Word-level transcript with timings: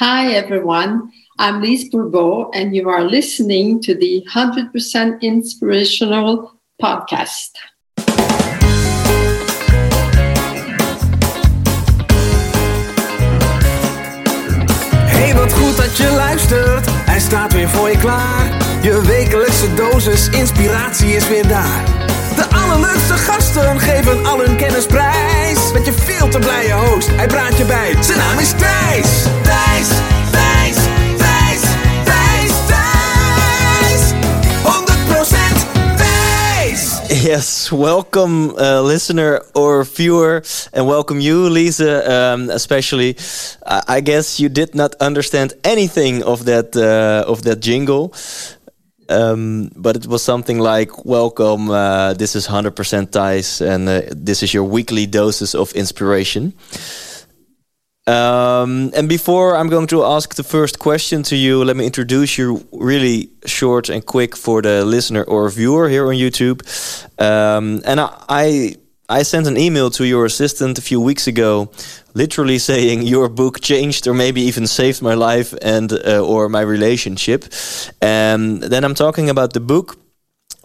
Hi, 0.00 0.32
everyone. 0.32 1.12
I'm 1.38 1.60
Lise 1.60 1.90
Bourbeau, 1.90 2.50
and 2.54 2.74
you 2.74 2.88
are 2.88 3.04
listening 3.04 3.82
to 3.82 3.94
the 3.94 4.26
100% 4.32 5.20
Inspirational 5.20 6.54
Podcast. 6.78 7.50
Hey, 15.04 15.34
wat 15.34 15.52
goed 15.52 15.76
dat 15.76 15.96
je 15.96 16.12
luistert. 16.16 16.86
Hij 16.90 17.20
staat 17.20 17.52
weer 17.52 17.68
voor 17.68 17.90
je 17.90 17.98
klaar. 17.98 18.44
Je 18.82 19.02
wekelijkse 19.06 19.74
dosis 19.74 20.28
inspiratie 20.28 21.08
is 21.08 21.28
weer 21.28 21.48
daar. 21.48 21.84
De 22.36 22.46
allerleukste 22.54 23.14
gasten 23.14 23.80
geven 23.80 24.26
al 24.26 24.38
hun 24.38 24.56
kennis 24.56 24.86
prijs. 24.86 25.59
Met 25.72 25.86
je 25.86 25.92
veel 25.92 26.28
te 26.28 26.38
blije 26.38 26.72
host, 26.72 27.08
hij 27.16 27.26
praat 27.26 27.56
je 27.58 27.64
bij. 27.64 28.02
Zijn 28.02 28.18
naam 28.18 28.38
is 28.38 28.50
Thijs. 28.50 29.22
Thijs, 29.42 29.88
Thijs, 30.30 30.76
Thijs, 31.16 31.60
Thijs, 32.04 32.52
Thijs. 32.66 34.12
100% 34.62 35.96
Thijs. 35.96 37.22
Yes, 37.22 37.68
welcome, 37.70 38.52
uh, 38.60 38.84
listener 38.84 39.44
or 39.52 39.86
viewer, 39.86 40.44
and 40.72 40.86
welcome 40.86 41.20
you, 41.20 41.50
Lisa. 41.50 42.32
Um, 42.32 42.50
especially, 42.50 43.16
I, 43.66 43.96
I 43.96 44.00
guess 44.02 44.36
you 44.36 44.52
did 44.52 44.74
not 44.74 44.94
understand 45.00 45.54
anything 45.60 46.24
of 46.24 46.44
that 46.44 46.76
uh, 46.76 47.30
of 47.30 47.40
that 47.42 47.64
jingle, 47.64 48.12
um, 49.10 49.70
but 49.76 49.96
it 49.96 50.06
was 50.06 50.22
something 50.22 50.58
like, 50.58 51.04
"Welcome, 51.04 51.70
uh, 51.70 52.14
this 52.14 52.34
is 52.34 52.46
hundred 52.46 52.76
percent 52.76 53.10
Thijs, 53.12 53.60
and 53.60 53.88
uh, 53.88 54.02
this 54.10 54.42
is 54.42 54.54
your 54.54 54.64
weekly 54.64 55.06
doses 55.06 55.54
of 55.54 55.72
inspiration." 55.72 56.54
Um, 58.06 58.90
and 58.96 59.08
before 59.08 59.56
I'm 59.56 59.68
going 59.68 59.86
to 59.88 60.04
ask 60.04 60.34
the 60.34 60.42
first 60.42 60.78
question 60.78 61.22
to 61.24 61.36
you, 61.36 61.64
let 61.64 61.76
me 61.76 61.86
introduce 61.86 62.38
you 62.38 62.66
really 62.72 63.30
short 63.46 63.88
and 63.88 64.04
quick 64.04 64.36
for 64.36 64.62
the 64.62 64.84
listener 64.84 65.22
or 65.22 65.48
viewer 65.50 65.88
here 65.88 66.08
on 66.08 66.14
YouTube. 66.14 66.60
Um, 67.20 67.82
and 67.84 68.00
I, 68.00 68.10
I 68.28 68.74
I 69.10 69.24
sent 69.24 69.48
an 69.48 69.56
email 69.56 69.90
to 69.90 70.04
your 70.04 70.24
assistant 70.24 70.78
a 70.78 70.82
few 70.82 71.00
weeks 71.00 71.26
ago, 71.26 71.68
literally 72.14 72.58
saying 72.58 73.02
your 73.02 73.28
book 73.28 73.60
changed 73.60 74.06
or 74.06 74.14
maybe 74.14 74.40
even 74.42 74.68
saved 74.68 75.02
my 75.02 75.14
life 75.14 75.52
and 75.60 75.92
uh, 75.92 76.24
or 76.24 76.48
my 76.48 76.60
relationship. 76.60 77.44
And 78.00 78.62
then 78.62 78.84
I'm 78.84 78.94
talking 78.94 79.28
about 79.28 79.52
the 79.52 79.60
book 79.60 79.96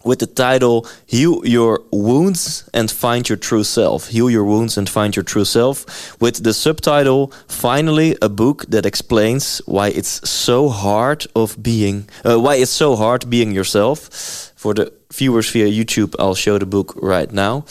with 0.04 0.20
the 0.20 0.28
title 0.28 0.88
Heal 1.08 1.42
Your 1.44 1.82
Wounds 1.92 2.70
and 2.72 2.92
Find 2.92 3.28
Your 3.28 3.38
True 3.38 3.64
Self. 3.64 4.10
Heal 4.10 4.30
Your 4.30 4.46
Wounds 4.46 4.78
and 4.78 4.88
Find 4.88 5.16
Your 5.16 5.24
True 5.24 5.46
Self. 5.46 6.22
With 6.22 6.44
the 6.44 6.54
subtitle 6.54 7.34
Finally 7.48 8.16
a 8.22 8.30
book 8.30 8.66
that 8.70 8.86
explains 8.86 9.60
why 9.66 9.88
it's 9.88 10.30
so 10.30 10.70
hard 10.70 11.26
of 11.36 11.58
being 11.64 12.08
uh, 12.24 12.40
why 12.40 12.56
it's 12.56 12.70
so 12.70 12.96
hard 12.96 13.28
being 13.28 13.52
yourself. 13.52 14.52
For 14.66 14.74
the 14.74 14.92
viewers 15.14 15.52
via 15.52 15.68
YouTube, 15.68 16.16
I'll 16.18 16.34
show 16.34 16.58
the 16.58 16.66
book 16.66 16.98
right 17.00 17.32
now. 17.32 17.66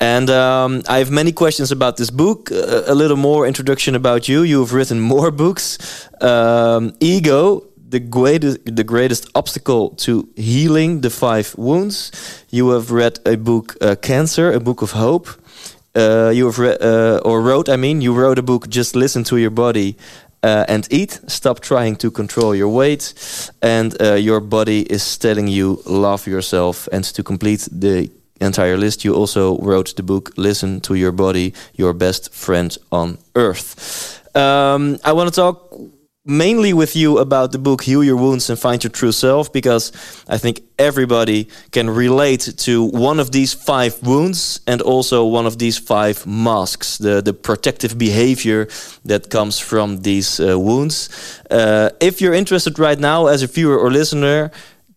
And 0.00 0.28
um, 0.28 0.82
I 0.88 0.98
have 0.98 1.08
many 1.08 1.30
questions 1.30 1.70
about 1.70 1.98
this 1.98 2.10
book. 2.10 2.50
Uh, 2.50 2.82
a 2.88 2.96
little 2.96 3.16
more 3.16 3.46
introduction 3.46 3.94
about 3.94 4.28
you. 4.28 4.42
You've 4.42 4.72
written 4.72 4.98
more 5.14 5.30
books. 5.30 5.78
Um, 6.20 6.94
Ego, 6.98 7.62
the 7.88 8.00
greatest 8.00 8.58
the 8.64 8.82
greatest 8.82 9.28
obstacle 9.36 9.90
to 10.04 10.28
healing 10.34 11.02
the 11.02 11.10
five 11.10 11.54
wounds. 11.56 12.10
You 12.50 12.70
have 12.70 12.90
read 12.90 13.20
a 13.24 13.36
book, 13.36 13.76
uh, 13.80 13.94
Cancer, 14.02 14.50
a 14.50 14.58
book 14.58 14.82
of 14.82 14.90
hope. 14.90 15.28
Uh, 15.94 16.32
you 16.34 16.46
have 16.46 16.58
read 16.58 16.82
uh, 16.82 17.20
or 17.24 17.40
wrote. 17.40 17.68
I 17.68 17.76
mean, 17.76 18.00
you 18.00 18.12
wrote 18.14 18.40
a 18.40 18.42
book. 18.42 18.68
Just 18.68 18.96
listen 18.96 19.22
to 19.24 19.36
your 19.36 19.52
body. 19.52 19.96
Uh, 20.44 20.64
and 20.68 20.88
eat. 20.90 21.20
Stop 21.28 21.60
trying 21.60 21.96
to 21.96 22.10
control 22.10 22.52
your 22.52 22.68
weight, 22.68 23.14
and 23.62 23.94
uh, 24.00 24.14
your 24.14 24.40
body 24.40 24.80
is 24.90 25.18
telling 25.18 25.46
you 25.46 25.80
love 25.86 26.26
yourself. 26.26 26.88
And 26.92 27.04
to 27.14 27.22
complete 27.22 27.68
the 27.70 28.10
entire 28.40 28.76
list, 28.76 29.04
you 29.04 29.14
also 29.14 29.56
wrote 29.58 29.94
the 29.94 30.02
book 30.02 30.32
"Listen 30.36 30.80
to 30.80 30.94
Your 30.94 31.12
Body, 31.12 31.52
Your 31.74 31.94
Best 31.94 32.34
Friend 32.34 32.76
on 32.90 33.18
Earth." 33.36 34.20
Um, 34.34 34.98
I 35.04 35.12
want 35.12 35.28
to 35.28 35.34
talk 35.34 35.72
mainly 36.24 36.72
with 36.72 36.94
you 36.94 37.18
about 37.18 37.50
the 37.50 37.58
book 37.58 37.82
Heal 37.82 38.04
Your 38.04 38.16
Wounds 38.16 38.48
and 38.48 38.58
Find 38.58 38.82
Your 38.82 38.90
True 38.90 39.10
Self 39.10 39.52
because 39.52 39.90
I 40.28 40.38
think 40.38 40.62
everybody 40.78 41.48
can 41.72 41.90
relate 41.90 42.54
to 42.58 42.84
one 42.84 43.18
of 43.18 43.32
these 43.32 43.52
five 43.52 44.00
wounds 44.02 44.60
and 44.66 44.80
also 44.80 45.26
one 45.26 45.46
of 45.46 45.58
these 45.58 45.78
five 45.78 46.24
masks, 46.24 46.98
the, 46.98 47.20
the 47.22 47.34
protective 47.34 47.98
behavior 47.98 48.68
that 49.04 49.30
comes 49.30 49.58
from 49.58 50.02
these 50.02 50.38
uh, 50.38 50.58
wounds. 50.58 51.08
Uh, 51.50 51.90
if 52.00 52.20
you're 52.20 52.34
interested 52.34 52.78
right 52.78 53.00
now 53.00 53.26
as 53.26 53.42
a 53.42 53.48
viewer 53.48 53.76
or 53.76 53.90
listener, 53.90 54.52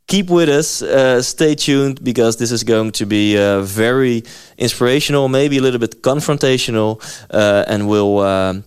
keep 0.08 0.30
with 0.30 0.48
us, 0.48 0.84
uh, 0.84 1.24
stay 1.24 1.56
tuned 1.56 2.04
because 2.04 2.38
this 2.38 2.52
is 2.52 2.64
going 2.64 2.92
to 2.92 3.06
be 3.08 3.36
uh, 3.36 3.62
very 3.62 4.24
inspirational, 4.60 5.28
maybe 5.28 5.58
a 5.58 5.62
little 5.62 5.80
bit 5.80 6.04
confrontational, 6.04 7.02
uh, 7.32 7.66
and 7.68 7.88
will 7.88 8.20
um, 8.20 8.64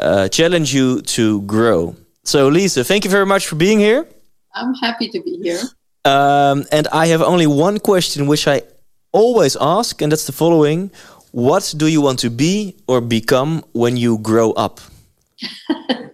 uh, 0.00 0.28
challenge 0.28 0.74
you 0.74 1.02
to 1.02 1.42
grow. 1.42 1.96
So, 2.24 2.48
Lisa, 2.48 2.84
thank 2.84 3.04
you 3.04 3.10
very 3.10 3.26
much 3.26 3.46
for 3.46 3.56
being 3.56 3.78
here. 3.78 4.06
I'm 4.54 4.74
happy 4.74 5.08
to 5.08 5.22
be 5.22 5.38
here. 5.42 5.62
Um, 6.04 6.64
and 6.72 6.88
I 6.88 7.06
have 7.08 7.22
only 7.22 7.46
one 7.46 7.78
question, 7.78 8.26
which 8.26 8.46
I 8.48 8.62
always 9.12 9.56
ask, 9.60 10.00
and 10.02 10.10
that's 10.12 10.26
the 10.26 10.32
following 10.32 10.90
What 11.32 11.74
do 11.76 11.86
you 11.86 12.00
want 12.00 12.18
to 12.20 12.30
be 12.30 12.76
or 12.86 13.00
become 13.00 13.64
when 13.72 13.96
you 13.96 14.18
grow 14.18 14.52
up? 14.52 14.80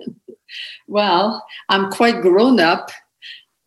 Well, 0.92 1.42
I'm 1.70 1.90
quite 1.90 2.20
grown 2.20 2.60
up. 2.60 2.90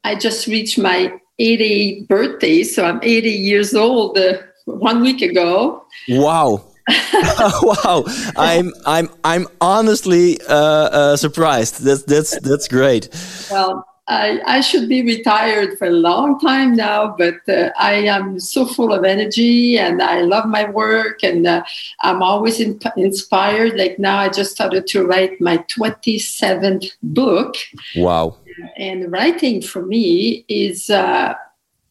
I 0.04 0.14
just 0.14 0.46
reached 0.46 0.78
my 0.78 1.12
80th 1.42 2.08
birthday, 2.08 2.62
so 2.62 2.86
I'm 2.86 3.00
80 3.02 3.32
years 3.32 3.74
old 3.74 4.16
uh, 4.16 4.38
one 4.66 5.02
week 5.02 5.24
ago. 5.24 5.88
Wow. 6.08 6.64
wow, 7.64 8.06
I'm 8.38 8.74
I'm 8.86 9.10
I'm 9.24 9.48
honestly 9.60 10.40
uh, 10.48 10.54
uh, 10.54 11.18
surprised. 11.18 11.84
That's 11.84 12.04
that's 12.04 12.40
that's 12.42 12.68
great. 12.68 13.10
Well, 13.50 13.86
I, 14.08 14.40
I 14.46 14.62
should 14.62 14.88
be 14.88 15.02
retired 15.02 15.80
for 15.80 15.88
a 15.88 15.92
long 15.92 16.40
time 16.40 16.76
now, 16.76 17.16
but 17.18 17.38
uh, 17.50 17.72
I 17.80 17.94
am 17.94 18.40
so 18.40 18.66
full 18.68 18.94
of 18.94 19.04
energy 19.04 19.80
and 19.80 20.02
I 20.02 20.22
love 20.22 20.46
my 20.46 20.70
work 20.70 21.24
and 21.24 21.48
uh, 21.48 21.64
I'm 22.02 22.22
always 22.22 22.60
in, 22.60 22.80
inspired. 22.98 23.78
Like 23.78 23.98
now, 23.98 24.20
I 24.20 24.30
just 24.30 24.52
started 24.52 24.86
to 24.88 25.08
write 25.08 25.42
my 25.42 25.58
27th 25.58 26.92
book. 27.02 27.56
Wow. 27.96 28.38
And 28.78 29.12
writing 29.12 29.64
for 29.64 29.84
me 29.84 30.46
is, 30.48 30.92
uh, 30.92 31.34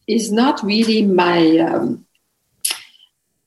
is 0.07 0.31
not 0.31 0.63
really 0.63 1.01
my. 1.01 1.57
Um, 1.57 2.05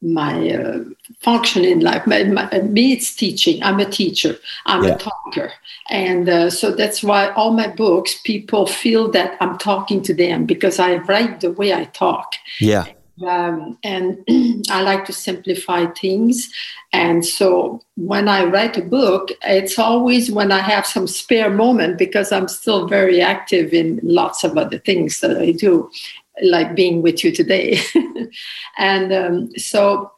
my 0.00 0.50
uh, 0.50 0.84
function 1.20 1.64
in 1.64 1.80
life. 1.80 2.06
My, 2.06 2.24
my, 2.24 2.48
me, 2.60 2.92
it's 2.92 3.14
teaching. 3.14 3.62
I'm 3.62 3.80
a 3.80 3.84
teacher. 3.84 4.38
I'm 4.66 4.84
Yeah. 4.84 4.94
a 4.94 4.98
talker, 4.98 5.52
and 5.90 6.28
uh, 6.28 6.50
so 6.50 6.70
that's 6.72 7.02
why 7.02 7.30
all 7.30 7.52
my 7.52 7.68
books, 7.68 8.20
people 8.22 8.66
feel 8.66 9.10
that 9.12 9.36
I'm 9.40 9.58
talking 9.58 10.02
to 10.02 10.14
them 10.14 10.46
because 10.46 10.78
I 10.78 10.96
write 10.96 11.40
the 11.40 11.52
way 11.52 11.74
I 11.74 11.84
talk. 11.84 12.34
Yeah. 12.60 12.86
Um, 13.26 13.78
and 13.82 14.24
I 14.70 14.82
like 14.82 15.04
to 15.06 15.12
simplify 15.12 15.86
things. 15.86 16.48
And 16.92 17.24
so 17.24 17.82
when 17.96 18.28
I 18.28 18.44
write 18.44 18.76
a 18.76 18.82
book, 18.82 19.30
it's 19.42 19.78
always 19.78 20.30
when 20.30 20.52
I 20.52 20.60
have 20.60 20.86
some 20.86 21.06
spare 21.06 21.50
moment 21.50 21.98
because 21.98 22.30
I'm 22.30 22.48
still 22.48 22.86
very 22.86 23.20
active 23.20 23.72
in 23.72 23.98
lots 24.02 24.44
of 24.44 24.56
other 24.56 24.78
things 24.78 25.20
that 25.20 25.36
I 25.36 25.50
do, 25.52 25.90
like 26.42 26.74
being 26.74 27.02
with 27.02 27.24
you 27.24 27.32
today. 27.32 27.80
and 28.78 29.12
um, 29.12 29.50
so 29.56 30.12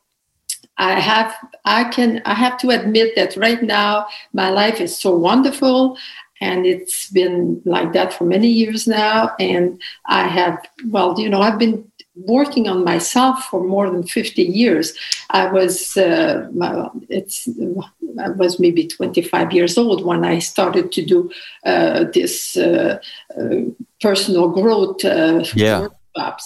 I 0.77 0.99
have, 0.99 1.35
I 1.65 1.85
can, 1.85 2.23
I 2.25 2.35
have 2.35 2.59
to 2.59 2.71
admit 2.71 3.15
that 3.17 3.37
right 3.37 3.63
now 3.63 4.07
my 4.33 4.51
life 4.51 4.81
is 4.81 4.97
so 4.97 5.15
wonderful. 5.15 5.99
And 6.41 6.65
it's 6.65 7.11
been 7.11 7.61
like 7.67 7.93
that 7.93 8.15
for 8.15 8.25
many 8.25 8.49
years 8.49 8.87
now. 8.87 9.35
And 9.39 9.81
I 10.07 10.27
have, 10.27 10.59
well, 10.87 11.21
you 11.21 11.29
know, 11.29 11.43
I've 11.43 11.59
been 11.59 11.85
working 12.15 12.67
on 12.67 12.83
myself 12.83 13.45
for 13.45 13.63
more 13.63 13.91
than 13.91 14.03
50 14.03 14.43
years. 14.43 14.95
I 15.29 15.47
was, 15.53 15.99
uh, 15.99 16.49
it's, 17.11 17.47
I 18.19 18.31
was 18.31 18.59
maybe 18.59 18.87
25 18.87 19.53
years 19.53 19.77
old 19.77 20.05
when 20.05 20.25
I 20.25 20.39
started 20.39 20.93
to 20.93 21.05
do 21.05 21.31
uh, 21.65 22.05
this 22.13 22.57
uh, 22.57 22.99
uh, 23.39 23.57
personal 24.01 24.49
growth 24.49 25.05
uh, 25.05 25.45
Yeah. 25.55 25.89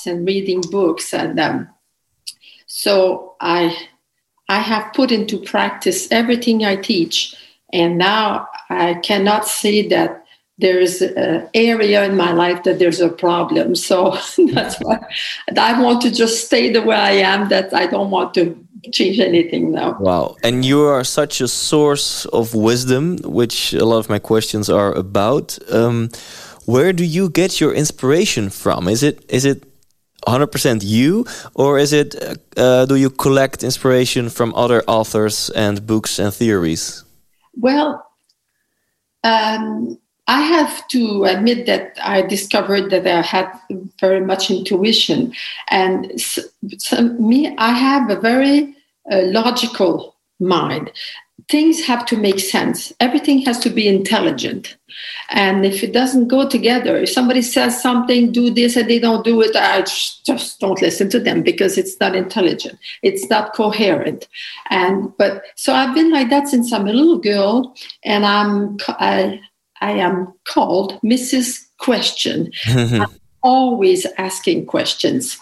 And 0.06 0.26
reading 0.26 0.60
books. 0.70 1.12
And 1.12 1.38
um, 1.38 1.68
so 2.66 3.36
I, 3.40 3.76
I 4.48 4.60
have 4.60 4.92
put 4.92 5.10
into 5.12 5.38
practice 5.38 6.10
everything 6.10 6.64
I 6.64 6.76
teach. 6.76 7.34
And 7.72 7.98
now 7.98 8.48
I 8.70 8.94
cannot 8.94 9.46
see 9.48 9.88
that 9.88 10.24
there's 10.58 11.02
an 11.02 11.48
area 11.54 12.04
in 12.04 12.16
my 12.16 12.32
life 12.32 12.62
that 12.62 12.78
there's 12.78 13.00
a 13.00 13.08
problem. 13.08 13.74
So 13.88 14.16
that's 14.52 14.76
why 14.80 14.98
I 15.56 15.80
want 15.82 16.00
to 16.02 16.10
just 16.10 16.46
stay 16.46 16.72
the 16.72 16.82
way 16.82 16.96
I 16.96 17.12
am, 17.34 17.48
that 17.48 17.74
I 17.74 17.86
don't 17.86 18.10
want 18.10 18.34
to 18.34 18.64
change 18.92 19.18
anything 19.18 19.72
now. 19.72 19.96
Wow. 19.98 20.36
And 20.42 20.64
you 20.64 20.80
are 20.82 21.04
such 21.04 21.40
a 21.40 21.48
source 21.48 22.26
of 22.26 22.54
wisdom, 22.54 23.18
which 23.24 23.72
a 23.72 23.84
lot 23.84 23.98
of 23.98 24.08
my 24.08 24.18
questions 24.18 24.68
are 24.68 24.92
about. 24.92 25.58
Um, 25.70 26.10
where 26.66 26.92
do 26.92 27.04
you 27.04 27.28
get 27.28 27.60
your 27.60 27.72
inspiration 27.72 28.50
from? 28.50 28.88
Is 28.88 29.02
it 29.02 29.24
is 29.28 29.44
it 29.44 29.64
100% 30.26 30.82
you 30.82 31.26
or 31.54 31.78
is 31.78 31.92
it 31.92 32.14
uh, 32.56 32.86
do 32.86 32.96
you 32.96 33.10
collect 33.10 33.62
inspiration 33.62 34.30
from 34.30 34.54
other 34.54 34.82
authors 34.86 35.50
and 35.50 35.86
books 35.86 36.18
and 36.18 36.32
theories? 36.32 37.04
Well, 37.56 38.04
um, 39.22 39.98
I 40.26 40.40
have 40.40 40.88
to 40.88 41.24
admit 41.24 41.66
that 41.66 41.98
I 42.02 42.22
discovered 42.22 42.90
that 42.90 43.06
I 43.06 43.20
had 43.20 43.52
very 44.00 44.22
much 44.22 44.50
intuition, 44.50 45.34
and 45.68 46.18
so, 46.18 46.42
so 46.78 47.02
me, 47.02 47.54
I 47.58 47.72
have 47.72 48.08
a 48.08 48.18
very 48.18 48.74
uh, 49.12 49.20
logical 49.24 50.16
mind. 50.40 50.90
Things 51.50 51.84
have 51.84 52.06
to 52.06 52.16
make 52.16 52.38
sense. 52.38 52.92
Everything 53.00 53.40
has 53.42 53.58
to 53.60 53.70
be 53.70 53.86
intelligent, 53.86 54.76
and 55.30 55.66
if 55.66 55.82
it 55.82 55.92
doesn't 55.92 56.28
go 56.28 56.48
together, 56.48 56.96
if 56.96 57.10
somebody 57.10 57.42
says 57.42 57.82
something, 57.82 58.32
do 58.32 58.50
this, 58.50 58.76
and 58.76 58.88
they 58.88 58.98
don't 58.98 59.24
do 59.24 59.42
it, 59.42 59.54
I 59.54 59.82
just 59.82 60.58
don't 60.60 60.80
listen 60.80 61.10
to 61.10 61.20
them 61.20 61.42
because 61.42 61.76
it's 61.76 61.98
not 62.00 62.14
intelligent. 62.14 62.78
It's 63.02 63.28
not 63.28 63.52
coherent, 63.52 64.28
and 64.70 65.14
but 65.18 65.42
so 65.56 65.74
I've 65.74 65.94
been 65.94 66.10
like 66.10 66.30
that 66.30 66.48
since 66.48 66.72
I'm 66.72 66.86
a 66.86 66.92
little 66.92 67.18
girl, 67.18 67.74
and 68.04 68.24
I'm 68.24 68.78
I 68.88 69.40
I 69.80 69.92
am 69.92 70.32
called 70.44 71.00
Mrs. 71.02 71.66
Question. 71.78 72.52
I'm 72.66 73.06
always 73.42 74.06
asking 74.16 74.66
questions 74.66 75.38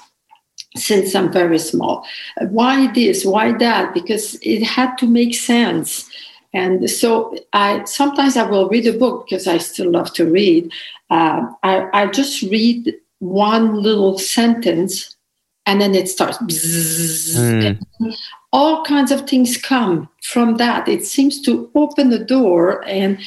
since 0.76 1.14
I'm 1.14 1.32
very 1.32 1.58
small. 1.58 2.06
Why 2.48 2.90
this? 2.92 3.24
Why 3.24 3.52
that? 3.58 3.94
Because 3.94 4.38
it 4.42 4.62
had 4.62 4.96
to 4.98 5.06
make 5.06 5.34
sense. 5.34 6.08
And 6.54 6.88
so 6.90 7.36
I 7.52 7.84
sometimes 7.84 8.36
I 8.36 8.44
will 8.44 8.68
read 8.68 8.86
a 8.86 8.92
book 8.92 9.26
because 9.26 9.46
I 9.46 9.58
still 9.58 9.90
love 9.90 10.12
to 10.14 10.30
read. 10.30 10.70
Uh, 11.10 11.46
I, 11.62 11.88
I 11.92 12.06
just 12.06 12.42
read 12.42 12.94
one 13.18 13.82
little 13.82 14.18
sentence 14.18 15.16
and 15.66 15.80
then 15.80 15.94
it 15.94 16.08
starts. 16.08 16.38
Mm. 16.38 17.78
All 18.52 18.84
kinds 18.84 19.10
of 19.10 19.28
things 19.28 19.56
come 19.56 20.08
from 20.22 20.56
that. 20.56 20.88
It 20.88 21.06
seems 21.06 21.40
to 21.42 21.70
open 21.74 22.10
the 22.10 22.18
door 22.18 22.84
and 22.86 23.18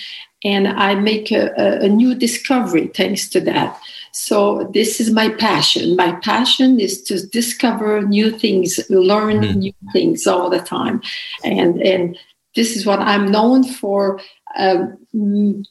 and 0.43 0.67
I 0.67 0.93
make 0.93 1.31
a, 1.31 1.51
a, 1.57 1.89
new 1.89 2.13
discovery 2.13 2.91
thanks 2.93 3.27
to 3.29 3.39
that. 3.41 3.79
So 4.17 4.69
this 4.73 5.01
is 5.01 5.11
my 5.11 5.27
passion. 5.27 5.97
My 5.97 6.13
passion 6.13 6.79
is 6.79 7.03
to 7.03 7.27
discover 7.27 8.01
new 8.01 8.31
things, 8.31 8.79
learn 8.89 9.41
mm. 9.41 9.55
new 9.57 9.73
things 9.91 10.25
all 10.25 10.49
the 10.49 10.59
time, 10.59 11.01
and 11.43 11.81
and 11.81 12.17
this 12.55 12.77
is 12.77 12.85
what 12.85 12.99
I'm 12.99 13.29
known 13.29 13.65
for. 13.65 14.21
Um, 14.57 15.65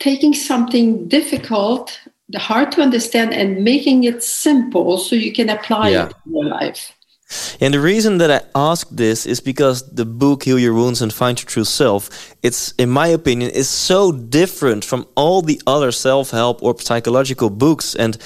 taking 0.00 0.34
something 0.34 1.06
difficult, 1.06 2.00
hard 2.34 2.72
to 2.72 2.82
understand, 2.82 3.32
and 3.32 3.62
making 3.62 4.02
it 4.02 4.24
simple 4.24 4.98
so 4.98 5.14
you 5.14 5.32
can 5.32 5.50
apply 5.50 5.90
yeah. 5.90 6.08
it 6.08 6.14
in 6.26 6.34
your 6.34 6.46
life. 6.46 6.92
And 7.60 7.74
the 7.74 7.80
reason 7.80 8.18
that 8.18 8.30
I 8.30 8.40
ask 8.54 8.88
this 8.90 9.26
is 9.26 9.40
because 9.40 9.82
the 9.94 10.04
book 10.04 10.44
Heal 10.44 10.58
Your 10.58 10.74
Wounds 10.74 11.02
and 11.02 11.12
Find 11.12 11.38
Your 11.38 11.46
True 11.46 11.64
Self, 11.64 12.34
it's 12.42 12.72
in 12.78 12.90
my 12.90 13.08
opinion 13.08 13.50
is 13.50 13.68
so 13.68 14.12
different 14.12 14.84
from 14.84 15.06
all 15.14 15.42
the 15.42 15.60
other 15.66 15.92
self-help 15.92 16.62
or 16.62 16.78
psychological 16.80 17.50
books 17.50 17.94
and 17.94 18.18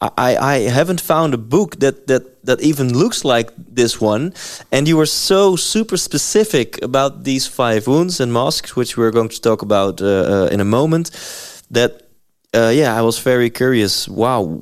I, 0.00 0.36
I 0.36 0.58
haven't 0.68 1.00
found 1.00 1.32
a 1.32 1.38
book 1.38 1.76
that, 1.76 2.06
that 2.06 2.44
that 2.44 2.60
even 2.60 2.96
looks 2.96 3.24
like 3.24 3.50
this 3.56 3.98
one. 4.00 4.34
And 4.70 4.86
you 4.86 4.96
were 4.96 5.06
so 5.06 5.56
super 5.56 5.96
specific 5.96 6.82
about 6.82 7.24
these 7.24 7.46
five 7.46 7.86
wounds 7.86 8.20
and 8.20 8.32
masks, 8.32 8.76
which 8.76 8.96
we're 8.96 9.10
going 9.10 9.30
to 9.30 9.40
talk 9.40 9.62
about 9.62 10.02
uh, 10.02 10.06
uh, 10.06 10.48
in 10.52 10.60
a 10.60 10.64
moment. 10.64 11.10
That 11.70 12.02
uh, 12.54 12.72
yeah, 12.74 12.94
I 12.94 13.02
was 13.02 13.18
very 13.18 13.48
curious. 13.48 14.06
Wow, 14.06 14.58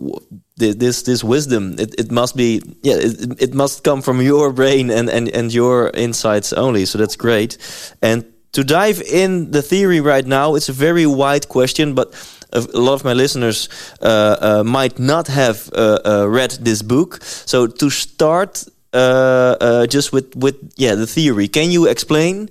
this 0.56 1.02
this 1.02 1.24
wisdom 1.24 1.74
it, 1.78 1.94
it 1.98 2.10
must 2.10 2.36
be 2.36 2.62
yeah 2.82 2.94
it, 2.94 3.42
it 3.42 3.54
must 3.54 3.82
come 3.82 4.00
from 4.00 4.20
your 4.20 4.52
brain 4.52 4.90
and, 4.90 5.08
and 5.10 5.28
and 5.28 5.52
your 5.52 5.90
insights 5.94 6.52
only 6.52 6.84
so 6.86 6.98
that's 6.98 7.16
great. 7.16 7.58
And 8.02 8.24
to 8.52 8.62
dive 8.62 9.02
in 9.02 9.50
the 9.50 9.62
theory 9.62 10.00
right 10.00 10.26
now 10.26 10.54
it's 10.54 10.68
a 10.68 10.72
very 10.72 11.06
wide 11.06 11.48
question 11.48 11.94
but 11.94 12.14
a 12.52 12.60
lot 12.78 12.94
of 12.94 13.04
my 13.04 13.14
listeners 13.14 13.68
uh, 14.00 14.36
uh, 14.40 14.62
might 14.64 15.00
not 15.00 15.26
have 15.26 15.68
uh, 15.72 15.98
uh 16.04 16.28
read 16.28 16.52
this 16.60 16.82
book. 16.82 17.18
So 17.24 17.66
to 17.66 17.90
start 17.90 18.64
uh, 18.92 19.56
uh, 19.60 19.86
just 19.88 20.12
with 20.12 20.36
with 20.36 20.54
yeah 20.76 20.94
the 20.94 21.06
theory 21.06 21.48
can 21.48 21.72
you 21.72 21.88
explain 21.88 22.48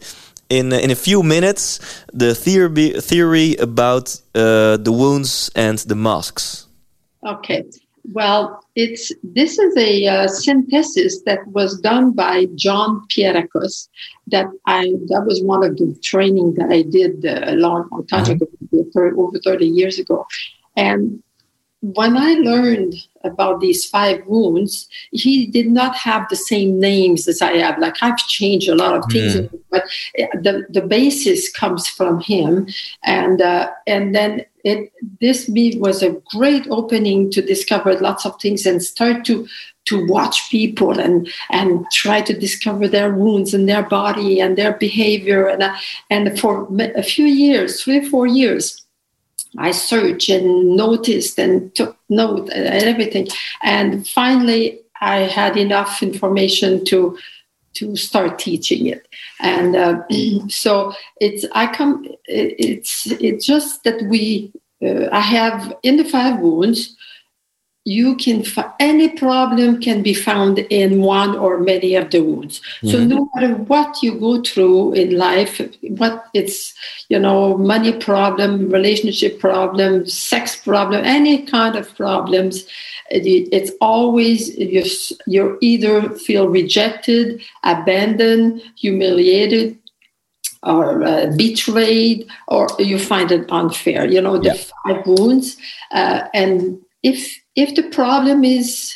in 0.49 0.73
in 0.73 0.91
a 0.91 0.95
few 0.95 1.23
minutes 1.23 1.79
the 2.11 2.35
theory 2.35 2.99
theory 2.99 3.55
about 3.55 4.21
the 4.33 4.91
wounds 4.91 5.49
and 5.55 5.79
the 5.79 5.95
masks? 5.95 6.67
Okay 7.25 7.63
well, 8.11 8.63
it's 8.75 9.11
this 9.23 9.57
is 9.57 9.77
a 9.77 10.07
uh, 10.07 10.27
synthesis 10.27 11.21
that 11.25 11.45
was 11.47 11.79
done 11.79 12.11
by 12.11 12.47
John 12.55 13.05
Pierrakos. 13.07 13.87
That 14.27 14.47
I 14.65 14.93
that 15.07 15.23
was 15.25 15.41
one 15.43 15.63
of 15.63 15.77
the 15.77 15.95
training 16.03 16.55
that 16.55 16.69
I 16.69 16.81
did 16.81 17.25
uh, 17.25 17.51
a 17.51 17.55
long, 17.55 17.87
long 17.91 18.05
time 18.07 18.25
mm-hmm. 18.25 18.79
ago, 18.79 19.23
over 19.23 19.39
thirty 19.39 19.67
years 19.67 19.99
ago, 19.99 20.25
and 20.75 21.23
when 21.83 22.15
I 22.15 22.35
learned 22.35 22.95
about 23.25 23.59
these 23.59 23.85
five 23.85 24.25
wounds, 24.25 24.87
he 25.11 25.45
did 25.45 25.67
not 25.67 25.93
have 25.97 26.29
the 26.29 26.35
same 26.37 26.79
names 26.79 27.27
as 27.27 27.41
I 27.41 27.57
have. 27.57 27.77
Like 27.77 27.95
I've 28.01 28.17
changed 28.17 28.69
a 28.69 28.75
lot 28.75 28.95
of 28.95 29.03
things, 29.11 29.35
mm. 29.35 29.59
but 29.69 29.83
the 30.15 30.65
the 30.69 30.81
basis 30.81 31.51
comes 31.51 31.85
from 31.85 32.21
him, 32.21 32.69
and 33.03 33.41
uh, 33.41 33.69
and 33.85 34.15
then 34.15 34.45
it 34.63 34.93
this 35.19 35.49
was 35.77 36.01
a 36.01 36.21
great 36.31 36.65
opening 36.69 37.29
to 37.31 37.41
discover 37.41 37.99
lots 37.99 38.25
of 38.25 38.39
things 38.39 38.65
and 38.65 38.81
start 38.81 39.25
to 39.25 39.45
to 39.85 40.07
watch 40.07 40.49
people 40.49 40.97
and 40.97 41.29
and 41.49 41.85
try 41.91 42.21
to 42.21 42.33
discover 42.33 42.87
their 42.87 43.13
wounds 43.13 43.53
and 43.53 43.67
their 43.67 43.83
body 43.83 44.39
and 44.39 44.57
their 44.57 44.77
behavior 44.77 45.47
and 45.47 45.63
uh, 45.63 45.75
and 46.09 46.39
for 46.39 46.65
a 46.95 47.03
few 47.03 47.25
years, 47.25 47.83
three 47.83 48.07
four 48.07 48.25
years 48.25 48.82
I 49.57 49.71
searched 49.71 50.29
and 50.29 50.75
noticed 50.75 51.37
and 51.37 51.73
took 51.75 51.97
note 52.09 52.49
and 52.49 52.67
everything. 52.67 53.27
And 53.61 54.07
finally, 54.07 54.79
I 55.01 55.19
had 55.21 55.57
enough 55.57 56.01
information 56.01 56.85
to 56.85 57.17
to 57.75 57.95
start 57.95 58.37
teaching 58.37 58.85
it. 58.85 59.07
And 59.39 59.75
uh, 59.75 60.03
so 60.47 60.93
it's 61.19 61.45
I 61.53 61.67
come. 61.67 62.07
It's 62.25 63.07
it's 63.11 63.45
just 63.45 63.83
that 63.83 64.01
we. 64.03 64.51
Uh, 64.81 65.07
I 65.13 65.21
have 65.21 65.73
in 65.83 65.95
the 65.95 66.03
five 66.03 66.39
wounds 66.39 66.93
you 67.85 68.15
can 68.15 68.43
any 68.79 69.09
problem 69.09 69.81
can 69.81 70.01
be 70.01 70.13
found 70.13 70.59
in 70.59 71.01
one 71.01 71.35
or 71.35 71.59
many 71.59 71.95
of 71.95 72.09
the 72.11 72.21
wounds 72.21 72.59
mm-hmm. 72.59 72.87
so 72.87 73.03
no 73.03 73.29
matter 73.35 73.55
what 73.55 74.01
you 74.01 74.17
go 74.17 74.41
through 74.41 74.93
in 74.93 75.17
life 75.17 75.59
what 75.81 76.25
it's 76.33 76.73
you 77.09 77.19
know 77.19 77.57
money 77.57 77.91
problem 77.91 78.69
relationship 78.69 79.37
problem 79.39 80.07
sex 80.07 80.55
problem 80.55 81.03
any 81.03 81.45
kind 81.45 81.75
of 81.75 81.93
problems 81.95 82.65
it's 83.09 83.71
always 83.81 84.57
you 84.57 84.83
you 85.27 85.57
either 85.61 86.09
feel 86.15 86.47
rejected 86.47 87.41
abandoned 87.63 88.61
humiliated 88.77 89.77
or 90.63 91.03
uh, 91.03 91.29
betrayed 91.35 92.25
or 92.47 92.69
you 92.79 92.97
find 92.97 93.29
it 93.29 93.45
unfair 93.51 94.05
you 94.05 94.21
know 94.21 94.37
the 94.37 94.55
yeah. 94.55 94.63
five 94.85 95.05
wounds 95.05 95.57
uh, 95.91 96.21
and 96.33 96.79
if 97.03 97.42
if 97.55 97.75
the 97.75 97.83
problem 97.83 98.43
is 98.43 98.95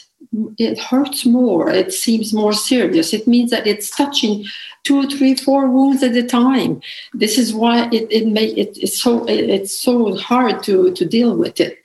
it 0.58 0.78
hurts 0.80 1.26
more 1.26 1.70
it 1.70 1.94
seems 1.94 2.34
more 2.34 2.54
serious 2.54 3.14
it 3.14 3.28
means 3.28 3.52
that 3.52 3.68
it's 3.68 3.96
touching 3.96 4.46
two 4.88 5.08
three 5.10 5.36
four 5.36 5.70
wounds 5.70 6.02
at 6.02 6.16
a 6.16 6.24
time. 6.24 6.82
This 7.14 7.38
is 7.38 7.54
why 7.54 7.90
it, 7.92 8.08
it 8.10 8.28
may 8.28 8.46
it, 8.46 8.78
it's 8.82 8.98
so 8.98 9.26
it, 9.26 9.50
it's 9.50 9.78
so 9.78 10.16
hard 10.16 10.64
to 10.64 10.94
to 10.94 11.06
deal 11.06 11.36
with 11.36 11.60
it. 11.60 11.78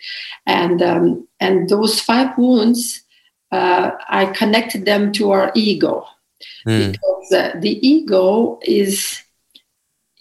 And 0.46 0.80
um, 0.80 1.26
and 1.40 1.68
those 1.68 2.00
five 2.00 2.38
wounds 2.38 3.02
uh, 3.50 3.90
i 4.08 4.24
connected 4.26 4.84
them 4.84 5.12
to 5.12 5.32
our 5.32 5.50
ego. 5.54 6.06
Mm. 6.66 6.92
because 6.92 7.32
uh, 7.32 7.52
the 7.60 7.74
ego 7.86 8.58
is 8.62 9.22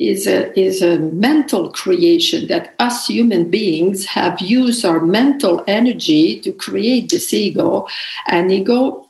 is 0.02 0.26
a, 0.26 0.60
is 0.60 0.82
a 0.82 0.98
mental 0.98 1.72
creation 1.72 2.48
that 2.48 2.74
us 2.80 3.06
human 3.06 3.52
beings 3.52 4.04
have 4.06 4.42
used 4.42 4.84
our 4.84 5.00
mental 5.00 5.64
energy 5.68 6.40
to 6.42 6.52
create 6.52 7.10
this 7.10 7.32
ego. 7.32 7.88
And 8.28 8.52
ego 8.52 9.08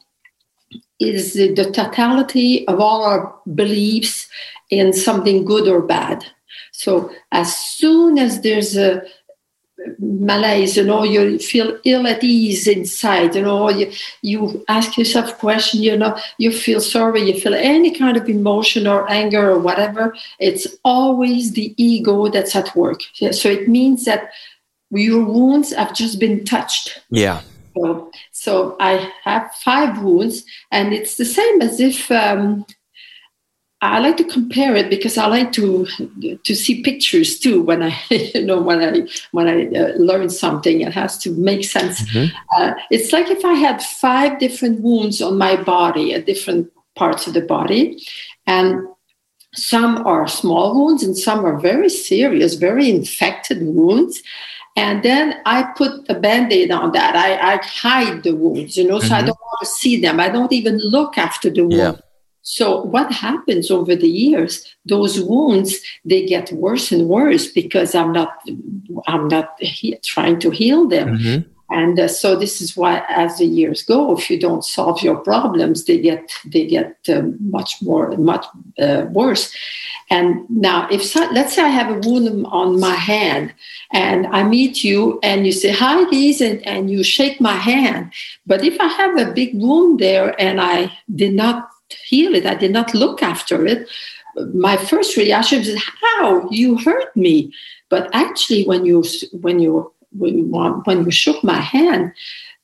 is 1.00 1.34
the 1.34 1.72
totality 1.72 2.68
of 2.68 2.82
all 2.82 3.06
our 3.06 3.34
beliefs 3.56 4.28
in 4.70 4.92
something 4.92 5.46
good 5.46 5.68
or 5.68 5.82
bad. 5.82 6.26
So 6.74 7.12
as 7.32 7.58
soon 7.58 8.18
as 8.18 8.42
there's 8.42 8.76
a 8.76 9.02
malaise 10.00 10.78
you 10.78 10.84
know 10.84 11.04
you 11.04 11.40
feel 11.40 11.80
ill 11.86 12.06
at 12.06 12.24
ease 12.24 12.68
inside 12.68 13.36
you 13.36 13.42
know 13.42 13.70
you, 13.70 13.92
you 14.22 14.64
ask 14.68 14.98
yourself 14.98 15.38
question 15.40 15.82
you 15.82 15.98
know 15.98 16.16
you 16.38 16.52
feel 16.52 16.80
sorry 16.80 17.22
you 17.22 17.40
feel 17.40 17.54
any 17.56 17.92
kind 17.92 18.16
of 18.16 18.30
emotion 18.30 18.86
or 18.86 19.10
anger 19.10 19.52
or 19.52 19.60
whatever 19.60 20.14
it's 20.40 20.68
always 20.84 21.54
the 21.54 21.74
ego 21.78 22.28
that's 22.28 22.56
at 22.56 22.76
work. 22.76 23.02
So 23.32 23.50
it 23.50 23.68
means 23.68 24.06
that 24.06 24.32
your 24.90 25.24
wounds 25.24 25.74
have 25.74 25.94
just 25.94 26.20
been 26.20 26.44
touched. 26.44 27.02
Yeah. 27.10 27.42
So, 27.78 28.12
so 28.32 28.76
I 28.80 29.12
have 29.24 29.52
five 29.64 30.02
wounds, 30.02 30.44
and 30.72 30.94
it's 30.94 31.16
the 31.16 31.26
same 31.26 31.62
as 31.62 31.80
if 31.80 32.12
um, 32.12 32.66
I 33.84 33.98
like 34.00 34.18
to 34.18 34.24
compare 34.24 34.76
it 34.76 34.92
because 34.92 35.18
I 35.18 35.26
like 35.26 35.52
to 35.54 35.88
to 36.44 36.56
see 36.56 36.84
pictures 36.84 37.40
too 37.40 37.62
when 37.64 37.82
I 37.82 37.98
you 38.10 38.46
know 38.46 38.62
when 38.62 38.82
I 38.82 39.08
when 39.32 39.48
I 39.48 39.68
uh, 39.68 39.94
learn 39.98 40.30
something 40.30 40.82
it 40.82 40.94
has 40.94 41.18
to 41.20 41.32
make 41.32 41.66
sense. 41.66 42.02
Mm-hmm. 42.02 42.36
Uh, 42.56 42.74
it's 42.92 43.12
like 43.12 43.30
if 43.30 43.44
I 43.44 43.54
had 43.54 43.82
five 43.82 44.40
different 44.40 44.82
wounds 44.82 45.22
on 45.22 45.38
my 45.38 45.56
body 45.56 46.14
at 46.14 46.28
different 46.28 46.72
parts 46.96 47.26
of 47.26 47.34
the 47.34 47.42
body, 47.42 48.06
and 48.46 48.88
some 49.54 50.06
are 50.06 50.28
small 50.28 50.76
wounds 50.76 51.04
and 51.04 51.18
some 51.18 51.46
are 51.46 51.60
very 51.60 51.90
serious, 51.90 52.54
very 52.56 52.90
infected 52.90 53.62
wounds. 53.64 54.22
And 54.78 55.04
then 55.04 55.42
I 55.46 55.64
put 55.76 56.10
a 56.10 56.16
band 56.18 56.54
aid 56.54 56.72
on 56.72 56.94
that. 56.94 57.16
I, 57.16 57.56
I 57.56 57.58
hide 57.58 58.24
the 58.24 58.34
wounds, 58.34 58.78
you 58.78 58.88
know, 58.88 59.00
mm-hmm. 59.00 59.08
so 59.08 59.16
I 59.16 59.18
mm-hmm. 59.18 59.28
don't 59.28 59.40
want 59.40 59.60
to 59.62 59.66
see 59.66 60.00
them. 60.00 60.20
I 60.20 60.30
don't 60.30 60.54
even 60.54 60.78
look 60.78 61.18
after 61.18 61.50
the 61.50 61.64
wound. 61.64 61.74
Yeah. 61.74 61.96
So 62.44 62.82
what 62.82 63.12
happens 63.12 63.70
over 63.70 63.96
the 63.96 64.10
years? 64.10 64.76
Those 64.86 65.22
wounds 65.22 65.80
they 66.06 66.26
get 66.26 66.52
worse 66.52 66.92
and 66.92 67.08
worse 67.08 67.48
because 67.48 67.94
I'm 67.96 68.12
not 68.12 68.34
I'm 69.08 69.28
not 69.28 69.56
he- 69.60 69.98
trying 70.04 70.40
to 70.40 70.50
heal 70.50 70.88
them. 70.88 71.18
Mm-hmm. 71.18 71.50
And 71.72 71.98
uh, 71.98 72.10
so 72.10 72.36
this 72.36 72.60
is 72.60 72.76
why, 72.76 73.02
as 73.08 73.38
the 73.38 73.46
years 73.46 73.82
go, 73.82 74.18
if 74.18 74.30
you 74.30 74.38
don't 74.38 74.64
solve 74.64 75.02
your 75.02 75.16
problems, 75.16 75.86
they 75.86 76.00
get 76.00 76.30
they 76.46 76.68
get 76.68 76.98
um, 77.08 77.38
much 77.40 77.82
more 77.82 78.12
much 78.18 78.46
uh, 78.78 79.06
worse. 79.10 79.56
And 80.10 80.46
now, 80.50 80.90
if 80.92 81.02
so, 81.02 81.26
let's 81.32 81.56
say 81.56 81.64
I 81.64 81.70
have 81.70 81.90
a 81.90 82.00
wound 82.06 82.46
on 82.48 82.78
my 82.78 82.96
hand, 82.96 83.54
and 83.94 84.28
I 84.28 84.44
meet 84.44 84.84
you, 84.84 85.18
and 85.24 85.46
you 85.46 85.54
say 85.54 85.72
hi, 85.72 86.02
Lise, 86.10 86.42
and, 86.42 86.62
and 86.68 86.92
you 86.92 87.04
shake 87.04 87.40
my 87.40 87.56
hand. 87.56 88.12
But 88.46 88.66
if 88.66 88.78
I 88.82 88.88
have 88.88 89.18
a 89.18 89.32
big 89.32 89.56
wound 89.56 90.00
there, 90.00 90.36
and 90.42 90.60
I 90.60 90.92
did 91.16 91.34
not 91.34 91.71
heal 92.06 92.36
it, 92.36 92.46
I 92.46 92.56
did 92.56 92.72
not 92.72 92.94
look 92.94 93.22
after 93.24 93.66
it. 93.66 93.88
My 94.54 94.78
first 94.78 95.18
reaction 95.18 95.60
is, 95.60 95.82
"How 96.02 96.50
you 96.50 96.78
hurt 96.78 97.16
me?" 97.16 97.54
But 97.90 98.10
actually, 98.14 98.64
when 98.66 98.86
you 98.86 99.04
when 99.34 99.60
you 99.60 99.92
when 100.18 100.38
you, 100.38 100.82
when 100.86 101.06
you 101.06 101.12
shook 101.12 101.44
my 101.44 101.60
hand, 101.60 102.14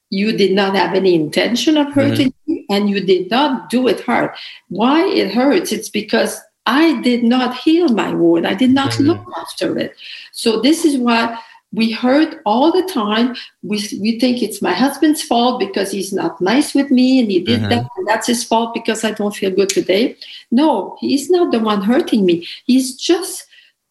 you 0.09 0.35
did 0.35 0.51
not 0.51 0.75
have 0.75 0.93
any 0.93 1.15
intention 1.15 1.77
of 1.77 1.91
hurting 1.93 2.31
mm-hmm. 2.31 2.53
me 2.53 2.65
and 2.69 2.89
you 2.89 3.01
did 3.01 3.29
not 3.29 3.69
do 3.69 3.87
it 3.87 4.01
hard. 4.01 4.31
Why 4.69 5.05
it 5.05 5.33
hurts? 5.33 5.71
It's 5.71 5.89
because 5.89 6.39
I 6.65 7.01
did 7.01 7.23
not 7.23 7.57
heal 7.57 7.89
my 7.89 8.13
wound. 8.13 8.47
I 8.47 8.53
did 8.53 8.71
not 8.71 8.91
mm-hmm. 8.91 9.03
look 9.03 9.25
after 9.37 9.77
it. 9.77 9.95
So 10.31 10.61
this 10.61 10.85
is 10.85 10.97
why 10.97 11.39
we 11.73 11.91
hurt 11.91 12.41
all 12.45 12.71
the 12.71 12.87
time. 12.91 13.35
We, 13.61 13.77
we 13.99 14.19
think 14.19 14.41
it's 14.41 14.61
my 14.61 14.73
husband's 14.73 15.21
fault 15.21 15.59
because 15.59 15.91
he's 15.91 16.13
not 16.13 16.39
nice 16.39 16.73
with 16.73 16.89
me 16.91 17.19
and 17.19 17.29
he 17.29 17.41
did 17.41 17.59
mm-hmm. 17.59 17.69
that. 17.69 17.87
And 17.97 18.07
that's 18.07 18.27
his 18.27 18.43
fault 18.43 18.73
because 18.73 19.03
I 19.03 19.11
don't 19.11 19.35
feel 19.35 19.51
good 19.51 19.69
today. 19.69 20.15
No, 20.49 20.97
he's 20.99 21.29
not 21.29 21.51
the 21.51 21.59
one 21.59 21.81
hurting 21.81 22.25
me. 22.25 22.47
He's 22.65 22.95
just 22.95 23.45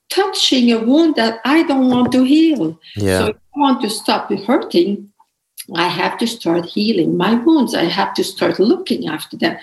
touching 0.09 0.73
a 0.73 0.79
wound 0.79 1.17
that 1.17 1.41
I 1.45 1.65
don't 1.65 1.91
want 1.91 2.13
to 2.13 2.25
heal. 2.25 2.79
Yeah. 2.97 3.19
So 3.19 3.27
if 3.27 3.37
I 3.37 3.61
want 3.61 3.83
to 3.83 3.91
stop 3.91 4.33
hurting, 4.33 5.13
I 5.75 5.89
have 5.89 6.17
to 6.19 6.27
start 6.27 6.65
healing 6.65 7.17
my 7.17 7.35
wounds. 7.35 7.75
I 7.75 7.85
have 7.85 8.15
to 8.15 8.25
start 8.25 8.59
looking 8.59 9.09
after 9.09 9.37
them, 9.37 9.59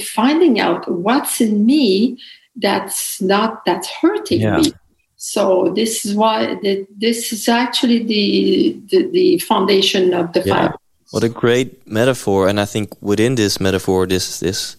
finding 0.00 0.58
out 0.60 0.90
what's 0.90 1.40
in 1.40 1.64
me 1.64 2.18
that's 2.56 3.20
not 3.20 3.64
that's 3.64 3.88
hurting 3.88 4.40
yeah. 4.40 4.56
me. 4.58 4.72
So 5.28 5.72
this 5.74 6.06
is 6.06 6.14
why 6.14 6.54
the, 6.62 6.86
this 6.96 7.32
is 7.32 7.48
actually 7.48 8.04
the, 8.04 8.80
the, 8.90 9.10
the 9.10 9.38
foundation 9.38 10.14
of 10.14 10.32
the 10.32 10.42
yeah. 10.44 10.68
five. 10.68 10.76
What 11.10 11.24
a 11.24 11.28
great 11.28 11.84
metaphor! 11.84 12.48
And 12.48 12.60
I 12.60 12.64
think 12.64 12.90
within 13.00 13.34
this 13.34 13.58
metaphor, 13.60 14.06
this 14.06 14.38
this 14.38 14.76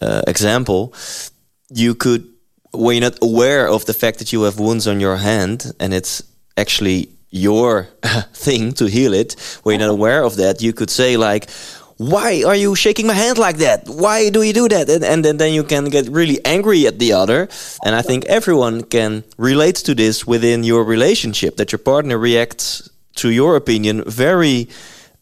uh, 0.00 0.22
example, 0.26 0.92
you 1.68 1.94
could 1.94 2.26
when 2.72 2.96
you're 2.96 3.10
not 3.10 3.18
aware 3.22 3.68
of 3.68 3.84
the 3.84 3.94
fact 3.94 4.18
that 4.18 4.32
you 4.32 4.42
have 4.42 4.58
wounds 4.58 4.88
on 4.88 4.98
your 4.98 5.16
hand 5.16 5.72
and 5.78 5.94
it's 5.94 6.22
actually 6.56 7.08
your 7.30 7.88
thing 8.34 8.72
to 8.72 8.86
heal 8.86 9.14
it, 9.14 9.36
when 9.62 9.78
you're 9.78 9.88
not 9.88 9.92
aware 9.92 10.24
of 10.24 10.34
that, 10.36 10.60
you 10.60 10.72
could 10.72 10.90
say 10.90 11.16
like, 11.16 11.48
why 12.00 12.42
are 12.46 12.56
you 12.56 12.74
shaking 12.74 13.06
my 13.06 13.12
hand 13.12 13.36
like 13.36 13.58
that? 13.58 13.86
Why 13.86 14.30
do 14.30 14.40
you 14.40 14.54
do 14.54 14.68
that? 14.68 14.88
And, 14.88 15.04
and 15.04 15.22
then, 15.22 15.36
then 15.36 15.52
you 15.52 15.62
can 15.62 15.84
get 15.84 16.08
really 16.08 16.42
angry 16.46 16.86
at 16.86 16.98
the 16.98 17.12
other. 17.12 17.46
And 17.84 17.94
I 17.94 18.00
think 18.00 18.24
everyone 18.24 18.84
can 18.84 19.22
relate 19.36 19.76
to 19.84 19.94
this 19.94 20.26
within 20.26 20.64
your 20.64 20.82
relationship 20.82 21.58
that 21.58 21.72
your 21.72 21.78
partner 21.78 22.16
reacts 22.16 22.88
to 23.16 23.28
your 23.28 23.54
opinion 23.54 24.02
very 24.06 24.70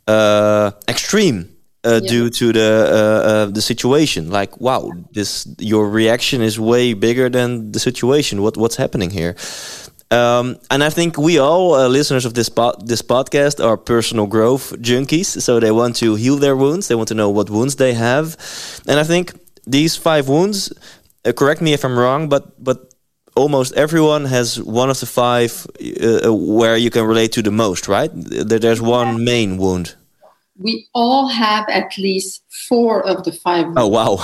uh, 0.06 0.70
extreme 0.86 1.48
uh, 1.82 1.98
yeah. 2.00 2.08
due 2.08 2.30
to 2.30 2.52
the 2.52 2.70
uh, 2.70 3.28
uh, 3.28 3.46
the 3.46 3.60
situation. 3.60 4.30
Like, 4.30 4.60
wow, 4.60 4.92
this 5.10 5.48
your 5.58 5.88
reaction 5.90 6.42
is 6.42 6.60
way 6.60 6.94
bigger 6.94 7.28
than 7.28 7.72
the 7.72 7.80
situation. 7.80 8.40
What 8.40 8.56
what's 8.56 8.76
happening 8.76 9.10
here? 9.10 9.34
Um, 10.10 10.56
and 10.70 10.82
I 10.82 10.90
think 10.90 11.18
we 11.18 11.38
all 11.38 11.74
uh, 11.74 11.88
listeners 11.88 12.24
of 12.24 12.32
this 12.32 12.48
po 12.48 12.72
this 12.84 13.02
podcast 13.02 13.62
are 13.62 13.76
personal 13.76 14.26
growth 14.26 14.72
junkies. 14.80 15.40
So 15.42 15.60
they 15.60 15.70
want 15.70 15.96
to 15.96 16.14
heal 16.14 16.36
their 16.36 16.56
wounds. 16.56 16.88
They 16.88 16.94
want 16.94 17.08
to 17.08 17.14
know 17.14 17.30
what 17.30 17.50
wounds 17.50 17.76
they 17.76 17.94
have. 17.94 18.36
And 18.88 18.98
I 18.98 19.04
think 19.04 19.32
these 19.66 19.96
five 19.96 20.28
wounds. 20.28 20.72
Uh, 21.24 21.32
correct 21.32 21.60
me 21.60 21.72
if 21.72 21.84
I'm 21.84 21.98
wrong, 21.98 22.28
but 22.28 22.44
but 22.62 22.94
almost 23.36 23.74
everyone 23.74 24.24
has 24.24 24.58
one 24.62 24.90
of 24.90 24.98
the 24.98 25.06
five 25.06 25.66
uh, 25.76 26.32
where 26.32 26.76
you 26.76 26.90
can 26.90 27.04
relate 27.04 27.32
to 27.32 27.42
the 27.42 27.50
most, 27.50 27.88
right? 27.88 28.10
There's 28.14 28.80
one 28.80 29.24
main 29.24 29.58
wound 29.58 29.96
we 30.58 30.88
all 30.92 31.28
have 31.28 31.68
at 31.68 31.96
least 31.96 32.42
four 32.68 33.06
of 33.06 33.24
the 33.24 33.32
five. 33.32 33.66
Oh 33.76 33.86
wow! 33.86 34.18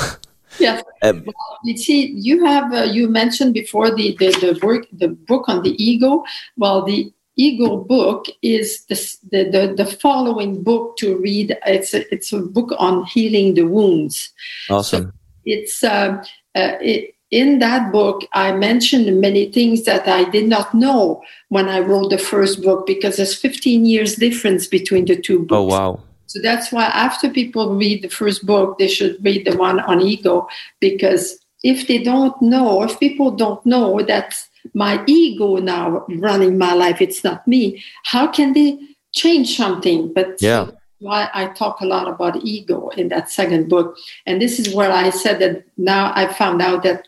Yes. 0.59 0.85
Um, 1.03 1.25
well, 1.27 1.59
you 1.65 1.77
see, 1.77 2.13
you 2.13 2.45
have 2.45 2.73
uh, 2.73 2.83
you 2.83 3.09
mentioned 3.09 3.55
before 3.55 3.95
the, 3.95 4.17
the 4.19 4.31
the 4.41 4.67
work 4.67 4.87
the 4.93 5.09
book 5.09 5.49
on 5.49 5.63
the 5.63 5.75
ego. 5.83 6.25
Well, 6.57 6.83
the 6.83 7.13
ego 7.37 7.79
book 7.79 8.27
is 8.43 8.85
the, 8.85 8.95
the, 9.33 9.51
the, 9.51 9.75
the, 9.75 9.87
following 9.87 10.63
book 10.63 10.97
to 10.99 11.17
read. 11.19 11.57
It's 11.67 11.93
a, 11.93 12.13
it's 12.15 12.33
a 12.33 12.39
book 12.39 12.73
on 12.79 13.05
healing 13.07 13.55
the 13.55 13.65
wounds. 13.65 14.33
Awesome. 14.71 15.07
So 15.07 15.13
it's 15.45 15.83
uh, 15.83 16.25
uh, 16.55 16.77
it, 16.81 17.15
in 17.31 17.59
that 17.59 17.91
book, 17.91 18.23
I 18.33 18.53
mentioned 18.53 19.21
many 19.21 19.51
things 19.51 19.85
that 19.85 20.07
I 20.07 20.29
did 20.31 20.47
not 20.47 20.73
know 20.73 21.23
when 21.49 21.69
I 21.69 21.81
wrote 21.81 22.11
the 22.11 22.19
first 22.19 22.63
book 22.63 22.87
because 22.87 23.17
there's 23.17 23.35
15 23.35 23.85
years 23.87 24.15
difference 24.17 24.69
between 24.69 25.07
the 25.07 25.21
two 25.21 25.41
books. 25.41 25.59
Oh 25.59 25.63
wow! 25.65 26.01
So 26.35 26.43
that's 26.43 26.73
why 26.73 26.87
after 26.87 27.31
people 27.31 27.77
read 27.77 28.03
the 28.03 28.09
first 28.09 28.45
book, 28.45 28.77
they 28.81 28.89
should 28.89 29.25
read 29.25 29.47
the 29.47 29.57
one 29.57 29.79
on 29.79 30.01
ego 30.01 30.49
because 30.81 31.39
if 31.63 31.87
they 31.87 32.03
don't 32.03 32.35
know, 32.43 32.83
if 32.83 32.99
people 32.99 33.31
don't 33.31 33.65
know 33.65 34.03
that 34.03 34.35
my 34.75 35.01
ego 35.07 35.59
now 35.59 36.05
running 36.09 36.59
my 36.59 36.75
life, 36.75 37.01
it's 37.01 37.23
not 37.23 37.47
me, 37.47 37.85
how 38.03 38.27
can 38.27 38.53
they 38.53 38.77
change 39.13 39.57
something? 39.57 40.13
But 40.13 40.43
yeah. 40.43 40.71
why 40.99 41.31
I 41.33 41.47
talk 41.51 41.81
a 41.81 41.87
lot 41.87 42.09
about 42.09 42.43
ego 42.43 42.89
in 42.97 43.11
that 43.11 43.31
second 43.31 43.69
book. 43.69 43.97
And 44.27 44.43
this 44.43 44.59
is 44.59 44.75
where 44.75 44.91
I 44.91 45.11
said 45.11 45.39
that 45.39 45.65
now 45.77 46.11
I 46.17 46.33
found 46.33 46.61
out 46.61 46.83
that 46.83 47.07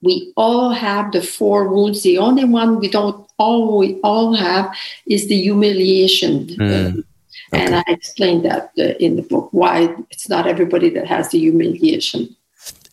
we 0.00 0.32
all 0.38 0.70
have 0.70 1.12
the 1.12 1.20
four 1.20 1.68
wounds. 1.68 2.02
The 2.02 2.16
only 2.16 2.46
one 2.46 2.78
we 2.80 2.88
don't 2.88 3.28
all 3.36 3.78
we 3.78 4.00
all 4.02 4.32
have 4.32 4.74
is 5.06 5.28
the 5.28 5.36
humiliation. 5.36 6.46
Mm. 6.46 7.04
Okay. 7.52 7.64
And 7.64 7.74
I 7.76 7.84
explained 7.88 8.44
that 8.44 8.70
uh, 8.78 8.94
in 9.00 9.16
the 9.16 9.22
book 9.22 9.48
why 9.52 9.94
it's 10.10 10.28
not 10.28 10.46
everybody 10.46 10.90
that 10.90 11.06
has 11.06 11.30
the 11.30 11.38
humiliation. 11.38 12.36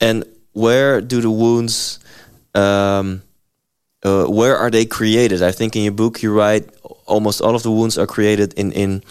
And 0.01 0.23
where 0.53 1.01
do 1.01 1.21
the 1.21 1.29
wounds, 1.29 1.99
um, 2.55 3.21
uh, 4.03 4.25
where 4.25 4.57
are 4.57 4.71
they 4.71 4.85
created? 4.85 5.43
I 5.43 5.51
think 5.51 5.75
in 5.75 5.83
your 5.83 5.93
book 5.93 6.23
you 6.23 6.33
write 6.33 6.69
almost 7.05 7.41
all 7.41 7.55
of 7.55 7.63
the 7.63 7.71
wounds 7.71 7.97
are 7.97 8.07
created 8.07 8.53
in 8.53 8.71
in 8.71 9.03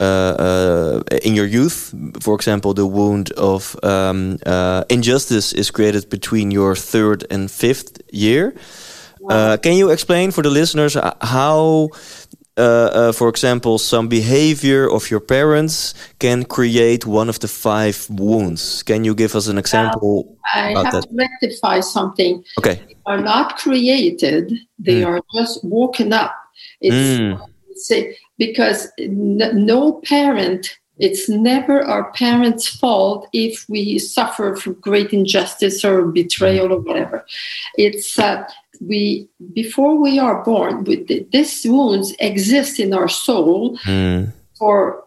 uh, 0.00 0.04
uh, 0.38 1.02
in 1.22 1.34
your 1.34 1.46
youth. 1.46 1.92
For 2.20 2.34
example, 2.34 2.72
the 2.72 2.86
wound 2.86 3.32
of 3.32 3.76
um, 3.82 4.38
uh, 4.46 4.84
injustice 4.88 5.52
is 5.52 5.70
created 5.70 6.08
between 6.08 6.52
your 6.52 6.76
third 6.76 7.26
and 7.30 7.50
fifth 7.50 8.00
year. 8.12 8.54
Wow. 9.20 9.34
Uh, 9.34 9.56
can 9.56 9.72
you 9.72 9.90
explain 9.90 10.30
for 10.30 10.42
the 10.42 10.50
listeners 10.50 10.96
how 11.20 11.88
uh, 12.58 12.90
uh, 12.92 13.12
for 13.12 13.28
example, 13.28 13.78
some 13.78 14.08
behavior 14.08 14.90
of 14.90 15.10
your 15.10 15.20
parents 15.20 15.94
can 16.18 16.44
create 16.44 17.06
one 17.06 17.28
of 17.28 17.38
the 17.38 17.48
five 17.48 18.06
wounds. 18.10 18.82
Can 18.82 19.04
you 19.04 19.14
give 19.14 19.34
us 19.34 19.46
an 19.46 19.58
example? 19.58 20.36
I 20.54 20.72
have 20.72 20.92
that? 20.92 21.02
to 21.04 21.08
rectify 21.14 21.80
something. 21.80 22.44
Okay. 22.58 22.74
They 22.74 22.96
are 23.06 23.20
not 23.20 23.56
created, 23.56 24.52
they 24.78 25.02
mm. 25.02 25.06
are 25.06 25.20
just 25.34 25.64
woken 25.64 26.12
up. 26.12 26.34
It's 26.80 27.20
mm. 27.20 28.14
because 28.36 28.88
no 28.98 30.00
parent 30.04 30.78
it's 30.98 31.28
never 31.28 31.84
our 31.84 32.10
parents' 32.12 32.66
fault 32.66 33.28
if 33.32 33.64
we 33.68 33.98
suffer 33.98 34.56
from 34.56 34.74
great 34.74 35.12
injustice 35.12 35.84
or 35.84 36.04
betrayal 36.06 36.72
or 36.72 36.80
whatever. 36.80 37.24
It's 37.76 38.18
uh, 38.18 38.44
we 38.80 39.28
before 39.54 39.94
we 40.00 40.18
are 40.18 40.44
born. 40.44 40.84
These 40.84 41.64
wounds 41.64 42.14
exist 42.20 42.78
in 42.80 42.94
our 42.94 43.08
soul 43.08 43.78
mm. 43.78 44.32
for 44.56 45.04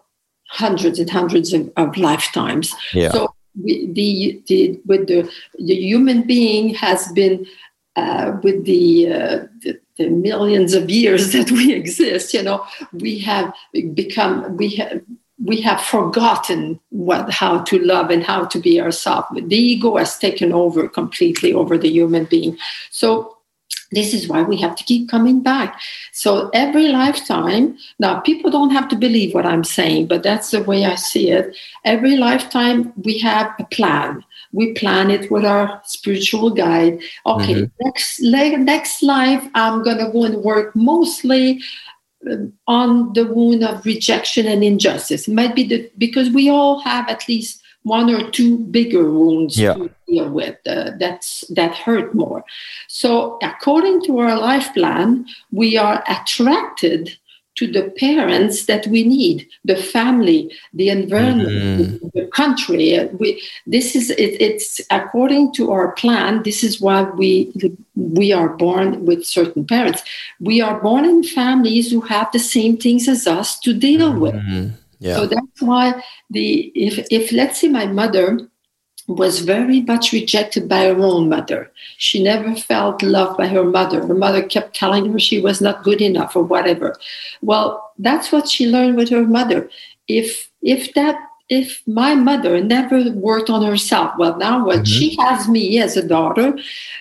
hundreds 0.48 0.98
and 0.98 1.08
hundreds 1.08 1.52
of, 1.52 1.70
of 1.76 1.96
lifetimes. 1.96 2.74
Yeah. 2.92 3.10
So 3.10 3.34
we, 3.60 3.86
the, 3.92 4.42
the 4.46 4.80
with 4.86 5.06
the 5.08 5.30
the 5.58 5.74
human 5.74 6.22
being 6.22 6.74
has 6.74 7.10
been 7.12 7.46
uh, 7.96 8.38
with 8.42 8.64
the, 8.64 9.12
uh, 9.12 9.38
the, 9.60 9.78
the 9.98 10.08
millions 10.08 10.72
of 10.72 10.88
years 10.88 11.32
that 11.34 11.50
we 11.50 11.72
exist. 11.72 12.34
You 12.34 12.42
know, 12.42 12.64
we 12.92 13.18
have 13.20 13.54
become 13.94 14.56
we 14.56 14.70
have 14.76 15.02
we 15.44 15.60
have 15.60 15.80
forgotten 15.80 16.78
what 16.90 17.30
how 17.30 17.62
to 17.62 17.78
love 17.78 18.10
and 18.10 18.22
how 18.22 18.44
to 18.46 18.58
be 18.58 18.80
ourselves. 18.80 19.28
The 19.32 19.56
ego 19.56 19.96
has 19.96 20.18
taken 20.18 20.52
over 20.52 20.88
completely 20.88 21.52
over 21.52 21.76
the 21.76 21.90
human 21.90 22.24
being. 22.24 22.56
So 22.90 23.36
this 23.92 24.14
is 24.14 24.26
why 24.26 24.42
we 24.42 24.56
have 24.56 24.74
to 24.76 24.84
keep 24.84 25.08
coming 25.08 25.40
back. 25.40 25.80
So 26.12 26.50
every 26.54 26.88
lifetime, 26.88 27.76
now 27.98 28.20
people 28.20 28.50
don't 28.50 28.70
have 28.70 28.88
to 28.88 28.96
believe 28.96 29.34
what 29.34 29.46
I'm 29.46 29.64
saying, 29.64 30.06
but 30.06 30.22
that's 30.22 30.50
the 30.50 30.62
way 30.62 30.84
I 30.86 30.94
see 30.94 31.30
it. 31.30 31.56
Every 31.84 32.16
lifetime 32.16 32.92
we 32.96 33.18
have 33.18 33.54
a 33.58 33.64
plan. 33.64 34.24
We 34.52 34.72
plan 34.72 35.10
it 35.10 35.30
with 35.30 35.44
our 35.44 35.80
spiritual 35.84 36.50
guide. 36.50 37.00
Okay, 37.26 37.54
mm-hmm. 37.54 37.84
next 37.84 38.20
next 38.20 39.02
life 39.02 39.46
I'm 39.54 39.82
gonna 39.82 40.10
go 40.10 40.24
and 40.24 40.42
work 40.42 40.74
mostly 40.74 41.62
on 42.66 43.12
the 43.14 43.26
wound 43.26 43.64
of 43.64 43.84
rejection 43.84 44.46
and 44.46 44.62
injustice. 44.62 45.28
It 45.28 45.34
might 45.34 45.54
be 45.54 45.66
the, 45.66 45.90
because 45.98 46.30
we 46.30 46.48
all 46.50 46.80
have 46.80 47.08
at 47.08 47.28
least 47.28 47.61
one 47.82 48.10
or 48.10 48.30
two 48.30 48.58
bigger 48.58 49.10
wounds 49.10 49.58
yeah. 49.58 49.74
to 49.74 49.90
deal 50.06 50.28
with 50.28 50.56
uh, 50.66 50.92
that's 50.98 51.44
that 51.48 51.74
hurt 51.74 52.14
more. 52.14 52.44
So, 52.88 53.38
according 53.42 54.02
to 54.04 54.18
our 54.18 54.38
life 54.38 54.72
plan, 54.74 55.26
we 55.50 55.76
are 55.76 56.04
attracted 56.08 57.16
to 57.54 57.70
the 57.70 57.90
parents 57.98 58.64
that 58.66 58.86
we 58.86 59.04
need 59.04 59.46
the 59.64 59.76
family 59.76 60.50
the 60.72 60.88
environment 60.88 61.48
mm-hmm. 61.50 62.08
the, 62.14 62.26
country 62.32 62.98
we 63.20 63.42
this 63.66 63.94
is 63.94 64.10
it, 64.10 64.40
it's 64.40 64.80
according 64.90 65.52
to 65.52 65.70
our 65.70 65.92
plan 65.92 66.42
this 66.44 66.64
is 66.64 66.80
why 66.80 67.02
we 67.02 67.52
we 67.94 68.32
are 68.32 68.48
born 68.48 69.04
with 69.04 69.24
certain 69.24 69.66
parents 69.66 70.02
we 70.40 70.62
are 70.62 70.80
born 70.80 71.04
in 71.04 71.22
families 71.22 71.90
who 71.90 72.00
have 72.00 72.32
the 72.32 72.38
same 72.38 72.76
things 72.76 73.06
as 73.06 73.26
us 73.26 73.58
to 73.60 73.74
deal 73.74 74.18
with 74.18 74.34
mm-hmm. 74.34 74.74
Yeah. 75.02 75.16
so 75.16 75.26
that's 75.26 75.60
why 75.60 76.02
the 76.30 76.72
if 76.74 77.06
if 77.10 77.32
let's 77.32 77.60
say 77.60 77.68
my 77.68 77.86
mother 77.86 78.38
was 79.08 79.40
very 79.40 79.80
much 79.82 80.12
rejected 80.12 80.68
by 80.68 80.84
her 80.84 80.98
own 80.98 81.28
mother. 81.28 81.70
She 81.98 82.22
never 82.22 82.54
felt 82.54 83.02
loved 83.02 83.36
by 83.36 83.48
her 83.48 83.64
mother. 83.64 84.06
Her 84.06 84.14
mother 84.14 84.42
kept 84.42 84.76
telling 84.76 85.12
her 85.12 85.18
she 85.18 85.40
was 85.40 85.60
not 85.60 85.82
good 85.82 86.00
enough 86.00 86.36
or 86.36 86.44
whatever. 86.44 86.96
Well, 87.40 87.92
that's 87.98 88.30
what 88.30 88.48
she 88.48 88.68
learned 88.68 88.96
with 88.96 89.10
her 89.10 89.24
mother. 89.24 89.68
If 90.08 90.50
if 90.62 90.94
that 90.94 91.16
if 91.48 91.82
my 91.86 92.14
mother 92.14 92.62
never 92.62 93.10
worked 93.10 93.50
on 93.50 93.62
herself, 93.64 94.14
well, 94.18 94.38
now 94.38 94.64
when 94.66 94.78
mm-hmm. 94.78 94.84
she 94.84 95.16
has 95.16 95.48
me 95.48 95.80
as 95.80 95.96
a 95.96 96.06
daughter, 96.06 96.56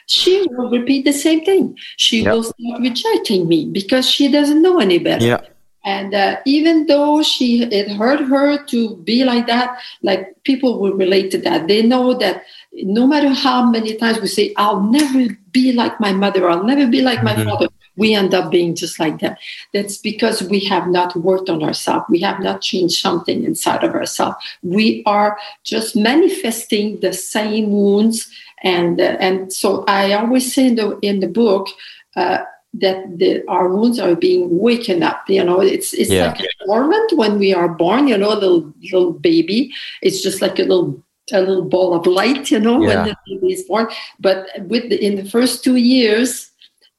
she 0.08 0.46
will 0.50 0.70
repeat 0.70 1.06
the 1.06 1.14
same 1.14 1.46
thing. 1.46 1.78
She 1.98 2.24
yep. 2.24 2.34
will 2.34 2.44
start 2.44 2.82
rejecting 2.82 3.48
me 3.48 3.70
because 3.70 4.10
she 4.10 4.30
doesn't 4.30 4.62
know 4.62 4.80
any 4.80 5.00
better. 5.00 5.26
Yeah. 5.26 5.42
And 5.84 6.14
uh, 6.14 6.38
even 6.46 6.86
though 6.86 7.24
she 7.24 7.64
it 7.64 7.90
hurt 7.92 8.20
her 8.22 8.64
to 8.66 8.96
be 8.98 9.24
like 9.24 9.48
that, 9.48 9.80
like 10.04 10.42
people 10.44 10.80
will 10.80 10.94
relate 10.94 11.32
to 11.32 11.38
that. 11.40 11.68
They 11.68 11.82
know 11.82 12.14
that 12.16 12.44
no 12.74 13.08
matter 13.08 13.30
how 13.30 13.66
many 13.66 13.96
times 13.96 14.22
we 14.22 14.28
say, 14.28 14.54
"I'll 14.58 14.82
never 14.82 15.36
be 15.52 15.74
like 15.74 16.00
my 16.00 16.14
mother," 16.14 16.50
"I'll 16.50 16.64
never 16.64 16.88
be 16.88 17.02
like 17.02 17.24
my 17.24 17.34
mm-hmm. 17.34 17.50
father," 17.50 17.68
we 17.98 18.14
end 18.14 18.34
up 18.34 18.52
being 18.52 18.76
just 18.76 19.00
like 19.00 19.20
that. 19.20 19.40
That's 19.74 19.98
because 19.98 20.44
we 20.44 20.60
have 20.66 20.88
not 20.88 21.16
worked 21.16 21.50
on 21.50 21.64
ourselves. 21.64 22.06
We 22.10 22.20
have 22.20 22.40
not 22.40 22.62
changed 22.62 23.00
something 23.00 23.44
inside 23.44 23.84
of 23.84 23.94
ourselves. 23.94 24.38
We 24.62 25.04
are 25.06 25.38
just 25.64 25.96
manifesting 25.96 27.00
the 27.00 27.14
same 27.14 27.72
wounds, 27.72 28.30
and 28.64 29.02
uh, 29.02 29.18
and 29.20 29.52
so 29.52 29.84
I 29.88 30.14
always 30.14 30.54
say 30.54 30.68
in 30.68 30.76
the 30.76 31.00
in 31.02 31.22
the 31.22 31.28
book. 31.28 31.68
Uh, 32.16 32.40
that 32.74 33.18
the, 33.18 33.44
our 33.48 33.70
wounds 33.70 34.00
are 34.00 34.16
being 34.16 34.58
waken 34.58 35.04
up. 35.04 35.30
You 35.30 35.44
know, 35.44 35.62
it's 35.62 35.94
it's 35.94 36.10
yeah. 36.10 36.28
like 36.28 36.40
a 36.40 36.66
dormant 36.66 37.14
when 37.18 37.38
we 37.38 37.54
are 37.54 37.68
born. 37.68 38.08
You 38.08 38.18
know, 38.18 38.34
a 38.34 38.40
little 38.40 38.74
little 38.82 39.14
baby. 39.14 39.74
It's 40.02 40.22
just 40.22 40.42
like 40.42 40.60
a 40.60 40.64
little 40.64 41.02
a 41.34 41.40
little 41.42 41.66
ball 41.66 41.94
of 41.94 42.06
light. 42.06 42.50
You 42.50 42.60
know, 42.60 42.82
yeah. 42.82 42.88
when 42.88 43.08
the 43.08 43.18
baby 43.28 43.54
is 43.54 43.64
born. 43.64 43.88
But 44.20 44.48
with 44.68 44.90
the, 44.90 45.04
in 45.04 45.16
the 45.16 45.30
first 45.30 45.64
two 45.64 45.76
years, 45.76 46.52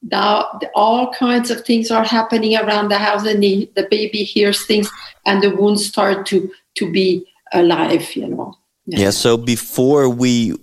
now 0.03 0.59
all 0.75 1.11
kinds 1.13 1.49
of 1.49 1.65
things 1.65 1.89
are 1.89 2.03
happening 2.03 2.55
around 2.55 2.89
the 2.89 2.97
house, 2.97 3.25
and 3.25 3.41
the, 3.41 3.69
the 3.75 3.87
baby 3.89 4.23
hears 4.23 4.65
things, 4.65 4.89
and 5.25 5.41
the 5.41 5.55
wounds 5.55 5.85
start 5.85 6.25
to 6.27 6.51
to 6.75 6.91
be 6.91 7.25
alive. 7.51 8.15
You 8.15 8.27
know. 8.27 8.57
yeah, 8.85 8.99
yeah 8.99 9.09
so 9.09 9.37
before 9.37 10.07
we 10.07 10.53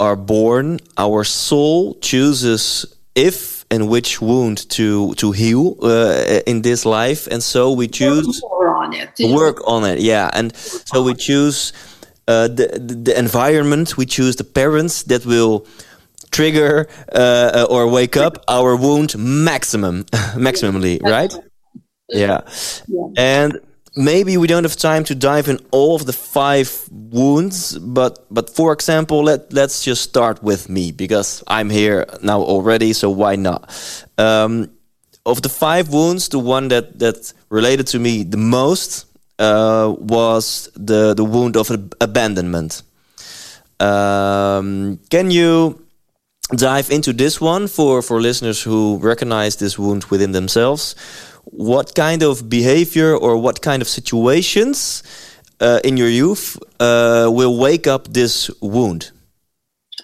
are 0.00 0.16
born, 0.16 0.80
our 0.96 1.22
soul 1.22 1.94
chooses 2.00 2.86
if 3.14 3.53
and 3.74 3.88
which 3.88 4.10
wound 4.20 4.58
to 4.70 5.14
to 5.14 5.32
heal 5.32 5.76
uh, 5.82 6.40
in 6.46 6.62
this 6.62 6.84
life, 6.84 7.22
and 7.32 7.42
so 7.42 7.72
we 7.80 7.86
choose 7.88 8.40
work 8.42 8.76
on 8.84 8.92
it. 8.94 9.10
Work 9.42 9.58
on 9.66 9.84
it, 9.84 9.98
yeah, 10.00 10.30
and 10.32 10.54
so 10.90 11.02
we 11.02 11.14
choose 11.14 11.72
uh, 12.28 12.48
the, 12.48 12.66
the, 12.88 12.94
the 13.06 13.18
environment. 13.18 13.96
We 13.96 14.06
choose 14.06 14.36
the 14.36 14.44
parents 14.44 15.02
that 15.04 15.26
will 15.26 15.66
trigger 16.30 16.86
uh, 17.12 17.66
or 17.70 17.88
wake 17.88 18.16
up 18.16 18.34
our 18.48 18.76
wound 18.76 19.16
maximum, 19.18 20.04
maximally, 20.48 21.02
right? 21.02 21.32
Yeah. 22.08 22.40
yeah, 22.86 23.06
and 23.16 23.58
maybe 23.96 24.36
we 24.36 24.46
don't 24.46 24.64
have 24.64 24.76
time 24.76 25.04
to 25.04 25.14
dive 25.14 25.48
in 25.48 25.58
all 25.70 25.94
of 25.94 26.06
the 26.06 26.12
five 26.12 26.88
wounds 26.90 27.78
but 27.78 28.26
but 28.30 28.50
for 28.50 28.72
example 28.72 29.22
let 29.22 29.52
let's 29.52 29.84
just 29.84 30.02
start 30.02 30.42
with 30.42 30.68
me 30.68 30.90
because 30.90 31.44
i'm 31.46 31.70
here 31.70 32.04
now 32.22 32.40
already 32.40 32.92
so 32.92 33.08
why 33.08 33.36
not? 33.36 33.70
Um, 34.18 34.70
of 35.26 35.42
the 35.42 35.48
five 35.48 35.88
wounds 35.90 36.28
the 36.28 36.38
one 36.38 36.68
that 36.68 36.98
that 36.98 37.32
related 37.50 37.86
to 37.88 37.98
me 37.98 38.24
the 38.24 38.36
most 38.36 39.06
uh, 39.38 39.94
was 39.98 40.70
the 40.74 41.14
the 41.14 41.24
wound 41.24 41.56
of 41.56 41.70
abandonment. 42.00 42.82
Um, 43.80 45.00
can 45.10 45.30
you 45.30 45.80
dive 46.54 46.90
into 46.90 47.12
this 47.12 47.40
one 47.40 47.66
for 47.66 48.02
for 48.02 48.20
listeners 48.20 48.62
who 48.62 48.98
recognize 48.98 49.56
this 49.56 49.78
wound 49.78 50.04
within 50.04 50.32
themselves 50.32 50.94
what 51.44 51.94
kind 51.94 52.22
of 52.22 52.48
behavior 52.48 53.16
or 53.16 53.36
what 53.36 53.62
kind 53.62 53.82
of 53.82 53.88
situations 53.88 55.02
uh, 55.60 55.80
in 55.84 55.96
your 55.96 56.08
youth 56.08 56.58
uh, 56.80 57.28
will 57.30 57.58
wake 57.58 57.86
up 57.86 58.08
this 58.08 58.50
wound? 58.60 59.10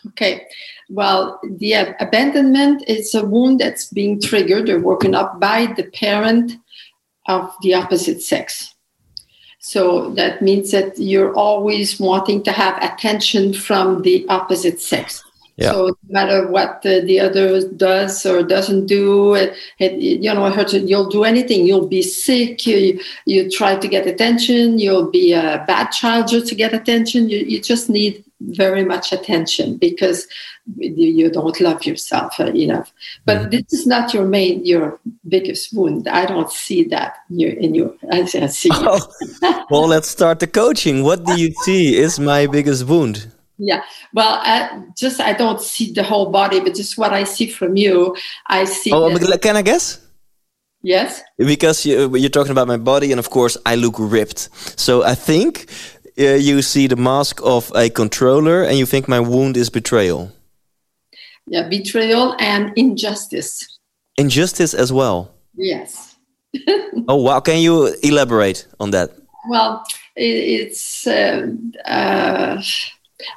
Okay. 0.08 0.46
Well, 0.88 1.40
the 1.58 1.94
abandonment 2.00 2.82
is 2.88 3.14
a 3.14 3.24
wound 3.24 3.60
that's 3.60 3.86
being 3.86 4.20
triggered 4.20 4.68
or 4.68 4.80
woken 4.80 5.14
up 5.14 5.38
by 5.38 5.72
the 5.76 5.84
parent 5.84 6.52
of 7.28 7.52
the 7.62 7.74
opposite 7.74 8.22
sex. 8.22 8.74
So 9.60 10.10
that 10.14 10.42
means 10.42 10.70
that 10.72 10.98
you're 10.98 11.34
always 11.34 12.00
wanting 12.00 12.42
to 12.44 12.52
have 12.52 12.82
attention 12.82 13.52
from 13.52 14.02
the 14.02 14.26
opposite 14.28 14.80
sex. 14.80 15.22
Yeah. 15.60 15.72
So 15.72 15.86
no 15.88 15.96
matter 16.08 16.48
what 16.48 16.80
the, 16.80 17.00
the 17.00 17.20
other 17.20 17.68
does 17.68 18.24
or 18.24 18.42
doesn't 18.42 18.86
do, 18.86 19.34
it, 19.34 19.54
it, 19.78 19.92
you 20.00 20.32
know, 20.32 20.48
you'll 20.72 21.10
do 21.10 21.24
anything. 21.24 21.66
You'll 21.66 21.86
be 21.86 22.00
sick. 22.00 22.66
You, 22.66 22.98
you 23.26 23.50
try 23.50 23.76
to 23.76 23.86
get 23.86 24.06
attention. 24.06 24.78
You'll 24.78 25.10
be 25.10 25.34
a 25.34 25.62
bad 25.66 25.90
child 25.90 26.28
just 26.28 26.46
to 26.46 26.54
get 26.54 26.72
attention. 26.72 27.28
You, 27.28 27.40
you 27.40 27.60
just 27.60 27.90
need 27.90 28.24
very 28.40 28.86
much 28.86 29.12
attention 29.12 29.76
because 29.76 30.26
you 30.78 31.30
don't 31.30 31.60
love 31.60 31.84
yourself 31.84 32.40
enough. 32.40 32.90
But 33.26 33.36
mm 33.38 33.50
this 33.50 33.72
is 33.72 33.86
not 33.86 34.14
your 34.14 34.24
main, 34.24 34.64
your 34.64 34.98
biggest 35.28 35.74
wound. 35.74 36.08
I 36.08 36.24
don't 36.24 36.50
see 36.50 36.84
that 36.84 37.16
in 37.28 37.38
your. 37.38 37.52
In 37.52 37.74
your 37.74 37.94
I 38.10 38.24
see. 38.24 38.70
Oh. 38.82 39.66
well, 39.70 39.88
let's 39.88 40.08
start 40.08 40.38
the 40.38 40.46
coaching. 40.46 41.02
What 41.02 41.24
do 41.24 41.38
you 41.38 41.52
see 41.64 41.98
is 41.98 42.18
my 42.18 42.46
biggest 42.46 42.86
wound? 42.86 43.30
Yeah. 43.60 43.82
Well, 44.14 44.40
I 44.42 44.84
just 44.96 45.20
I 45.20 45.34
don't 45.34 45.60
see 45.60 45.92
the 45.92 46.02
whole 46.02 46.30
body, 46.30 46.60
but 46.60 46.74
just 46.74 46.96
what 46.96 47.12
I 47.12 47.24
see 47.24 47.46
from 47.46 47.76
you, 47.76 48.16
I 48.46 48.64
see. 48.64 48.90
Oh, 48.90 49.16
that, 49.18 49.42
can 49.42 49.56
I 49.56 49.62
guess? 49.62 50.00
Yes. 50.82 51.22
Because 51.36 51.84
you, 51.84 52.16
you're 52.16 52.30
talking 52.30 52.52
about 52.52 52.68
my 52.68 52.78
body, 52.78 53.12
and 53.12 53.18
of 53.18 53.28
course, 53.28 53.58
I 53.66 53.74
look 53.74 53.96
ripped. 53.98 54.48
So 54.80 55.04
I 55.04 55.14
think 55.14 55.70
uh, 56.18 56.40
you 56.40 56.62
see 56.62 56.86
the 56.86 56.96
mask 56.96 57.40
of 57.44 57.70
a 57.74 57.90
controller, 57.90 58.62
and 58.62 58.78
you 58.78 58.86
think 58.86 59.06
my 59.08 59.20
wound 59.20 59.58
is 59.58 59.68
betrayal. 59.68 60.32
Yeah, 61.46 61.68
betrayal 61.68 62.34
and 62.38 62.72
injustice. 62.76 63.78
Injustice 64.16 64.72
as 64.72 64.90
well. 64.90 65.34
Yes. 65.54 66.16
oh 67.08 67.16
wow! 67.16 67.40
Can 67.40 67.58
you 67.58 67.94
elaborate 68.02 68.66
on 68.80 68.90
that? 68.92 69.10
Well, 69.50 69.84
it's 70.16 71.06
uh, 71.06 71.46
uh, 71.84 72.62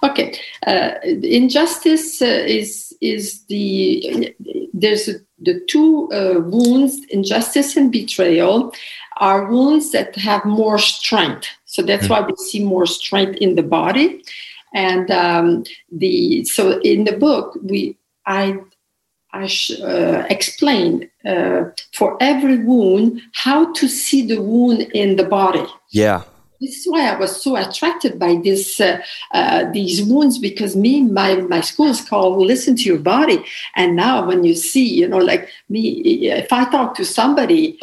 okay. 0.03 0.37
Uh, 0.65 0.91
injustice 1.03 2.21
uh, 2.21 2.43
is 2.45 2.95
is 3.01 3.43
the 3.45 4.35
there's 4.73 5.09
the 5.39 5.59
two 5.67 6.09
uh, 6.11 6.39
wounds: 6.39 7.03
injustice 7.09 7.75
and 7.75 7.91
betrayal 7.91 8.73
are 9.17 9.45
wounds 9.45 9.91
that 9.91 10.15
have 10.15 10.43
more 10.45 10.79
strength. 10.79 11.47
So 11.65 11.81
that's 11.81 12.07
mm-hmm. 12.07 12.23
why 12.23 12.27
we 12.27 12.35
see 12.37 12.63
more 12.63 12.85
strength 12.85 13.37
in 13.39 13.55
the 13.55 13.63
body. 13.63 14.23
And 14.73 15.11
um, 15.11 15.63
the 15.91 16.43
so 16.45 16.79
in 16.81 17.03
the 17.03 17.17
book 17.17 17.57
we 17.63 17.97
I 18.25 18.59
I 19.31 19.49
uh, 19.81 20.25
explain 20.29 21.09
uh, 21.25 21.65
for 21.93 22.17
every 22.21 22.57
wound 22.63 23.21
how 23.33 23.73
to 23.73 23.87
see 23.87 24.27
the 24.27 24.41
wound 24.41 24.81
in 24.93 25.15
the 25.15 25.25
body. 25.25 25.65
Yeah. 25.89 26.23
This 26.63 26.77
is 26.77 26.87
why 26.87 27.09
I 27.09 27.19
was 27.19 27.43
so 27.43 27.57
attracted 27.57 28.17
by 28.17 28.39
this 28.41 28.79
uh, 28.79 29.01
uh 29.31 29.69
these 29.71 30.01
wounds 30.01 30.37
because 30.39 30.77
me 30.77 31.01
my 31.01 31.35
my 31.35 31.59
school 31.59 31.89
is 31.89 32.01
called 32.01 32.37
listen 32.37 32.77
to 32.77 32.83
your 32.83 32.99
body. 32.99 33.43
And 33.75 33.97
now 33.97 34.25
when 34.25 34.45
you 34.45 34.55
see 34.55 34.87
you 34.99 35.07
know 35.07 35.17
like 35.17 35.49
me 35.67 35.81
if 36.41 36.53
I 36.53 36.63
talk 36.71 36.95
to 36.95 37.05
somebody 37.05 37.77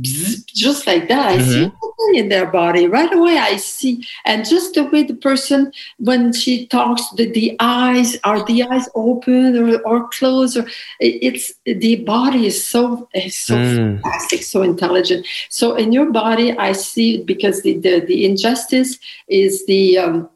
just 0.00 0.86
like 0.86 1.08
that. 1.08 1.32
I 1.32 1.36
mm-hmm. 1.38 1.50
see 1.50 1.62
something 1.62 2.14
in 2.14 2.28
their 2.28 2.46
body 2.46 2.86
right 2.86 3.12
away. 3.12 3.38
I 3.38 3.56
see, 3.56 4.06
and 4.24 4.48
just 4.48 4.74
the 4.74 4.84
way 4.84 5.02
the 5.02 5.14
person 5.14 5.72
when 5.98 6.32
she 6.32 6.66
talks, 6.66 7.02
the, 7.16 7.30
the 7.30 7.56
eyes 7.60 8.16
are 8.24 8.44
the 8.46 8.62
eyes 8.64 8.88
open 8.94 9.56
or, 9.56 9.80
or 9.82 10.08
closed, 10.08 10.56
or 10.56 10.66
it's 11.00 11.52
the 11.64 11.96
body 12.04 12.46
is 12.46 12.66
so 12.66 13.08
is 13.14 13.38
so 13.38 13.56
mm. 13.56 14.02
fantastic, 14.02 14.42
so 14.42 14.62
intelligent. 14.62 15.26
So 15.48 15.74
in 15.76 15.92
your 15.92 16.10
body, 16.10 16.56
I 16.56 16.72
see 16.72 17.22
because 17.22 17.62
the 17.62 17.78
the, 17.78 18.00
the 18.00 18.24
injustice 18.24 18.98
is 19.28 19.66
the 19.66 19.98
um, 19.98 20.30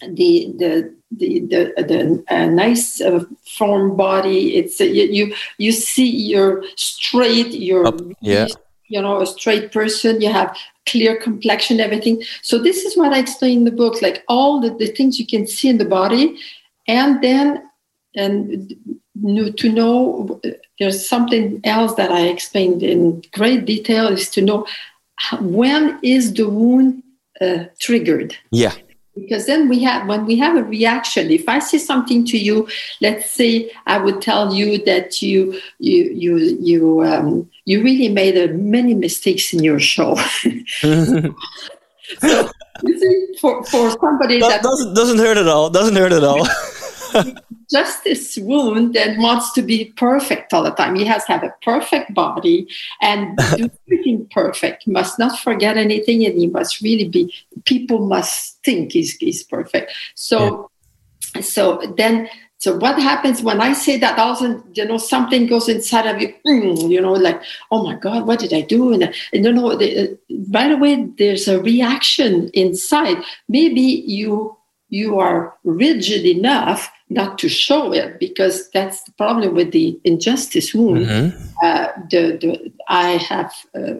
the 0.00 0.52
the 0.58 0.94
the 1.10 1.40
the, 1.40 1.72
the 1.76 2.24
uh, 2.34 2.46
nice 2.46 3.00
uh, 3.00 3.24
form 3.56 3.96
body 3.96 4.56
it's 4.56 4.80
uh, 4.80 4.84
you 4.84 5.34
you 5.58 5.72
see 5.72 6.08
you're 6.08 6.64
straight 6.76 7.52
you're 7.52 7.86
Up, 7.86 8.00
yeah 8.20 8.46
you 8.88 9.00
know 9.00 9.20
a 9.20 9.26
straight 9.26 9.72
person 9.72 10.20
you 10.20 10.30
have 10.30 10.56
clear 10.86 11.16
complexion 11.16 11.80
everything. 11.80 12.22
So 12.42 12.58
this 12.58 12.84
is 12.84 12.96
what 12.96 13.12
i 13.12 13.18
explain 13.18 13.58
in 13.58 13.64
the 13.64 13.70
book 13.70 14.02
like 14.02 14.24
all 14.28 14.60
the, 14.60 14.70
the 14.70 14.88
things 14.88 15.18
you 15.18 15.26
can 15.26 15.46
see 15.46 15.68
in 15.68 15.78
the 15.78 15.84
body. 15.84 16.38
And 16.88 17.22
then 17.22 17.68
and 18.14 18.74
to 19.56 19.72
know 19.72 20.40
there's 20.78 21.08
something 21.08 21.60
else 21.64 21.94
that 21.94 22.10
i 22.10 22.26
explained 22.26 22.82
in 22.82 23.22
great 23.32 23.64
detail 23.64 24.08
is 24.08 24.28
to 24.30 24.42
know 24.42 24.66
when 25.40 25.98
is 26.02 26.34
the 26.34 26.48
wound 26.48 27.02
uh, 27.40 27.64
triggered? 27.78 28.36
Yeah 28.50 28.74
because 29.14 29.46
then 29.46 29.68
we 29.68 29.82
have 29.82 30.06
when 30.06 30.24
we 30.24 30.36
have 30.36 30.56
a 30.56 30.64
reaction 30.64 31.30
if 31.30 31.48
i 31.48 31.58
say 31.58 31.78
something 31.78 32.24
to 32.24 32.38
you 32.38 32.66
let's 33.00 33.30
say 33.30 33.70
i 33.86 33.98
would 33.98 34.22
tell 34.22 34.54
you 34.54 34.82
that 34.84 35.20
you 35.20 35.58
you 35.78 36.04
you 36.12 36.38
you 36.60 37.02
um, 37.04 37.50
you 37.64 37.82
really 37.82 38.08
made 38.08 38.36
a, 38.36 38.52
many 38.54 38.94
mistakes 38.94 39.52
in 39.52 39.62
your 39.62 39.78
show. 39.78 40.16
So 42.20 42.50
for 43.40 43.64
for 43.64 43.90
somebody 43.92 44.40
that, 44.40 44.48
that 44.48 44.62
doesn't 44.62 44.92
doesn't 44.92 45.18
hurt 45.18 45.38
at 45.38 45.48
all 45.48 45.70
doesn't 45.70 45.96
hurt 45.96 46.12
at 46.12 46.22
all 46.22 46.46
justice 47.72 48.36
wound 48.36 48.94
that 48.94 49.16
wants 49.18 49.52
to 49.52 49.62
be 49.62 49.86
perfect 49.96 50.52
all 50.52 50.62
the 50.62 50.70
time. 50.70 50.94
He 50.94 51.04
has 51.06 51.24
to 51.24 51.32
have 51.32 51.42
a 51.42 51.54
perfect 51.62 52.14
body 52.14 52.68
and 53.00 53.36
do 53.56 53.70
everything 53.86 54.28
perfect. 54.30 54.84
He 54.84 54.92
must 54.92 55.18
not 55.18 55.38
forget 55.38 55.76
anything, 55.76 56.24
and 56.24 56.38
he 56.38 56.46
must 56.46 56.80
really 56.80 57.08
be. 57.08 57.34
People 57.64 58.06
must 58.06 58.62
think 58.62 58.92
he's, 58.92 59.16
he's 59.16 59.42
perfect. 59.42 59.92
So, 60.14 60.70
yeah. 61.34 61.40
so 61.40 61.94
then. 61.96 62.28
So 62.58 62.76
what 62.76 62.96
happens 62.96 63.42
when 63.42 63.60
I 63.60 63.72
say 63.72 63.98
that? 63.98 64.20
Also, 64.20 64.62
you 64.74 64.84
know, 64.84 64.96
something 64.96 65.48
goes 65.48 65.68
inside 65.68 66.06
of 66.06 66.22
you. 66.22 66.32
Mm, 66.46 66.90
you 66.90 67.00
know, 67.00 67.10
like, 67.10 67.42
oh 67.72 67.82
my 67.82 67.96
God, 67.96 68.24
what 68.24 68.38
did 68.38 68.52
I 68.52 68.60
do? 68.60 68.92
And, 68.92 69.02
and 69.32 69.44
you 69.44 69.52
know, 69.52 69.74
the, 69.74 70.16
right 70.52 70.70
away 70.70 71.08
there's 71.18 71.48
a 71.48 71.60
reaction 71.60 72.50
inside. 72.54 73.16
Maybe 73.48 73.80
you 73.80 74.56
you 74.92 75.18
are 75.18 75.56
rigid 75.64 76.24
enough 76.26 76.92
not 77.12 77.38
to 77.38 77.48
show 77.48 77.92
it 77.92 78.18
because 78.18 78.70
that's 78.70 79.02
the 79.04 79.12
problem 79.12 79.54
with 79.54 79.72
the 79.72 80.00
injustice 80.04 80.74
wound. 80.74 81.06
Mm-hmm. 81.06 81.48
Uh, 81.62 81.88
the, 82.10 82.22
the, 82.40 82.72
I 82.88 83.10
have 83.30 83.52
uh, 83.74 83.94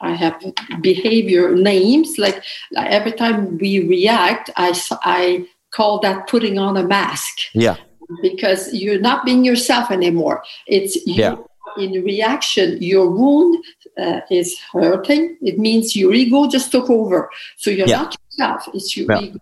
I 0.00 0.12
have 0.14 0.36
behavior 0.80 1.54
names 1.54 2.16
like, 2.18 2.42
like, 2.72 2.90
every 2.90 3.12
time 3.12 3.58
we 3.58 3.86
react, 3.88 4.50
I 4.56 4.78
I 5.02 5.46
call 5.70 6.00
that 6.00 6.26
putting 6.28 6.58
on 6.58 6.76
a 6.76 6.84
mask. 6.84 7.38
Yeah, 7.54 7.76
because 8.22 8.72
you're 8.72 9.00
not 9.00 9.24
being 9.24 9.44
yourself 9.44 9.90
anymore. 9.90 10.42
It's 10.66 10.96
you. 11.06 11.14
Yeah. 11.14 11.36
In 11.76 12.02
reaction, 12.02 12.82
your 12.82 13.08
wound 13.10 13.62
uh, 14.00 14.20
is 14.30 14.58
hurting. 14.72 15.36
It 15.42 15.58
means 15.58 15.94
your 15.94 16.14
ego 16.14 16.48
just 16.48 16.72
took 16.72 16.88
over. 16.90 17.30
So 17.56 17.70
you're 17.70 17.86
yeah. 17.86 18.02
not 18.02 18.16
yourself. 18.16 18.68
It's 18.74 18.96
your 18.96 19.06
yeah. 19.12 19.20
ego. 19.20 19.38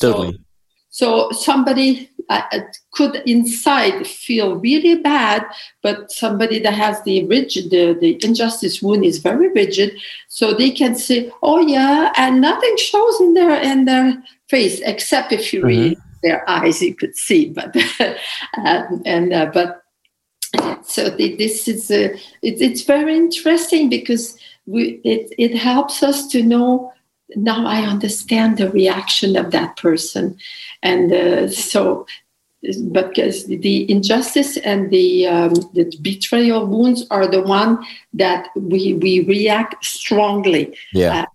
Totally. 0.00 0.32
So, 0.90 1.30
so 1.30 1.30
somebody 1.32 2.10
uh, 2.28 2.42
could 2.92 3.22
inside 3.26 4.06
feel 4.06 4.56
really 4.56 4.96
bad, 4.96 5.44
but 5.82 6.10
somebody 6.10 6.58
that 6.58 6.74
has 6.74 7.02
the 7.02 7.24
rigid, 7.26 7.70
the, 7.70 7.96
the 8.00 8.18
injustice 8.24 8.82
wound 8.82 9.04
is 9.04 9.18
very 9.18 9.48
rigid, 9.52 9.92
so 10.28 10.52
they 10.52 10.70
can 10.70 10.94
say, 10.94 11.30
"Oh 11.42 11.60
yeah," 11.60 12.12
and 12.16 12.40
nothing 12.40 12.76
shows 12.76 13.20
in 13.20 13.34
their 13.34 13.60
in 13.60 13.84
their 13.84 14.22
face 14.48 14.80
except 14.80 15.32
if 15.32 15.52
you 15.52 15.60
mm-hmm. 15.60 15.68
read 15.68 15.98
their 16.22 16.48
eyes, 16.48 16.82
you 16.82 16.94
could 16.94 17.16
see. 17.16 17.50
But 17.50 17.76
and 18.56 19.32
uh, 19.32 19.50
but 19.52 19.82
so 20.82 21.10
the, 21.10 21.36
this 21.36 21.68
is 21.68 21.90
uh, 21.90 22.16
it, 22.42 22.60
it's 22.60 22.82
very 22.82 23.16
interesting 23.16 23.88
because 23.88 24.36
we 24.66 25.00
it 25.04 25.32
it 25.38 25.56
helps 25.56 26.02
us 26.02 26.26
to 26.28 26.42
know 26.42 26.92
now 27.34 27.66
I 27.66 27.82
understand 27.82 28.56
the 28.56 28.70
reaction 28.70 29.36
of 29.36 29.50
that 29.50 29.76
person. 29.76 30.38
And 30.82 31.12
uh, 31.12 31.48
so, 31.48 32.06
because 32.92 33.46
the 33.46 33.90
injustice 33.90 34.56
and 34.58 34.90
the, 34.90 35.26
um, 35.26 35.54
the 35.74 35.92
betrayal 36.02 36.66
wounds 36.66 37.06
are 37.10 37.26
the 37.26 37.42
one 37.42 37.84
that 38.14 38.48
we, 38.56 38.94
we 38.94 39.24
react 39.24 39.84
strongly. 39.84 40.76
Yeah. 40.92 41.22
Uh, 41.22 41.26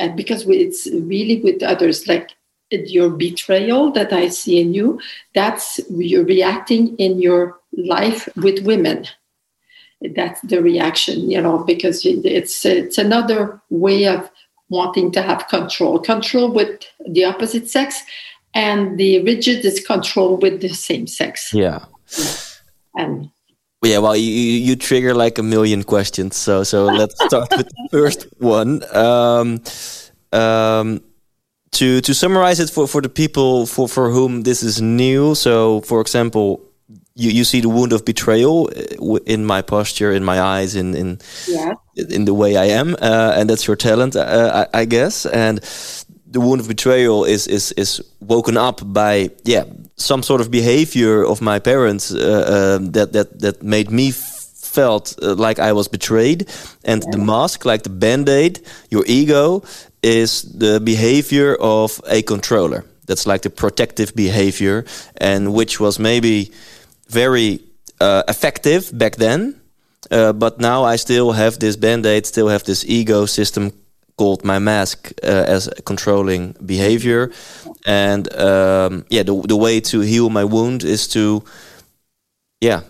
and 0.00 0.16
because 0.16 0.46
we, 0.46 0.58
it's 0.58 0.88
really 0.92 1.40
with 1.40 1.62
others, 1.62 2.06
like 2.08 2.30
your 2.70 3.10
betrayal 3.10 3.90
that 3.92 4.12
I 4.12 4.28
see 4.28 4.60
in 4.60 4.72
you, 4.72 4.98
that's 5.34 5.78
you're 5.90 6.24
reacting 6.24 6.96
in 6.96 7.20
your 7.20 7.58
life 7.76 8.28
with 8.36 8.64
women 8.64 9.06
that's 10.14 10.40
the 10.42 10.60
reaction 10.60 11.30
you 11.30 11.40
know 11.40 11.58
because 11.64 12.04
it's 12.04 12.64
it's 12.64 12.98
another 12.98 13.60
way 13.70 14.06
of 14.06 14.30
wanting 14.68 15.12
to 15.12 15.22
have 15.22 15.48
control. 15.48 15.98
Control 15.98 16.50
with 16.50 16.80
the 17.06 17.24
opposite 17.24 17.68
sex 17.68 18.02
and 18.54 18.98
the 18.98 19.22
rigid 19.22 19.64
is 19.64 19.80
control 19.80 20.36
with 20.36 20.60
the 20.60 20.68
same 20.68 21.06
sex. 21.06 21.52
Yeah. 21.52 21.84
And 22.94 23.30
yeah 23.84 23.98
well 23.98 24.16
you, 24.16 24.30
you 24.30 24.76
trigger 24.76 25.12
like 25.12 25.38
a 25.38 25.42
million 25.42 25.82
questions 25.82 26.36
so 26.36 26.62
so 26.62 26.84
let's 27.00 27.14
start 27.24 27.48
with 27.56 27.68
the 27.68 27.88
first 27.90 28.26
one. 28.38 28.82
Um, 28.94 29.60
um, 30.32 31.00
to 31.72 32.00
to 32.02 32.14
summarize 32.14 32.60
it 32.60 32.70
for 32.70 32.86
for 32.86 33.00
the 33.00 33.08
people 33.08 33.66
for 33.66 33.88
for 33.88 34.10
whom 34.10 34.42
this 34.42 34.62
is 34.62 34.80
new 34.80 35.34
so 35.34 35.80
for 35.80 36.00
example 36.00 36.60
you, 37.14 37.30
you 37.30 37.44
see 37.44 37.60
the 37.60 37.68
wound 37.68 37.92
of 37.92 38.04
betrayal 38.04 38.70
uh, 38.74 39.16
in 39.26 39.44
my 39.44 39.62
posture, 39.62 40.12
in 40.12 40.24
my 40.24 40.40
eyes, 40.40 40.74
in 40.74 40.94
in 40.94 41.18
yeah. 41.46 41.74
in 41.94 42.24
the 42.24 42.34
way 42.34 42.56
I 42.56 42.78
am, 42.78 42.94
uh, 43.00 43.34
and 43.36 43.50
that's 43.50 43.66
your 43.66 43.76
talent, 43.76 44.16
uh, 44.16 44.66
I, 44.72 44.80
I, 44.80 44.84
guess. 44.86 45.26
And 45.26 45.60
the 46.26 46.40
wound 46.40 46.60
of 46.60 46.68
betrayal 46.68 47.24
is 47.24 47.46
is 47.46 47.72
is 47.72 48.02
woken 48.20 48.56
up 48.56 48.80
by 48.84 49.30
yeah 49.44 49.64
some 49.96 50.22
sort 50.22 50.40
of 50.40 50.50
behavior 50.50 51.24
of 51.24 51.40
my 51.40 51.58
parents 51.58 52.10
uh, 52.12 52.78
um, 52.78 52.92
that 52.92 53.12
that 53.12 53.40
that 53.40 53.62
made 53.62 53.90
me 53.90 54.10
felt 54.10 55.14
uh, 55.22 55.34
like 55.34 55.58
I 55.58 55.72
was 55.72 55.88
betrayed, 55.88 56.48
and 56.84 57.02
yeah. 57.04 57.10
the 57.10 57.18
mask, 57.18 57.64
like 57.64 57.82
the 57.82 57.90
band 57.90 58.28
aid, 58.28 58.60
your 58.88 59.04
ego, 59.06 59.62
is 60.02 60.42
the 60.58 60.80
behavior 60.80 61.56
of 61.60 62.00
a 62.08 62.22
controller. 62.22 62.84
That's 63.06 63.26
like 63.26 63.42
the 63.42 63.50
protective 63.50 64.14
behavior, 64.14 64.84
and 65.16 65.52
which 65.52 65.78
was 65.80 65.98
maybe 65.98 66.52
very 67.12 67.60
uh, 68.00 68.22
effective 68.28 68.90
back 68.92 69.16
then. 69.16 69.60
Uh, 70.10 70.32
but 70.32 70.58
now 70.58 70.84
I 70.84 70.96
still 70.96 71.32
have 71.32 71.58
this 71.58 71.76
band-aid, 71.76 72.26
still 72.26 72.48
have 72.48 72.64
this 72.64 72.84
ego 72.84 73.26
system 73.26 73.70
called 74.16 74.44
my 74.44 74.58
mask 74.58 75.12
uh, 75.22 75.54
as 75.54 75.68
controlling 75.84 76.54
behavior. 76.66 77.30
And 77.86 78.26
um, 78.34 79.04
yeah, 79.08 79.24
the, 79.24 79.34
the 79.48 79.56
way 79.56 79.80
to 79.80 80.00
heal 80.00 80.28
my 80.28 80.44
wound 80.44 80.84
is 80.84 81.08
to 81.08 81.42
yeah, 82.62 82.82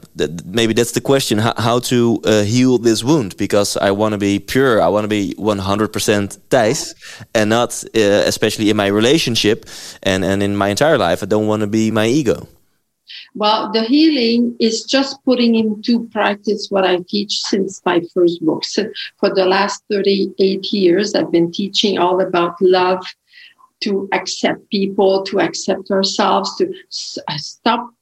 maybe 0.44 0.74
that's 0.74 0.92
the 0.92 1.00
question: 1.00 1.38
how, 1.38 1.54
how 1.56 1.80
to 1.80 2.20
uh, 2.24 2.42
heal 2.42 2.76
this 2.76 3.02
wound? 3.02 3.36
Because 3.36 3.78
I 3.78 3.90
want 3.90 4.12
to 4.12 4.18
be 4.18 4.38
pure, 4.38 4.82
I 4.82 4.88
want 4.88 5.04
to 5.04 5.08
be 5.08 5.34
one 5.38 5.58
hundred 5.58 5.92
percent 5.92 6.36
Thijs, 6.50 6.94
and 7.34 7.48
not, 7.48 7.84
uh, 7.96 8.28
especially 8.28 8.68
in 8.68 8.76
my 8.76 8.88
relationship 8.88 9.64
and 10.02 10.24
and 10.24 10.42
in 10.42 10.56
my 10.56 10.68
entire 10.68 10.98
life, 10.98 11.22
I 11.22 11.26
don't 11.26 11.46
want 11.46 11.62
to 11.62 11.66
be 11.66 11.90
my 11.90 12.06
ego. 12.06 12.46
Well, 13.34 13.70
the 13.72 13.82
healing 13.82 14.56
is 14.60 14.84
just 14.84 15.24
putting 15.24 15.54
into 15.54 16.08
practice 16.08 16.68
what 16.70 16.84
I 16.84 16.98
teach 17.08 17.40
since 17.40 17.80
my 17.84 18.02
first 18.14 18.44
book. 18.44 18.64
So 18.64 18.86
for 19.18 19.34
the 19.34 19.46
last 19.46 19.82
38 19.90 20.72
years, 20.72 21.14
I've 21.14 21.32
been 21.32 21.52
teaching 21.52 21.98
all 21.98 22.20
about 22.20 22.60
love, 22.60 23.04
to 23.82 24.08
accept 24.12 24.68
people, 24.70 25.24
to 25.24 25.40
accept 25.40 25.90
ourselves, 25.90 26.56
to 26.56 26.72
stop 26.88 27.92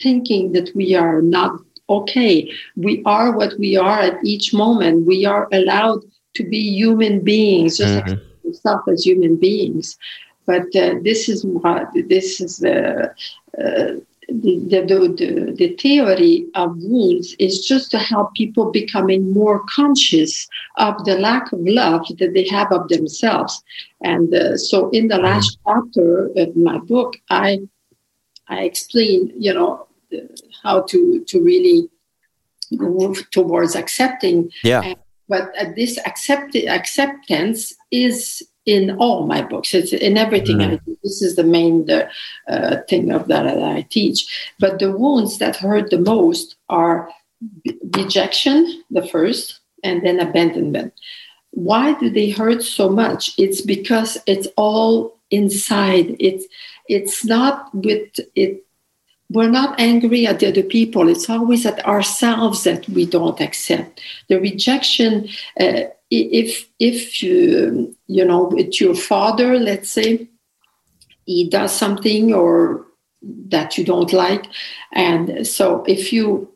thinking 0.00 0.52
that 0.52 0.70
we 0.74 0.94
are 0.94 1.22
not 1.22 1.52
okay. 1.88 2.50
We 2.76 3.02
are 3.04 3.36
what 3.36 3.58
we 3.58 3.76
are 3.76 4.00
at 4.00 4.24
each 4.24 4.52
moment. 4.52 5.06
We 5.06 5.24
are 5.24 5.48
allowed 5.52 6.00
to 6.34 6.44
be 6.44 6.58
human 6.58 7.20
beings, 7.20 7.78
just 7.78 8.04
mm-hmm. 8.04 8.46
yourself 8.46 8.82
as 8.88 9.04
human 9.04 9.36
beings. 9.36 9.96
But 10.46 10.74
uh, 10.74 10.94
this 11.02 11.28
is 11.28 11.44
what 11.44 11.88
this 12.08 12.40
is 12.40 12.58
the. 12.58 13.14
Uh, 13.58 14.00
the, 14.30 14.58
the, 14.68 14.98
the, 15.16 15.54
the, 15.56 15.76
theory 15.76 16.46
of 16.54 16.76
wounds 16.78 17.34
is 17.38 17.66
just 17.66 17.90
to 17.90 17.98
help 17.98 18.34
people 18.34 18.70
becoming 18.70 19.32
more 19.32 19.64
conscious 19.74 20.46
of 20.76 21.04
the 21.04 21.18
lack 21.18 21.52
of 21.52 21.60
love 21.62 22.06
that 22.18 22.32
they 22.34 22.46
have 22.48 22.70
of 22.72 22.88
themselves. 22.88 23.62
And 24.02 24.32
uh, 24.34 24.56
so 24.56 24.90
in 24.90 25.08
the 25.08 25.18
last 25.18 25.58
mm-hmm. 25.66 25.80
chapter 25.80 26.30
of 26.36 26.56
my 26.56 26.78
book, 26.78 27.16
I 27.28 27.60
I 28.48 28.62
explain, 28.62 29.32
you 29.36 29.54
know, 29.54 29.86
how 30.62 30.82
to 30.82 31.24
to 31.24 31.42
really 31.42 31.88
move 32.70 33.30
towards 33.30 33.74
accepting. 33.74 34.50
Yeah. 34.62 34.82
And, 34.82 34.96
but 35.28 35.52
uh, 35.60 35.66
this 35.76 35.98
accept- 36.06 36.56
acceptance 36.56 37.74
is 37.92 38.42
in 38.66 38.96
all 38.98 39.26
my 39.26 39.42
books. 39.42 39.74
It's 39.74 39.92
in 39.92 40.16
everything 40.16 40.58
mm. 40.58 40.72
I 40.72 40.76
do. 40.76 40.98
This 41.02 41.22
is 41.22 41.36
the 41.36 41.44
main 41.44 41.86
the, 41.86 42.08
uh, 42.48 42.78
thing 42.88 43.10
of 43.10 43.28
that, 43.28 43.44
that 43.44 43.62
I 43.62 43.86
teach. 43.90 44.52
But 44.58 44.78
the 44.78 44.92
wounds 44.92 45.38
that 45.38 45.56
hurt 45.56 45.90
the 45.90 45.98
most 45.98 46.56
are 46.68 47.10
rejection, 47.96 48.84
the 48.90 49.06
first, 49.06 49.60
and 49.82 50.04
then 50.04 50.20
abandonment. 50.20 50.92
Why 51.52 51.98
do 51.98 52.10
they 52.10 52.30
hurt 52.30 52.62
so 52.62 52.88
much? 52.88 53.32
It's 53.38 53.60
because 53.60 54.18
it's 54.26 54.46
all 54.56 55.18
inside. 55.30 56.16
It's 56.20 56.46
it's 56.88 57.24
not 57.24 57.74
with 57.74 58.18
it 58.34 58.64
we're 59.30 59.48
not 59.48 59.78
angry 59.78 60.26
at 60.26 60.40
the 60.40 60.48
other 60.48 60.62
people. 60.62 61.08
It's 61.08 61.30
always 61.30 61.64
at 61.64 61.84
ourselves 61.86 62.64
that 62.64 62.88
we 62.88 63.06
don't 63.06 63.40
accept. 63.40 64.00
The 64.28 64.40
rejection, 64.40 65.28
uh, 65.58 65.82
if 66.10 66.68
if 66.78 67.22
you 67.22 67.68
um, 67.68 67.96
you 68.06 68.24
know 68.24 68.44
with 68.44 68.80
your 68.80 68.94
father, 68.94 69.58
let's 69.58 69.90
say, 69.90 70.28
he 71.24 71.48
does 71.48 71.72
something 71.72 72.34
or 72.34 72.86
that 73.22 73.76
you 73.76 73.84
don't 73.84 74.12
like, 74.12 74.46
and 74.92 75.46
so 75.46 75.84
if 75.86 76.12
you 76.12 76.50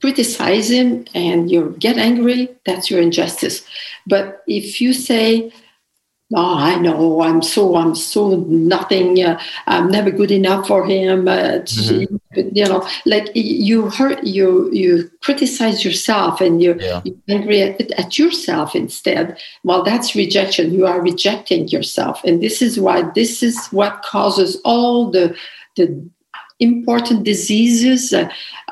criticize 0.00 0.70
him 0.70 1.06
and 1.14 1.50
you 1.50 1.74
get 1.78 1.96
angry, 1.96 2.48
that's 2.66 2.90
your 2.90 3.00
injustice. 3.00 3.66
But 4.06 4.42
if 4.46 4.80
you 4.80 4.92
say, 4.92 5.50
oh, 6.32 6.58
I 6.58 6.76
know 6.78 7.22
I'm 7.22 7.42
so 7.42 7.76
I'm 7.76 7.94
so 7.94 8.36
nothing. 8.48 9.22
Uh, 9.22 9.40
I'm 9.66 9.90
never 9.90 10.10
good 10.10 10.30
enough 10.30 10.66
for 10.66 10.84
him. 10.86 11.28
Uh, 11.28 11.60
mm-hmm. 11.60 12.16
You 12.52 12.64
know, 12.64 12.88
like 13.06 13.28
you 13.34 13.90
hurt 13.90 14.24
you 14.24 14.72
you 14.72 15.10
criticize 15.20 15.84
yourself 15.84 16.40
and 16.40 16.62
you 16.62 16.76
yeah. 16.80 17.02
you 17.04 17.20
angry 17.28 17.62
at, 17.62 17.90
at, 17.92 18.18
yourself 18.18 18.74
instead. 18.74 19.38
Well, 19.62 19.82
that's 19.82 20.14
rejection. 20.14 20.72
You 20.72 20.86
are 20.86 21.00
rejecting 21.00 21.68
yourself, 21.68 22.22
and 22.24 22.42
this 22.42 22.62
is 22.62 22.80
why 22.80 23.02
this 23.14 23.42
is 23.42 23.66
what 23.68 24.02
causes 24.02 24.60
all 24.64 25.10
the 25.10 25.36
the 25.76 26.08
important 26.60 27.24
diseases. 27.24 28.12
Uh, 28.12 28.28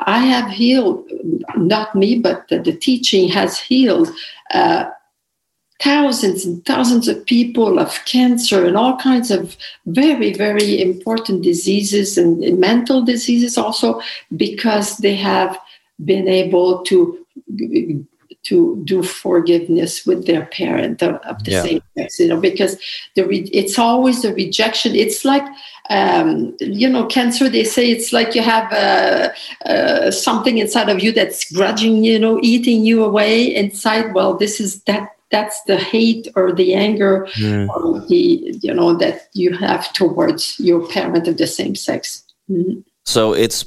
I 0.06 0.18
have 0.18 0.50
healed, 0.50 1.10
not 1.56 1.94
me, 1.94 2.18
but 2.18 2.48
the, 2.48 2.58
the 2.60 2.72
teaching 2.72 3.28
has 3.28 3.58
healed. 3.58 4.08
Thousands 5.82 6.44
and 6.44 6.64
thousands 6.64 7.08
of 7.08 7.26
people 7.26 7.78
of 7.78 7.98
cancer 8.04 8.64
and 8.64 8.76
all 8.76 8.96
kinds 8.98 9.30
of 9.32 9.56
very, 9.86 10.32
very 10.32 10.80
important 10.80 11.42
diseases 11.42 12.16
and, 12.16 12.58
mental 12.58 13.02
diseases 13.02 13.58
also 13.58 14.00
because 14.36 14.98
they 14.98 15.16
have 15.16 15.58
been 16.04 16.28
able 16.28 16.82
to 16.84 17.18
to 18.44 18.82
do 18.84 19.02
forgiveness 19.02 20.04
with 20.04 20.26
their 20.26 20.46
parent 20.46 21.02
of, 21.02 21.14
of 21.22 21.42
the 21.44 21.52
yeah. 21.52 21.62
same 21.62 21.82
sex, 21.96 22.18
you 22.18 22.28
know, 22.28 22.40
because 22.40 22.76
the 23.14 23.24
re- 23.24 23.50
it's 23.52 23.78
always 23.78 24.24
a 24.24 24.34
rejection. 24.34 24.96
It's 24.96 25.24
like, 25.24 25.44
um, 25.90 26.56
you 26.60 26.88
know, 26.88 27.06
cancer. 27.06 27.48
They 27.48 27.64
say 27.64 27.90
it's 27.90 28.12
like 28.12 28.34
you 28.34 28.42
have 28.42 28.72
uh, 28.72 29.28
uh, 29.68 30.10
something 30.10 30.58
inside 30.58 30.88
of 30.88 31.00
you 31.02 31.12
that's 31.12 31.52
grudging, 31.52 32.02
you 32.02 32.18
know, 32.18 32.40
eating 32.42 32.84
you 32.84 33.04
away 33.04 33.54
inside. 33.54 34.12
Well, 34.12 34.34
this 34.36 34.60
is 34.60 34.82
that 34.84 35.11
that's 35.32 35.62
the 35.64 35.76
hate 35.76 36.28
or 36.36 36.52
the 36.52 36.74
anger 36.74 37.26
mm. 37.34 37.68
or 37.70 38.00
the 38.06 38.54
you 38.62 38.72
know 38.72 38.94
that 38.94 39.28
you 39.32 39.56
have 39.56 39.92
towards 39.92 40.60
your 40.60 40.86
parent 40.88 41.26
of 41.26 41.36
the 41.38 41.46
same 41.46 41.74
sex 41.74 42.22
mm. 42.48 42.84
so 43.04 43.32
it's 43.32 43.64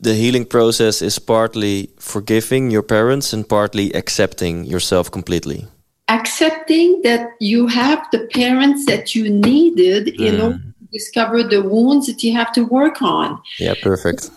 the 0.00 0.14
healing 0.14 0.44
process 0.44 1.00
is 1.00 1.18
partly 1.18 1.88
forgiving 1.98 2.70
your 2.70 2.82
parents 2.82 3.32
and 3.32 3.48
partly 3.48 3.92
accepting 3.94 4.64
yourself 4.64 5.10
completely 5.10 5.66
accepting 6.08 7.00
that 7.02 7.30
you 7.40 7.66
have 7.66 8.04
the 8.12 8.26
parents 8.34 8.84
that 8.84 9.14
you 9.14 9.30
needed 9.30 10.06
mm. 10.08 10.26
in 10.26 10.40
order 10.40 10.58
to 10.58 10.86
discover 10.92 11.42
the 11.42 11.62
wounds 11.62 12.06
that 12.08 12.22
you 12.22 12.32
have 12.32 12.52
to 12.52 12.62
work 12.64 13.00
on 13.00 13.40
yeah 13.58 13.74
perfect 13.82 14.30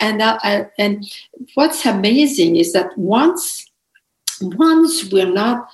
and 0.00 0.20
uh, 0.20 0.64
and 0.76 1.06
what's 1.54 1.86
amazing 1.86 2.56
is 2.56 2.72
that 2.72 2.90
once 2.98 3.70
once 4.42 5.10
we're 5.10 5.32
not 5.32 5.68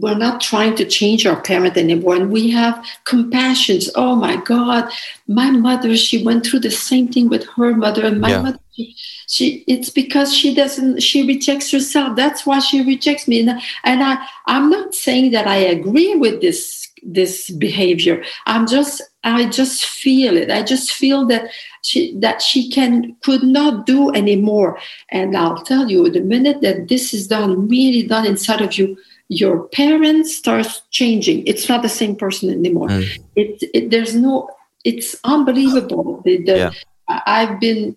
we're 0.00 0.16
not 0.16 0.40
trying 0.40 0.74
to 0.76 0.84
change 0.84 1.26
our 1.26 1.40
parent 1.40 1.76
anymore 1.76 2.14
and 2.16 2.30
we 2.30 2.50
have 2.50 2.84
compassion 3.04 3.78
oh 3.94 4.14
my 4.14 4.36
god. 4.36 4.90
My 5.26 5.50
mother 5.50 5.96
she 5.96 6.24
went 6.24 6.44
through 6.46 6.60
the 6.60 6.70
same 6.70 7.08
thing 7.08 7.28
with 7.28 7.46
her 7.56 7.74
mother 7.74 8.04
and 8.04 8.20
my 8.20 8.30
yeah. 8.30 8.42
mother 8.42 8.58
she, 8.74 8.96
she, 9.26 9.64
it's 9.66 9.90
because 9.90 10.34
she 10.34 10.54
doesn't 10.54 11.00
she 11.02 11.26
rejects 11.26 11.70
herself. 11.70 12.16
That's 12.16 12.46
why 12.46 12.60
she 12.60 12.84
rejects 12.84 13.28
me. 13.28 13.40
And, 13.40 13.60
and 13.84 14.02
i 14.02 14.26
i'm 14.46 14.70
not 14.70 14.94
saying 14.94 15.32
that 15.32 15.46
i 15.46 15.56
agree 15.56 16.14
with 16.14 16.40
this 16.40 16.88
this 17.02 17.50
behavior. 17.50 18.24
I'm 18.46 18.66
just 18.66 19.02
i 19.24 19.48
just 19.48 19.84
feel 19.84 20.36
it. 20.36 20.50
I 20.50 20.62
just 20.62 20.92
feel 20.92 21.26
that 21.26 21.50
she 21.82 22.16
that 22.18 22.42
she 22.42 22.70
can 22.70 23.16
could 23.22 23.42
not 23.42 23.86
do 23.86 24.12
anymore. 24.12 24.78
And 25.10 25.36
i'll 25.36 25.62
tell 25.62 25.90
you 25.90 26.10
the 26.10 26.20
minute 26.20 26.60
that 26.62 26.88
this 26.88 27.14
is 27.14 27.28
done 27.28 27.68
really 27.68 28.04
done 28.06 28.26
inside 28.26 28.60
of 28.60 28.78
you 28.78 28.96
your 29.28 29.68
parents 29.68 30.36
starts 30.36 30.82
changing. 30.90 31.46
It's 31.46 31.68
not 31.68 31.82
the 31.82 31.88
same 31.88 32.16
person 32.16 32.50
anymore. 32.50 32.88
Mm. 32.88 33.18
It, 33.36 33.70
it, 33.74 33.90
there's 33.90 34.14
no. 34.14 34.48
It's 34.84 35.16
unbelievable. 35.24 36.22
The, 36.24 36.42
the, 36.44 36.56
yeah. 36.56 36.70
I've 37.08 37.60
been 37.60 37.96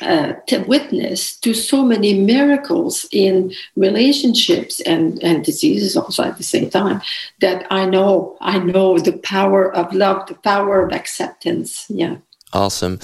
uh, 0.00 0.34
to 0.46 0.58
witness 0.58 1.38
to 1.40 1.54
so 1.54 1.82
many 1.82 2.12
miracles 2.20 3.06
in 3.12 3.52
relationships 3.76 4.80
and, 4.80 5.22
and 5.22 5.44
diseases 5.44 5.96
also 5.96 6.22
at 6.22 6.36
the 6.36 6.42
same 6.42 6.68
time 6.68 7.00
that 7.40 7.66
I 7.70 7.86
know 7.86 8.36
I 8.40 8.58
know 8.58 8.98
the 8.98 9.16
power 9.18 9.74
of 9.74 9.92
love, 9.94 10.26
the 10.26 10.34
power 10.34 10.86
of 10.86 10.92
acceptance. 10.92 11.86
Yeah. 11.88 12.16
Awesome. 12.52 12.98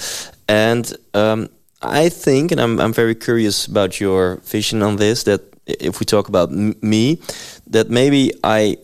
And 0.47 0.95
um, 1.13 1.49
I 1.81 2.09
think, 2.09 2.51
and 2.51 2.61
I'm, 2.61 2.79
I'm 2.79 2.93
very 2.93 3.15
curious 3.15 3.65
about 3.65 3.99
your 3.99 4.37
vision 4.37 4.81
on 4.81 4.97
this, 4.97 5.23
that 5.23 5.52
if 5.65 5.99
we 5.99 6.05
talk 6.05 6.27
about 6.27 6.51
me, 6.51 7.19
that 7.67 7.89
maybe 7.89 8.33
I 8.43 8.77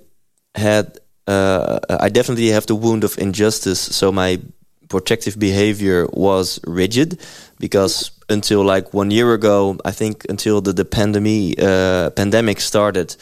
had, 0.55 0.97
uh, 1.27 1.79
I 1.89 2.09
definitely 2.09 2.47
have 2.49 2.65
the 2.65 2.75
wound 2.75 3.03
of 3.03 3.17
injustice. 3.17 3.79
So 3.79 4.11
my 4.11 4.39
protective 4.87 5.37
behavior 5.37 6.07
was 6.11 6.59
rigid 6.65 7.19
because 7.59 8.11
until 8.29 8.63
like 8.63 8.93
one 8.93 9.11
year 9.11 9.33
ago, 9.33 9.77
I 9.85 9.91
think 9.91 10.25
until 10.29 10.61
the, 10.61 10.73
the 10.73 10.85
pandemic, 10.85 11.61
uh, 11.61 12.09
pandemic 12.11 12.59
started, 12.59 13.15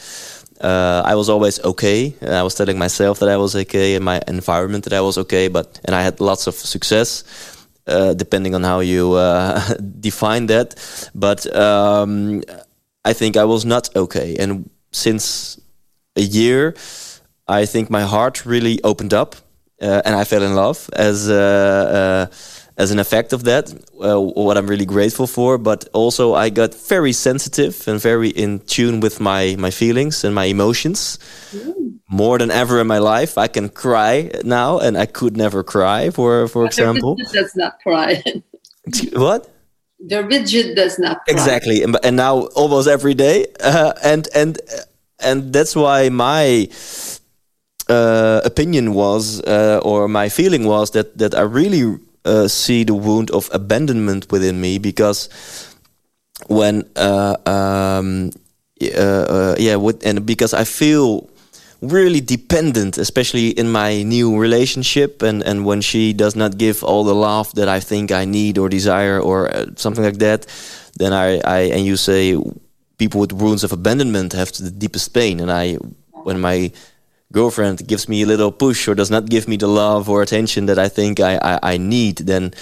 uh, 0.62 1.04
I 1.06 1.16
was 1.16 1.30
always 1.30 1.64
okay. 1.64 2.16
I 2.22 2.42
was 2.42 2.56
telling 2.56 2.78
myself 2.78 3.20
that 3.20 3.30
I 3.30 3.38
was 3.38 3.56
okay 3.56 3.96
in 3.96 4.04
my 4.04 4.22
environment 4.28 4.86
that 4.86 4.94
I 4.94 5.02
was 5.02 5.18
okay, 5.18 5.48
but 5.48 5.80
and 5.86 5.96
I 5.96 6.02
had 6.02 6.20
lots 6.20 6.48
of 6.48 6.56
success. 6.56 7.24
Uh, 7.88 8.14
depending 8.14 8.54
on 8.54 8.66
how 8.66 8.82
you 8.82 9.14
uh, 9.14 9.62
define 10.02 10.48
that, 10.48 10.76
but 11.16 11.48
um, 11.56 12.42
I 13.10 13.14
think 13.14 13.38
I 13.38 13.46
was 13.46 13.64
not 13.64 13.96
okay. 13.96 14.36
And 14.40 14.70
since 14.92 15.60
a 16.16 16.22
year, 16.22 16.74
I 17.48 17.66
think 17.66 17.90
my 17.90 18.04
heart 18.04 18.46
really 18.46 18.80
opened 18.84 19.14
up 19.14 19.36
uh, 19.82 20.02
and 20.06 20.16
I 20.16 20.24
fell 20.24 20.44
in 20.44 20.56
love 20.56 20.90
as 20.94 21.30
uh, 21.30 21.34
uh, 22.00 22.36
as 22.78 22.92
an 22.92 23.00
effect 23.00 23.34
of 23.34 23.44
that, 23.44 23.74
uh, 24.02 24.20
what 24.20 24.58
I'm 24.58 24.68
really 24.68 24.86
grateful 24.86 25.28
for. 25.28 25.58
But 25.58 25.88
also, 25.94 26.34
I 26.34 26.50
got 26.50 26.74
very 26.74 27.14
sensitive 27.14 27.88
and 27.88 28.02
very 28.02 28.30
in 28.30 28.60
tune 28.60 29.00
with 29.00 29.20
my 29.20 29.56
my 29.58 29.72
feelings 29.72 30.24
and 30.24 30.34
my 30.36 30.46
emotions. 30.46 31.20
Mm. 31.52 32.00
More 32.10 32.38
than 32.38 32.52
ever 32.52 32.80
in 32.80 32.88
my 32.88 33.00
life, 33.00 33.38
I 33.38 33.48
can 33.48 33.70
cry 33.70 34.32
now, 34.44 34.80
and 34.80 34.98
I 34.98 35.06
could 35.06 35.38
never 35.38 35.64
cry. 35.64 36.10
For 36.10 36.48
for 36.48 36.66
example, 36.70 37.16
does 37.32 37.56
not 37.56 37.80
cry. 37.84 38.24
what? 39.14 39.50
The 40.00 40.24
rigid 40.24 40.76
does 40.76 41.00
not 41.00 41.20
exactly, 41.28 41.84
and, 41.84 42.18
now 42.18 42.48
almost 42.56 42.88
every 42.88 43.14
day, 43.14 43.48
uh, 43.60 43.94
and 44.04 44.28
and 44.36 44.60
and 45.20 45.52
that's 45.54 45.76
why 45.76 46.10
my 46.10 46.70
uh, 47.90 48.42
opinion 48.46 48.94
was, 48.94 49.42
uh, 49.44 49.80
or 49.84 50.08
my 50.08 50.30
feeling 50.30 50.66
was 50.66 50.92
that 50.92 51.18
that 51.18 51.36
I 51.36 51.42
really 51.42 51.98
uh, 52.26 52.48
see 52.48 52.84
the 52.84 52.94
wound 52.94 53.32
of 53.32 53.50
abandonment 53.54 54.32
within 54.32 54.62
me 54.62 54.78
because 54.78 55.30
when 56.48 56.88
uh, 56.96 57.36
um, 57.46 58.32
uh, 58.82 59.02
uh, 59.02 59.56
yeah, 59.58 59.76
with, 59.76 60.06
and 60.06 60.26
because 60.26 60.54
I 60.54 60.64
feel 60.64 61.30
really 61.82 62.22
dependent, 62.22 62.98
especially 62.98 63.50
in 63.50 63.72
my 63.72 64.04
new 64.04 64.38
relationship, 64.38 65.22
and 65.22 65.44
and 65.44 65.66
when 65.66 65.82
she 65.82 66.14
does 66.14 66.36
not 66.36 66.58
give 66.58 66.84
all 66.84 67.04
the 67.04 67.16
love 67.16 67.54
that 67.56 67.68
I 67.68 67.80
think 67.80 68.12
I 68.12 68.26
need 68.26 68.58
or 68.58 68.70
desire 68.70 69.20
or 69.20 69.50
uh, 69.50 69.66
something 69.76 70.04
like 70.04 70.20
that, 70.20 70.46
then 70.98 71.14
I, 71.14 71.40
I 71.46 71.60
and 71.74 71.86
you 71.86 71.98
say 71.98 72.38
people 72.98 73.20
with 73.22 73.32
wounds 73.32 73.64
of 73.64 73.72
abandonment 73.72 74.34
have 74.34 74.52
the 74.54 74.72
deepest 74.72 75.14
pain, 75.14 75.40
and 75.40 75.52
I 75.52 75.78
when 76.24 76.40
my 76.40 76.72
girlfriend 77.32 77.86
gives 77.88 78.08
me 78.08 78.22
a 78.22 78.26
little 78.26 78.52
push 78.52 78.88
or 78.88 78.96
does 78.96 79.12
not 79.12 79.30
give 79.30 79.48
me 79.48 79.58
the 79.58 79.68
love 79.68 80.10
or 80.10 80.22
attention 80.22 80.68
that 80.68 80.80
I 80.80 80.90
think 80.90 81.20
I, 81.20 81.38
I, 81.38 81.74
I 81.74 81.78
need, 81.78 82.18
then 82.20 82.54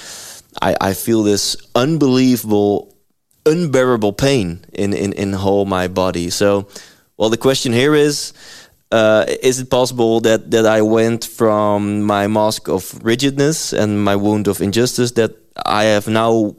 I, 0.61 0.75
I 0.81 0.93
feel 0.93 1.23
this 1.23 1.55
unbelievable, 1.75 2.95
unbearable 3.45 4.13
pain 4.13 4.65
in, 4.73 4.93
in, 4.93 5.13
in 5.13 5.33
whole 5.33 5.65
my 5.65 5.87
body. 5.87 6.29
So, 6.29 6.67
well, 7.17 7.29
the 7.29 7.37
question 7.37 7.73
here 7.73 7.95
is, 7.95 8.33
uh, 8.91 9.25
is 9.41 9.59
it 9.59 9.69
possible 9.69 10.21
that, 10.21 10.51
that 10.51 10.65
I 10.65 10.81
went 10.81 11.25
from 11.25 12.03
my 12.03 12.27
mask 12.27 12.67
of 12.67 13.03
rigidness 13.03 13.73
and 13.73 14.03
my 14.03 14.15
wound 14.15 14.47
of 14.47 14.61
injustice 14.61 15.11
that 15.13 15.35
I 15.65 15.85
have 15.85 16.07
now 16.07 16.55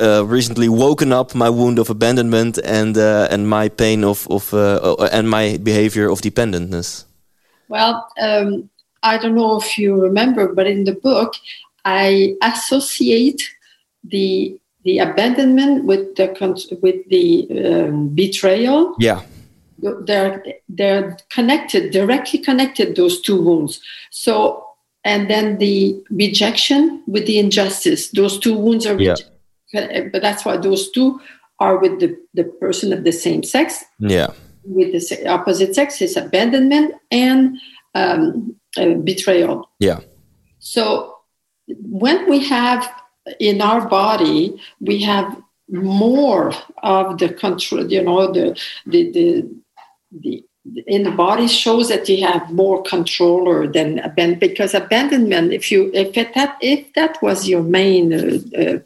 uh, 0.00 0.24
recently 0.26 0.68
woken 0.68 1.12
up 1.12 1.34
my 1.34 1.48
wound 1.48 1.78
of 1.78 1.90
abandonment 1.90 2.58
and 2.64 2.96
uh, 2.98 3.28
and 3.30 3.48
my 3.48 3.68
pain 3.68 4.04
of 4.04 4.26
of 4.28 4.52
uh, 4.52 4.96
and 5.12 5.30
my 5.30 5.56
behavior 5.58 6.10
of 6.10 6.20
dependentness? 6.20 7.04
Well, 7.68 8.06
um, 8.20 8.70
I 9.02 9.18
don't 9.18 9.34
know 9.34 9.56
if 9.56 9.78
you 9.78 10.00
remember, 10.00 10.52
but 10.52 10.66
in 10.66 10.84
the 10.84 10.94
book, 10.94 11.34
I 11.84 12.34
associate 12.42 13.42
the 14.02 14.58
the 14.84 14.98
abandonment 14.98 15.84
with 15.84 16.16
the 16.16 16.26
with 16.82 17.08
the 17.08 17.46
um, 17.64 18.08
betrayal. 18.08 18.94
Yeah, 18.98 19.22
they're 20.06 20.44
they're 20.68 21.16
connected, 21.30 21.92
directly 21.92 22.38
connected. 22.38 22.96
Those 22.96 23.20
two 23.20 23.40
wounds. 23.40 23.80
So, 24.10 24.64
and 25.04 25.28
then 25.28 25.58
the 25.58 26.02
rejection 26.10 27.02
with 27.06 27.26
the 27.26 27.38
injustice. 27.38 28.10
Those 28.10 28.38
two 28.38 28.56
wounds 28.56 28.86
are. 28.86 29.00
Yeah. 29.00 29.16
But 29.72 30.22
that's 30.22 30.44
why 30.44 30.56
those 30.56 30.90
two 30.92 31.20
are 31.58 31.78
with 31.78 31.98
the, 31.98 32.16
the 32.34 32.44
person 32.44 32.92
of 32.92 33.02
the 33.02 33.10
same 33.10 33.42
sex. 33.42 33.84
Yeah 33.98 34.28
with 34.64 34.92
the 34.92 35.28
opposite 35.28 35.74
sex 35.74 36.00
is 36.00 36.16
abandonment 36.16 36.94
and 37.10 37.58
um, 37.94 38.56
uh, 38.76 38.94
betrayal. 38.94 39.70
Yeah. 39.78 40.00
So 40.58 41.16
when 41.66 42.28
we 42.28 42.44
have 42.44 42.90
in 43.40 43.60
our 43.60 43.88
body, 43.88 44.60
we 44.80 45.02
have 45.02 45.40
more 45.68 46.52
of 46.82 47.18
the 47.18 47.28
control. 47.28 47.90
You 47.90 48.02
know, 48.02 48.32
the 48.32 48.58
the 48.86 49.10
the, 49.12 49.54
the 50.20 50.44
in 50.86 51.02
the 51.02 51.10
body 51.10 51.46
shows 51.46 51.88
that 51.90 52.08
you 52.08 52.24
have 52.26 52.50
more 52.50 52.82
controller 52.82 53.66
than 53.66 53.98
abandonment 53.98 54.40
because 54.40 54.72
abandonment 54.72 55.52
if 55.52 55.70
you 55.70 55.90
if 55.92 56.16
it, 56.16 56.34
that 56.34 56.56
if 56.62 56.90
that 56.94 57.20
was 57.20 57.46
your 57.46 57.62
main 57.62 58.12
uh, 58.14 58.38
uh, 58.58 58.78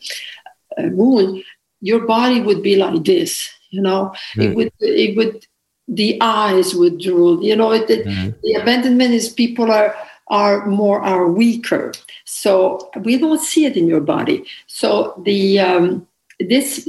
uh 0.76 0.88
wound 0.90 1.44
your 1.80 2.04
body 2.04 2.40
would 2.40 2.62
be 2.64 2.74
like 2.74 3.04
this 3.04 3.48
you 3.70 3.80
know 3.80 4.12
mm. 4.34 4.42
it 4.42 4.48
hmm. 4.48 4.54
would 4.56 4.72
it 4.80 5.16
would 5.16 5.46
the 5.88 6.18
eyes 6.20 6.74
would 6.74 7.00
drool. 7.00 7.42
You 7.42 7.56
know, 7.56 7.70
the, 7.70 8.04
mm-hmm. 8.04 8.30
the 8.42 8.52
abandonment 8.60 9.14
is 9.14 9.28
people 9.30 9.72
are 9.72 9.96
are 10.30 10.66
more 10.66 11.00
are 11.00 11.26
weaker, 11.26 11.94
so 12.26 12.90
we 13.02 13.16
don't 13.16 13.40
see 13.40 13.64
it 13.64 13.76
in 13.76 13.86
your 13.86 14.02
body. 14.02 14.44
So 14.66 15.20
the 15.24 15.58
um, 15.60 16.06
this, 16.38 16.86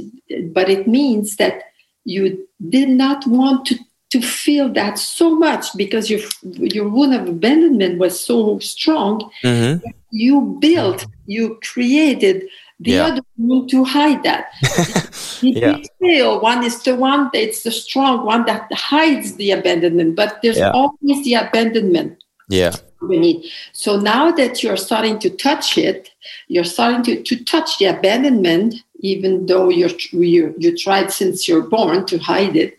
but 0.52 0.68
it 0.68 0.86
means 0.86 1.36
that 1.36 1.62
you 2.04 2.46
did 2.68 2.90
not 2.90 3.26
want 3.26 3.66
to 3.66 3.78
to 4.10 4.20
feel 4.20 4.68
that 4.72 4.98
so 4.98 5.34
much 5.36 5.66
because 5.76 6.10
your 6.10 6.20
your 6.42 6.88
wound 6.88 7.14
of 7.14 7.28
abandonment 7.28 7.98
was 7.98 8.24
so 8.24 8.58
strong. 8.58 9.30
Mm-hmm. 9.44 9.86
You 10.10 10.58
built, 10.60 11.06
you 11.26 11.58
created 11.62 12.48
the 12.80 12.92
yeah. 12.92 13.06
other 13.06 13.20
wound 13.36 13.70
to 13.70 13.84
hide 13.84 14.22
that. 14.24 14.48
yeah. 15.42 15.78
One 16.38 16.64
is 16.64 16.82
the 16.82 16.96
one 16.96 17.30
it's 17.32 17.62
the 17.62 17.70
strong 17.70 18.26
one 18.26 18.44
that 18.46 18.72
hides 18.72 19.36
the 19.36 19.52
abandonment, 19.52 20.16
but 20.16 20.40
there's 20.42 20.58
yeah. 20.58 20.70
always 20.70 21.24
the 21.24 21.34
abandonment. 21.34 22.22
Yeah. 22.48 22.74
We. 23.02 23.50
So 23.72 23.98
now 23.98 24.30
that 24.32 24.62
you're 24.62 24.76
starting 24.76 25.18
to 25.20 25.30
touch 25.30 25.78
it, 25.78 26.10
you're 26.48 26.64
starting 26.64 27.02
to, 27.04 27.22
to 27.22 27.44
touch 27.44 27.78
the 27.78 27.86
abandonment, 27.86 28.74
even 28.98 29.46
though 29.46 29.68
you're, 29.68 29.90
you 30.10 30.54
you 30.58 30.76
tried 30.76 31.12
since 31.12 31.48
you're 31.48 31.62
born 31.62 32.04
to 32.06 32.18
hide 32.18 32.56
it 32.56 32.76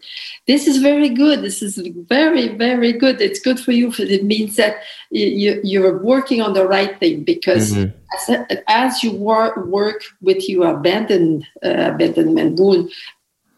this 0.51 0.67
is 0.67 0.77
very 0.89 1.09
good 1.23 1.41
this 1.47 1.61
is 1.61 1.73
very 2.17 2.45
very 2.65 2.91
good 3.03 3.21
it's 3.21 3.39
good 3.47 3.59
for 3.65 3.71
you 3.71 3.87
it 3.99 4.23
means 4.33 4.55
that 4.57 4.73
you, 5.09 5.61
you're 5.63 5.97
working 6.13 6.41
on 6.41 6.53
the 6.53 6.67
right 6.67 6.99
thing 6.99 7.23
because 7.23 7.71
mm-hmm. 7.71 8.33
as, 8.33 8.57
as 8.67 9.03
you 9.03 9.11
work, 9.13 9.55
work 9.79 10.01
with 10.21 10.49
your 10.49 10.67
abandoned 10.77 11.47
uh, 11.63 11.91
abandonment 11.93 12.59
wound 12.59 12.91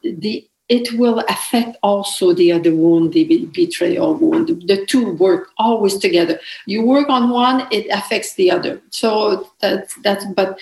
the 0.03 0.47
it 0.69 0.93
will 0.93 1.19
affect 1.29 1.77
also 1.83 2.33
the 2.33 2.51
other 2.51 2.73
wound, 2.73 3.13
the 3.13 3.45
betrayal 3.53 4.15
wound. 4.15 4.47
The 4.65 4.85
two 4.85 5.13
work 5.15 5.49
always 5.57 5.97
together. 5.97 6.39
You 6.65 6.83
work 6.83 7.09
on 7.09 7.29
one, 7.29 7.67
it 7.69 7.85
affects 7.91 8.35
the 8.35 8.49
other. 8.49 8.81
So 8.89 9.49
that's 9.59 9.93
that's. 10.05 10.25
But 10.25 10.57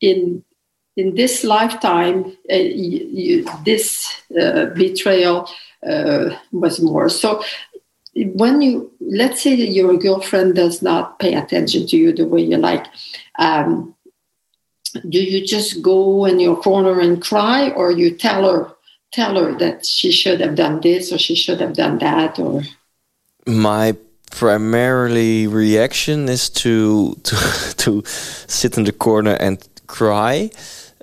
in 0.00 0.42
in 0.96 1.14
this 1.14 1.44
lifetime, 1.44 2.36
uh, 2.50 2.56
you, 2.56 2.98
you, 3.12 3.48
this 3.64 3.86
uh, 4.40 4.66
betrayal 4.74 5.48
uh, 5.86 6.36
was 6.52 6.80
more. 6.80 7.08
So 7.08 7.42
when 8.14 8.60
you, 8.62 8.92
let's 9.00 9.42
say 9.42 9.56
that 9.56 9.68
your 9.68 9.96
girlfriend 9.96 10.54
does 10.54 10.82
not 10.82 11.18
pay 11.18 11.34
attention 11.34 11.86
to 11.88 11.96
you 11.96 12.12
the 12.12 12.26
way 12.26 12.42
you 12.42 12.56
like, 12.58 12.86
um, 13.38 13.94
do 15.08 15.22
you 15.22 15.46
just 15.46 15.80
go 15.80 16.26
in 16.26 16.38
your 16.38 16.56
corner 16.56 17.00
and 17.00 17.22
cry, 17.22 17.70
or 17.70 17.90
you 17.90 18.14
tell 18.14 18.50
her 18.50 18.74
tell 19.10 19.36
her 19.36 19.54
that 19.58 19.84
she 19.84 20.10
should 20.10 20.40
have 20.40 20.54
done 20.54 20.80
this 20.80 21.12
or 21.12 21.18
she 21.18 21.34
should 21.34 21.60
have 21.60 21.74
done 21.74 21.98
that, 21.98 22.38
or? 22.38 22.62
My 23.46 23.96
primarily 24.30 25.46
reaction 25.46 26.28
is 26.28 26.50
to 26.50 27.14
to 27.22 27.36
to 27.76 28.02
sit 28.04 28.76
in 28.76 28.84
the 28.84 28.92
corner 28.92 29.36
and 29.40 29.66
cry 29.86 30.50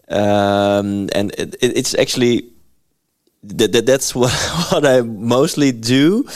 um, 0.09 1.09
and 1.13 1.31
it, 1.37 1.55
it's 1.61 1.93
actually 1.95 2.49
that, 3.43 3.71
that 3.71 3.85
that's 3.85 4.15
what 4.19 4.31
what 4.71 4.85
I 4.85 5.01
mostly 5.01 5.71
do, 5.71 6.27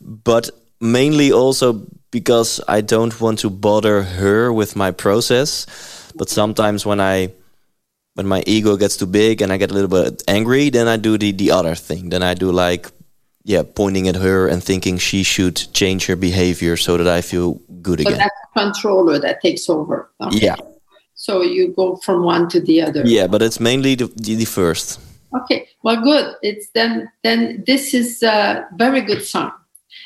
but 0.00 0.50
mainly 0.80 1.32
also 1.32 1.86
because 2.10 2.60
I 2.68 2.80
don't 2.80 3.18
want 3.20 3.40
to 3.40 3.50
bother 3.50 4.02
her 4.02 4.52
with 4.52 4.76
my 4.76 4.90
process. 4.90 5.66
But 6.14 6.28
sometimes 6.28 6.86
when 6.86 7.00
I 7.00 7.32
when 8.14 8.26
my 8.26 8.42
ego 8.46 8.76
gets 8.76 8.96
too 8.96 9.06
big 9.06 9.42
and 9.42 9.52
I 9.52 9.56
get 9.56 9.70
a 9.70 9.74
little 9.74 9.90
bit 9.90 10.22
angry, 10.26 10.70
then 10.70 10.88
I 10.88 10.96
do 10.96 11.18
the 11.18 11.32
the 11.32 11.50
other 11.52 11.74
thing. 11.74 12.10
Then 12.10 12.22
I 12.22 12.34
do 12.34 12.50
like 12.50 12.90
yeah, 13.44 13.62
pointing 13.62 14.08
at 14.08 14.16
her 14.16 14.46
and 14.46 14.62
thinking 14.62 14.98
she 14.98 15.22
should 15.22 15.56
change 15.72 16.04
her 16.06 16.16
behavior 16.16 16.76
so 16.76 16.98
that 16.98 17.08
I 17.08 17.22
feel 17.22 17.54
good 17.80 18.00
so 18.00 18.08
again. 18.08 18.18
That's 18.18 18.34
controller 18.54 19.18
that 19.20 19.40
takes 19.40 19.70
over. 19.70 20.10
Okay. 20.20 20.38
Yeah, 20.38 20.56
so 21.18 21.42
you 21.42 21.74
go 21.74 21.96
from 21.96 22.22
one 22.22 22.48
to 22.50 22.60
the 22.60 22.80
other. 22.80 23.02
Yeah, 23.04 23.26
but 23.26 23.42
it's 23.42 23.58
mainly 23.58 23.96
the, 23.96 24.06
the, 24.06 24.36
the 24.36 24.44
first. 24.44 25.00
Okay, 25.36 25.68
well, 25.82 26.02
good. 26.02 26.34
It's 26.42 26.70
then 26.70 27.10
then 27.22 27.64
this 27.66 27.94
is 27.94 28.22
a 28.22 28.66
very 28.76 29.00
good 29.00 29.24
sign. 29.24 29.52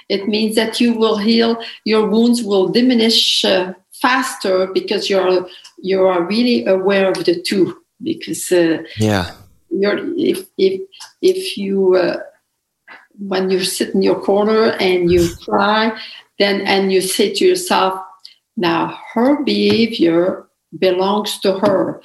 It 0.09 0.27
means 0.29 0.57
that 0.57 0.81
you 0.81 0.95
will 0.95 1.16
heal. 1.16 1.62
Your 1.85 2.07
wounds 2.07 2.43
will 2.43 2.68
diminish 2.68 3.45
uh, 3.45 3.75
faster 3.93 4.66
because 4.66 5.09
you're 5.09 5.47
you 5.79 6.05
are 6.05 6.23
really 6.23 6.66
aware 6.66 7.11
of 7.11 7.25
the 7.25 7.41
two. 7.41 7.79
Because 8.03 8.51
uh, 8.51 8.83
yeah, 8.99 9.31
you're 9.70 10.01
if 10.16 10.47
if 10.59 10.81
if 11.20 11.57
you 11.57 11.95
uh, 11.95 12.18
when 13.18 13.51
you 13.51 13.62
sit 13.62 13.95
in 13.95 14.03
your 14.03 14.20
corner 14.20 14.73
and 14.81 15.11
you 15.11 15.29
cry, 15.45 15.97
then 16.39 16.62
and 16.62 16.93
you 16.93 17.01
say 17.01 17.33
to 17.33 17.45
yourself, 17.45 18.01
now 18.57 18.99
her 19.14 19.43
behavior 19.45 20.49
belongs 20.79 21.39
to 21.41 21.59
her. 21.59 22.03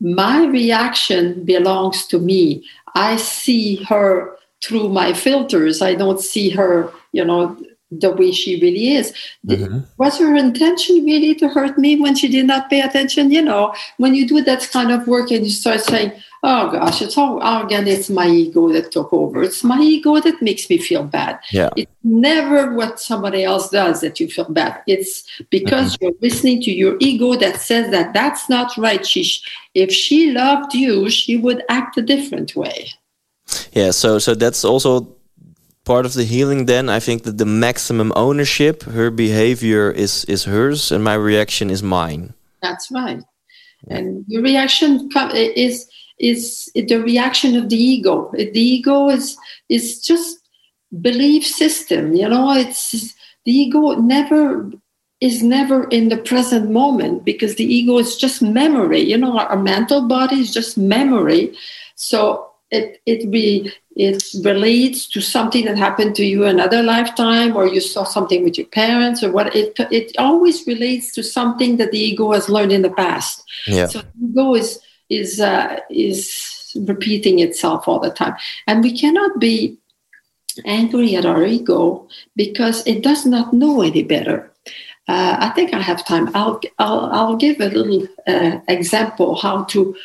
My 0.00 0.46
reaction 0.46 1.44
belongs 1.44 2.06
to 2.06 2.18
me. 2.18 2.64
I 2.94 3.16
see 3.16 3.82
her 3.84 4.36
through 4.62 4.88
my 4.88 5.12
filters. 5.12 5.82
I 5.82 5.94
don't 5.94 6.20
see 6.20 6.50
her, 6.50 6.92
you 7.12 7.24
know, 7.24 7.56
the 7.90 8.10
way 8.12 8.32
she 8.32 8.60
really 8.60 8.94
is. 8.94 9.14
Mm-hmm. 9.46 9.78
Was 9.96 10.18
her 10.18 10.36
intention 10.36 11.04
really 11.04 11.34
to 11.36 11.48
hurt 11.48 11.78
me 11.78 11.98
when 11.98 12.14
she 12.14 12.28
did 12.28 12.46
not 12.46 12.68
pay 12.68 12.80
attention? 12.80 13.30
You 13.30 13.42
know, 13.42 13.74
when 13.96 14.14
you 14.14 14.28
do 14.28 14.42
that 14.42 14.68
kind 14.70 14.92
of 14.92 15.06
work 15.06 15.30
and 15.30 15.44
you 15.44 15.50
start 15.50 15.80
saying, 15.80 16.12
oh 16.42 16.70
gosh, 16.70 17.02
it's 17.02 17.16
all 17.18 17.40
again, 17.64 17.86
it's 17.86 18.10
my 18.10 18.26
ego 18.26 18.72
that 18.72 18.92
took 18.92 19.12
over. 19.12 19.42
It's 19.42 19.64
my 19.64 19.80
ego 19.80 20.20
that 20.20 20.40
makes 20.40 20.68
me 20.70 20.78
feel 20.78 21.04
bad. 21.04 21.40
Yeah. 21.50 21.70
It's 21.76 21.90
never 22.04 22.74
what 22.74 23.00
somebody 23.00 23.44
else 23.44 23.70
does 23.70 24.00
that 24.00 24.20
you 24.20 24.28
feel 24.28 24.48
bad. 24.48 24.82
It's 24.86 25.24
because 25.50 25.94
mm-hmm. 25.94 26.04
you're 26.04 26.14
listening 26.20 26.62
to 26.62 26.70
your 26.70 26.96
ego 27.00 27.34
that 27.36 27.60
says 27.60 27.90
that 27.90 28.14
that's 28.14 28.48
not 28.48 28.76
right. 28.76 29.04
She, 29.06 29.28
if 29.74 29.92
she 29.92 30.32
loved 30.32 30.74
you, 30.74 31.10
she 31.10 31.36
would 31.36 31.62
act 31.68 31.98
a 31.98 32.02
different 32.02 32.54
way. 32.54 32.90
Yeah. 33.72 33.90
So, 33.90 34.18
so 34.18 34.34
that's 34.34 34.64
also 34.64 35.14
part 35.84 36.04
of 36.04 36.12
the 36.12 36.24
healing 36.24 36.66
then 36.66 36.90
i 36.90 37.00
think 37.00 37.22
that 37.22 37.38
the 37.38 37.46
maximum 37.46 38.12
ownership 38.14 38.82
her 38.82 39.10
behavior 39.10 39.90
is 39.90 40.22
is 40.26 40.44
hers 40.44 40.92
and 40.92 41.02
my 41.02 41.14
reaction 41.14 41.70
is 41.70 41.82
mine 41.82 42.34
that's 42.60 42.90
right 42.90 43.22
and 43.88 44.24
your 44.28 44.42
reaction 44.42 45.08
is 45.34 45.88
is 46.18 46.70
the 46.74 46.96
reaction 46.96 47.56
of 47.56 47.68
the 47.68 47.76
ego. 47.76 48.30
The 48.32 48.60
ego 48.60 49.08
is 49.08 49.36
is 49.68 50.00
just 50.00 50.38
belief 51.00 51.46
system 51.46 52.14
you 52.14 52.28
know? 52.28 52.52
It's 52.52 53.14
the 53.44 53.52
ego 53.52 53.94
never 53.94 54.70
is 55.20 55.42
never 55.42 55.88
in 55.88 56.08
the 56.08 56.16
present 56.16 56.70
moment 56.70 57.24
because 57.24 57.56
the 57.56 57.64
ego 57.64 57.98
is 57.98 58.16
just 58.16 58.42
memory 58.42 59.00
you 59.00 59.16
know? 59.16 59.38
Our 59.38 59.56
mental 59.56 60.06
body 60.06 60.40
is 60.40 60.52
just 60.52 60.78
memory. 60.78 61.56
So 61.96 62.48
it 62.70 63.00
it 63.06 63.30
be 63.30 63.72
it 63.96 64.22
relates 64.44 65.08
to 65.08 65.20
something 65.20 65.64
that 65.64 65.76
happened 65.76 66.14
to 66.14 66.24
you 66.24 66.44
another 66.44 66.82
lifetime 66.82 67.56
or 67.56 67.66
you 67.66 67.80
saw 67.80 68.04
something 68.04 68.44
with 68.44 68.56
your 68.56 68.66
parents 68.68 69.22
or 69.22 69.32
what 69.32 69.54
it 69.56 69.74
it 69.90 70.12
always 70.18 70.66
relates 70.66 71.12
to 71.12 71.22
something 71.22 71.78
that 71.78 71.90
the 71.90 71.98
ego 71.98 72.32
has 72.32 72.48
learned 72.48 72.72
in 72.72 72.82
the 72.82 72.90
past. 72.90 73.42
Yeah. 73.66 73.86
so 73.86 74.00
the 74.00 74.30
ego 74.30 74.54
is 74.54 74.80
is 75.10 75.40
uh, 75.40 75.80
is 75.90 76.72
repeating 76.86 77.38
itself 77.38 77.88
all 77.88 77.98
the 77.98 78.10
time 78.10 78.36
and 78.66 78.82
we 78.82 78.96
cannot 78.96 79.38
be 79.40 79.76
angry 80.64 81.14
at 81.14 81.24
our 81.24 81.44
ego 81.44 82.06
because 82.36 82.86
it 82.86 83.02
does 83.02 83.24
not 83.24 83.52
know 83.52 83.80
any 83.82 84.02
better 84.02 84.50
uh, 85.08 85.36
I 85.40 85.48
think 85.50 85.72
I 85.72 85.80
have 85.80 86.04
time. 86.04 86.30
I'll 86.34 86.60
I'll, 86.78 87.06
I'll 87.06 87.36
give 87.36 87.60
a 87.60 87.68
little 87.70 88.06
uh, 88.26 88.60
example 88.68 89.36
how 89.36 89.64
to 89.64 89.96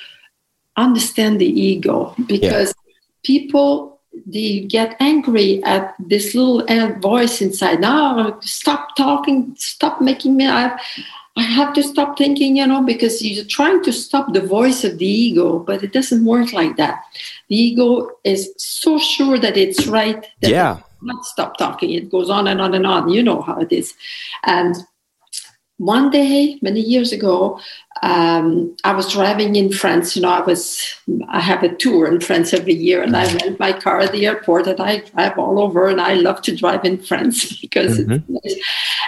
understand 0.78 1.40
the 1.40 1.46
ego 1.46 2.16
because 2.26 2.74
yeah. 2.74 2.94
people 3.24 4.00
they 4.26 4.62
get 4.62 4.96
angry 5.00 5.64
at 5.64 5.96
this 6.00 6.34
little 6.34 6.66
voice 7.00 7.42
inside 7.42 7.80
now 7.80 8.40
stop 8.42 8.96
talking 8.96 9.56
stop 9.58 10.02
making 10.02 10.38
me 10.38 10.48
I, 10.48 10.80
I 11.36 11.42
have 11.42 11.74
to 11.74 11.84
stop 11.84 12.18
thinking 12.18 12.58
you 12.58 12.68
know 12.68 12.84
because 12.84 13.22
you're 13.22 13.46
trying 13.46 13.84
to 13.84 13.92
stop 13.92 14.34
the 14.34 14.42
voice 14.42 14.84
of 14.84 14.98
the 15.00 15.08
ego 15.08 15.60
but 15.60 15.84
it 15.84 15.92
doesn't 15.92 16.26
work 16.26 16.54
like 16.54 16.78
that. 16.78 17.04
The 17.50 17.56
ego 17.56 18.10
is 18.24 18.54
so 18.58 18.98
sure 18.98 19.40
that 19.40 19.58
it's 19.58 19.88
right 19.88 20.26
that 20.42 20.52
yeah. 20.52 20.80
not 21.02 21.26
stop 21.26 21.58
talking. 21.58 21.92
It 21.92 22.12
goes 22.12 22.30
on 22.30 22.48
and 22.48 22.62
on 22.62 22.74
and 22.74 22.86
on. 22.86 23.10
You 23.10 23.24
know 23.24 23.42
how 23.42 23.60
it 23.60 23.72
is. 23.72 23.94
And 24.44 24.76
one 25.78 26.12
day 26.12 26.60
many 26.62 26.80
years 26.80 27.12
ago 27.12 27.60
um, 28.04 28.76
i 28.84 28.94
was 28.94 29.12
driving 29.12 29.56
in 29.56 29.72
france 29.72 30.16
you 30.16 30.22
know 30.22 30.30
i 30.30 30.42
was 30.42 30.96
i 31.30 31.40
have 31.40 31.64
a 31.64 31.76
tour 31.76 32.06
in 32.06 32.20
france 32.20 32.54
every 32.54 32.74
year 32.74 33.02
and 33.02 33.18
i 33.18 33.26
rent 33.36 33.60
my 33.60 33.74
car 33.74 34.00
at 34.00 34.12
the 34.12 34.26
airport 34.26 34.68
and 34.68 34.80
i 34.80 35.00
drive 35.00 35.38
all 35.38 35.60
over 35.60 35.88
and 35.88 36.00
i 36.00 36.14
love 36.14 36.42
to 36.42 36.56
drive 36.56 36.86
in 36.86 36.98
france 36.98 37.60
because 37.62 38.00
mm-hmm. 38.00 38.14
it's 38.14 38.30
nice. 38.30 38.66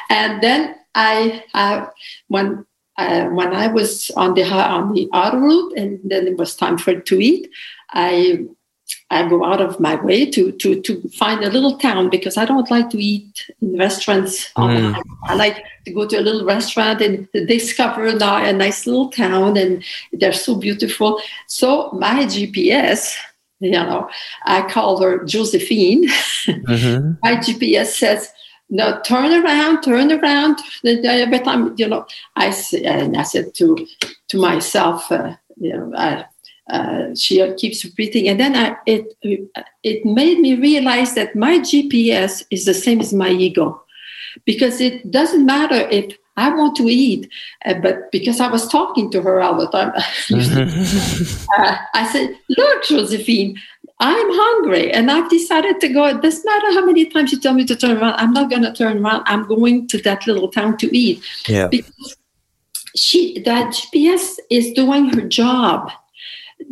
And 0.10 0.42
then 0.42 0.76
i 0.96 1.44
have 1.54 1.92
when 2.28 2.66
uh, 2.98 3.26
when 3.28 3.54
i 3.54 3.68
was 3.68 4.10
on 4.16 4.34
the 4.34 4.44
on 4.44 4.94
the 4.94 5.08
route 5.34 5.74
and 5.78 6.00
then 6.04 6.28
it 6.28 6.38
was 6.38 6.56
time 6.56 6.78
for 6.78 7.00
to 7.00 7.22
eat 7.22 7.50
i 7.92 8.40
I 9.10 9.28
go 9.28 9.44
out 9.44 9.62
of 9.62 9.80
my 9.80 9.96
way 9.96 10.30
to 10.32 10.52
to 10.52 10.82
to 10.82 11.10
find 11.10 11.44
a 11.44 11.50
little 11.50 11.78
town 11.78 12.10
because 12.10 12.38
I 12.38 12.46
don't 12.46 12.70
like 12.70 12.90
to 12.92 12.98
eat 12.98 13.50
in 13.62 13.78
restaurants. 13.78 14.52
Mm. 14.54 15.00
I 15.26 15.36
like 15.36 15.64
to 15.86 15.92
go 15.92 16.08
to 16.08 16.20
a 16.20 16.22
little 16.22 16.46
restaurant 16.46 17.02
and 17.02 17.28
discover 17.48 18.08
a 18.08 18.54
nice 18.54 18.86
little 18.86 19.10
town, 19.10 19.58
and 19.58 19.84
they're 20.14 20.34
so 20.34 20.56
beautiful. 20.56 21.20
So 21.48 21.92
my 21.94 22.26
GPS, 22.26 23.16
you 23.60 23.72
know, 23.72 24.10
I 24.44 24.62
call 24.64 25.02
her 25.02 25.24
Josephine. 25.24 26.08
Mm-hmm. 26.46 27.14
my 27.24 27.36
GPS 27.38 27.88
says, 27.98 28.30
"No, 28.70 29.00
turn 29.02 29.32
around, 29.44 29.82
turn 29.84 30.12
around." 30.12 30.60
Every 30.84 31.40
time, 31.40 31.76
you 31.78 31.88
know, 31.88 32.06
I 32.36 32.54
and 32.84 33.18
I 33.18 33.24
said 33.24 33.54
to 33.56 33.88
to 34.30 34.38
myself, 34.38 35.12
uh, 35.12 35.36
you 35.58 35.78
know, 35.78 35.92
I 35.96 36.26
uh, 36.70 37.14
she 37.16 37.54
keeps 37.58 37.86
repeating, 37.86 38.28
and 38.28 38.40
then 38.40 38.56
I, 38.56 38.76
it 38.86 39.16
it 39.84 40.06
made 40.06 40.40
me 40.40 40.56
realize 40.56 41.14
that 41.14 41.36
my 41.36 41.60
GPS 41.60 42.44
is 42.50 42.66
the 42.66 42.74
same 42.74 43.00
as 43.02 43.14
my 43.14 43.30
ego, 43.30 43.84
because 44.46 44.82
it 44.82 45.12
doesn't 45.12 45.46
matter 45.46 45.88
if 45.92 46.18
I 46.38 46.50
want 46.50 46.76
to 46.78 46.90
eat, 46.90 47.30
uh, 47.66 47.76
but 47.76 48.12
because 48.12 48.40
I 48.40 48.48
was 48.48 48.68
talking 48.68 49.10
to 49.12 49.22
her 49.22 49.42
all 49.42 49.58
the 49.58 49.68
time, 49.68 49.92
uh, 49.96 50.02
I 51.94 52.10
said, 52.12 52.36
"Look, 52.50 52.84
Josephine, 52.84 53.62
I'm 54.00 54.28
hungry, 54.30 54.92
and 54.92 55.10
I've 55.10 55.30
decided 55.30 55.80
to 55.80 55.88
go. 55.88 56.06
It 56.06 56.22
doesn't 56.22 56.46
matter 56.46 56.74
how 56.74 56.86
many 56.86 57.06
times 57.06 57.32
you 57.32 57.40
tell 57.40 57.54
me 57.54 57.66
to 57.66 57.76
turn 57.76 57.98
around. 57.98 58.16
I'm 58.16 58.34
not 58.34 58.50
going 58.50 58.64
to 58.64 58.74
turn 58.74 59.04
around. 59.04 59.24
I'm 59.26 59.48
going 59.48 59.88
to 59.88 60.02
that 60.02 60.28
little 60.28 60.50
town 60.50 60.78
to 60.78 60.98
eat. 60.98 61.24
Yeah. 61.48 61.68
Because 61.68 62.18
she 62.96 63.40
that 63.42 63.74
GPS 63.74 64.38
is 64.50 64.74
doing 64.74 65.10
her 65.10 65.22
job 65.22 65.92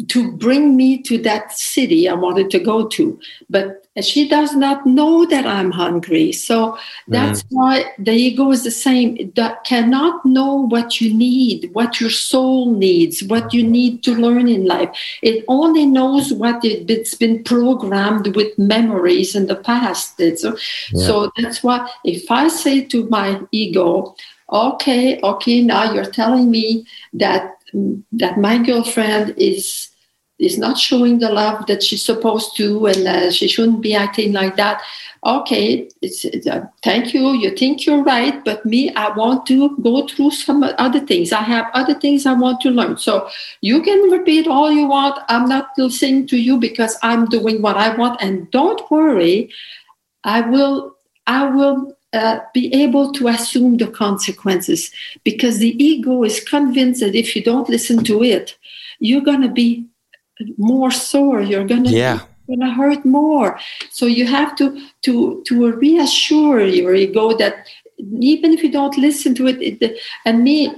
to 0.07 0.31
bring 0.31 0.75
me 0.75 1.01
to 1.03 1.17
that 1.19 1.51
city 1.51 2.09
I 2.09 2.13
wanted 2.13 2.49
to 2.51 2.59
go 2.59 2.87
to. 2.87 3.19
But 3.49 3.83
she 4.01 4.27
does 4.27 4.55
not 4.55 4.85
know 4.87 5.25
that 5.27 5.45
I'm 5.45 5.71
hungry. 5.71 6.31
So 6.31 6.77
that's 7.07 7.43
mm. 7.43 7.47
why 7.51 7.85
the 7.99 8.11
ego 8.11 8.49
is 8.51 8.63
the 8.63 8.71
same. 8.71 9.31
That 9.35 9.63
cannot 9.65 10.25
know 10.25 10.67
what 10.67 10.99
you 10.99 11.13
need, 11.13 11.69
what 11.73 12.01
your 12.01 12.09
soul 12.09 12.73
needs, 12.73 13.23
what 13.23 13.53
you 13.53 13.63
need 13.63 14.03
to 14.03 14.15
learn 14.15 14.47
in 14.47 14.65
life. 14.65 14.89
It 15.21 15.45
only 15.47 15.85
knows 15.85 16.33
what 16.33 16.65
it, 16.65 16.89
has 16.89 17.13
been 17.13 17.43
programmed 17.43 18.35
with 18.35 18.57
memories 18.57 19.35
in 19.35 19.45
the 19.45 19.57
past. 19.57 20.17
So, 20.17 20.57
yeah. 20.91 21.05
so 21.05 21.31
that's 21.37 21.61
why 21.61 21.87
if 22.03 22.31
I 22.31 22.47
say 22.47 22.83
to 22.85 23.07
my 23.09 23.41
ego, 23.51 24.15
okay, 24.51 25.19
okay, 25.21 25.61
now 25.61 25.93
you're 25.93 26.05
telling 26.09 26.49
me 26.49 26.87
that 27.13 27.62
that 28.11 28.37
my 28.37 28.57
girlfriend 28.57 29.33
is 29.37 29.89
is 30.39 30.57
not 30.57 30.77
showing 30.77 31.19
the 31.19 31.29
love 31.29 31.65
that 31.67 31.83
she's 31.83 32.03
supposed 32.03 32.55
to 32.57 32.85
and 32.87 33.07
uh, 33.07 33.31
she 33.31 33.47
shouldn't 33.47 33.81
be 33.81 33.93
acting 33.93 34.33
like 34.33 34.55
that. 34.57 34.81
Okay 35.25 35.87
uh, 36.51 36.61
thank 36.83 37.13
you 37.13 37.31
you 37.33 37.55
think 37.55 37.85
you're 37.85 38.03
right 38.03 38.43
but 38.43 38.65
me 38.65 38.93
i 38.95 39.09
want 39.15 39.45
to 39.45 39.77
go 39.77 40.05
through 40.07 40.31
some 40.31 40.63
other 40.63 40.99
things. 40.99 41.31
I 41.31 41.41
have 41.41 41.67
other 41.73 41.93
things 41.93 42.25
i 42.25 42.33
want 42.33 42.59
to 42.61 42.69
learn. 42.69 42.97
So 42.97 43.29
you 43.61 43.81
can 43.81 44.09
repeat 44.11 44.47
all 44.47 44.69
you 44.71 44.87
want. 44.87 45.23
I'm 45.29 45.47
not 45.47 45.69
listening 45.77 46.27
to 46.27 46.37
you 46.37 46.57
because 46.57 46.97
i'm 47.03 47.25
doing 47.27 47.61
what 47.61 47.77
i 47.77 47.95
want. 47.95 48.21
And 48.21 48.51
don't 48.51 48.81
worry 48.91 49.49
i 50.25 50.41
will 50.41 50.97
i 51.27 51.45
will 51.45 51.95
uh, 52.13 52.39
be 52.53 52.73
able 52.73 53.11
to 53.11 53.27
assume 53.27 53.77
the 53.77 53.87
consequences 53.87 54.91
because 55.23 55.57
the 55.57 55.75
ego 55.83 56.23
is 56.23 56.39
convinced 56.39 57.01
that 57.01 57.15
if 57.15 57.35
you 57.35 57.43
don't 57.43 57.69
listen 57.69 58.03
to 58.03 58.23
it, 58.23 58.55
you're 58.99 59.21
going 59.21 59.41
to 59.41 59.49
be 59.49 59.85
more 60.57 60.91
sore. 60.91 61.41
You're 61.41 61.65
going 61.65 61.85
to 61.85 61.89
yeah. 61.89 62.19
going 62.47 62.59
to 62.59 62.69
hurt 62.69 63.03
more. 63.03 63.59
So 63.89 64.05
you 64.05 64.27
have 64.27 64.55
to 64.57 64.79
to 65.03 65.43
to 65.47 65.71
reassure 65.73 66.63
your 66.65 66.93
ego 66.93 67.35
that 67.37 67.67
even 68.19 68.53
if 68.53 68.63
you 68.63 68.71
don't 68.71 68.97
listen 68.97 69.33
to 69.35 69.47
it, 69.47 69.81
it 69.81 69.99
and 70.25 70.43
me, 70.43 70.73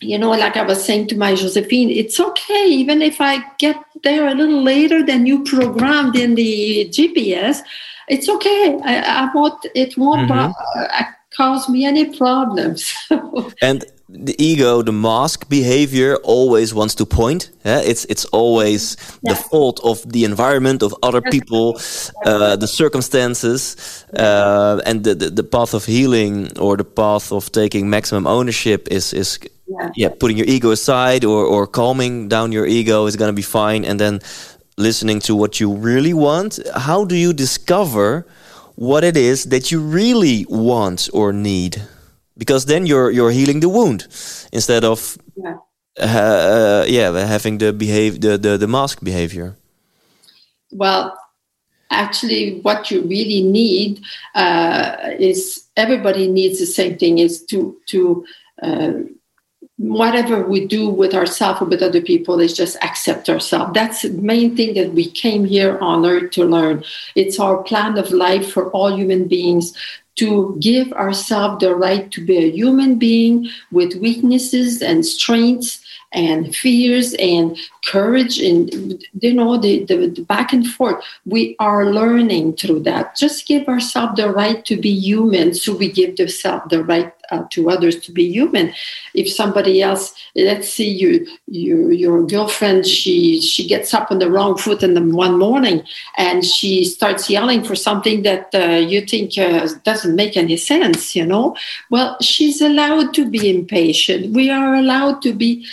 you 0.00 0.18
know, 0.18 0.30
like 0.30 0.56
I 0.56 0.62
was 0.62 0.84
saying 0.84 1.08
to 1.08 1.16
my 1.16 1.34
Josephine, 1.34 1.90
it's 1.90 2.18
okay 2.18 2.66
even 2.68 3.02
if 3.02 3.20
I 3.20 3.44
get 3.58 3.76
there 4.02 4.28
a 4.28 4.34
little 4.34 4.62
later 4.62 5.04
than 5.04 5.26
you 5.26 5.44
programmed 5.44 6.16
in 6.16 6.34
the 6.34 6.88
GPS 6.90 7.60
it's 8.08 8.28
okay. 8.28 8.78
I, 8.84 9.24
I 9.24 9.30
won't. 9.34 9.66
It 9.74 9.96
won't 9.96 10.30
mm-hmm. 10.30 10.78
uh, 10.78 11.04
cause 11.36 11.68
me 11.68 11.84
any 11.84 12.16
problems. 12.16 12.92
and 13.62 13.84
the 14.08 14.36
ego, 14.38 14.82
the 14.82 14.92
mask 14.92 15.48
behavior, 15.48 16.16
always 16.22 16.74
wants 16.74 16.94
to 16.96 17.06
point. 17.06 17.50
Yeah? 17.64 17.80
It's 17.80 18.04
it's 18.06 18.24
always 18.26 18.96
the 19.22 19.34
fault 19.34 19.80
of 19.82 20.02
the 20.10 20.24
environment, 20.24 20.82
of 20.82 20.94
other 21.02 21.20
people, 21.20 21.80
uh, 22.24 22.56
the 22.56 22.68
circumstances, 22.68 24.04
uh, 24.16 24.80
and 24.86 25.04
the, 25.04 25.14
the, 25.14 25.30
the 25.30 25.42
path 25.42 25.74
of 25.74 25.84
healing 25.86 26.56
or 26.58 26.76
the 26.76 26.84
path 26.84 27.32
of 27.32 27.50
taking 27.52 27.90
maximum 27.90 28.26
ownership 28.26 28.88
is 28.90 29.12
is 29.12 29.38
yeah. 29.66 29.90
yeah. 29.96 30.08
putting 30.20 30.36
your 30.36 30.46
ego 30.46 30.70
aside 30.70 31.24
or 31.24 31.44
or 31.44 31.66
calming 31.66 32.28
down 32.28 32.52
your 32.52 32.66
ego 32.66 33.06
is 33.06 33.16
going 33.16 33.28
to 33.28 33.36
be 33.36 33.42
fine, 33.42 33.84
and 33.84 33.98
then 33.98 34.20
listening 34.76 35.20
to 35.20 35.34
what 35.34 35.60
you 35.60 35.72
really 35.72 36.14
want. 36.14 36.58
How 36.74 37.04
do 37.04 37.14
you 37.14 37.32
discover 37.32 38.26
what 38.76 39.04
it 39.04 39.16
is 39.16 39.44
that 39.44 39.70
you 39.70 39.80
really 39.80 40.46
want 40.48 41.08
or 41.12 41.32
need? 41.32 41.82
Because 42.36 42.66
then 42.66 42.86
you're 42.86 43.10
you're 43.10 43.30
healing 43.30 43.60
the 43.60 43.68
wound 43.68 44.06
instead 44.52 44.84
of 44.84 45.16
yeah, 45.36 45.56
uh, 45.98 46.84
yeah 46.88 47.26
having 47.26 47.58
the 47.58 47.72
behave 47.72 48.20
the, 48.20 48.36
the 48.36 48.56
the 48.58 48.66
mask 48.66 49.02
behavior. 49.02 49.56
Well, 50.72 51.16
actually 51.90 52.60
what 52.62 52.90
you 52.90 53.02
really 53.02 53.42
need 53.42 54.00
uh, 54.34 54.96
is 55.18 55.64
everybody 55.76 56.26
needs 56.28 56.58
the 56.58 56.66
same 56.66 56.98
thing 56.98 57.18
is 57.18 57.44
to 57.46 57.76
to 57.86 58.26
uh, 58.62 58.92
whatever 59.76 60.46
we 60.46 60.66
do 60.66 60.88
with 60.88 61.14
ourselves 61.14 61.60
or 61.60 61.64
with 61.64 61.82
other 61.82 62.00
people 62.00 62.40
is 62.40 62.56
just 62.56 62.76
accept 62.82 63.28
ourselves. 63.28 63.72
That's 63.74 64.02
the 64.02 64.10
main 64.10 64.56
thing 64.56 64.74
that 64.74 64.92
we 64.92 65.10
came 65.10 65.44
here 65.44 65.78
on 65.80 66.06
earth 66.06 66.30
to 66.32 66.44
learn. 66.44 66.84
It's 67.14 67.40
our 67.40 67.62
plan 67.62 67.98
of 67.98 68.10
life 68.12 68.52
for 68.52 68.70
all 68.70 68.96
human 68.96 69.26
beings 69.26 69.76
to 70.16 70.56
give 70.60 70.92
ourselves 70.92 71.58
the 71.58 71.74
right 71.74 72.10
to 72.12 72.24
be 72.24 72.36
a 72.36 72.50
human 72.50 72.98
being 72.98 73.48
with 73.72 73.96
weaknesses 73.96 74.80
and 74.80 75.04
strengths 75.04 75.80
and 76.12 76.54
fears 76.54 77.14
and 77.14 77.58
courage 77.84 78.38
and 78.38 79.04
you 79.20 79.34
know 79.34 79.58
the, 79.58 79.84
the, 79.84 80.06
the, 80.06 80.22
back 80.22 80.52
and 80.52 80.66
forth. 80.66 81.04
We 81.26 81.56
are 81.58 81.86
learning 81.86 82.56
through 82.56 82.80
that. 82.80 83.16
Just 83.16 83.48
give 83.48 83.66
ourselves 83.66 84.14
the 84.16 84.30
right 84.30 84.64
to 84.66 84.76
be 84.76 84.90
human 84.90 85.54
so 85.54 85.76
we 85.76 85.90
give 85.90 86.18
ourselves 86.20 86.66
the 86.70 86.84
right 86.84 87.12
uh, 87.30 87.44
to 87.50 87.70
others 87.70 88.00
to 88.00 88.12
be 88.12 88.24
human. 88.30 88.72
If 89.14 89.32
somebody 89.32 89.82
else 89.82 90.14
let's 90.34 90.68
see 90.68 90.88
you, 90.88 91.26
you 91.46 91.90
your 91.90 92.26
girlfriend 92.26 92.86
she 92.86 93.40
she 93.40 93.66
gets 93.66 93.94
up 93.94 94.10
on 94.10 94.18
the 94.18 94.30
wrong 94.30 94.56
foot 94.56 94.82
in 94.82 94.94
the 94.94 95.02
one 95.02 95.38
morning 95.38 95.82
and 96.16 96.44
she 96.44 96.84
starts 96.84 97.30
yelling 97.30 97.62
for 97.64 97.74
something 97.74 98.22
that 98.22 98.54
uh, 98.54 98.76
you 98.76 99.00
think 99.02 99.38
uh, 99.38 99.68
doesn't 99.84 100.16
make 100.16 100.36
any 100.36 100.56
sense 100.56 101.14
you 101.14 101.26
know? 101.26 101.56
Well 101.90 102.16
she's 102.20 102.60
allowed 102.60 103.14
to 103.14 103.28
be 103.30 103.50
impatient. 103.50 104.34
We 104.34 104.50
are 104.50 104.74
allowed 104.74 105.22
to 105.22 105.32
be 105.32 105.66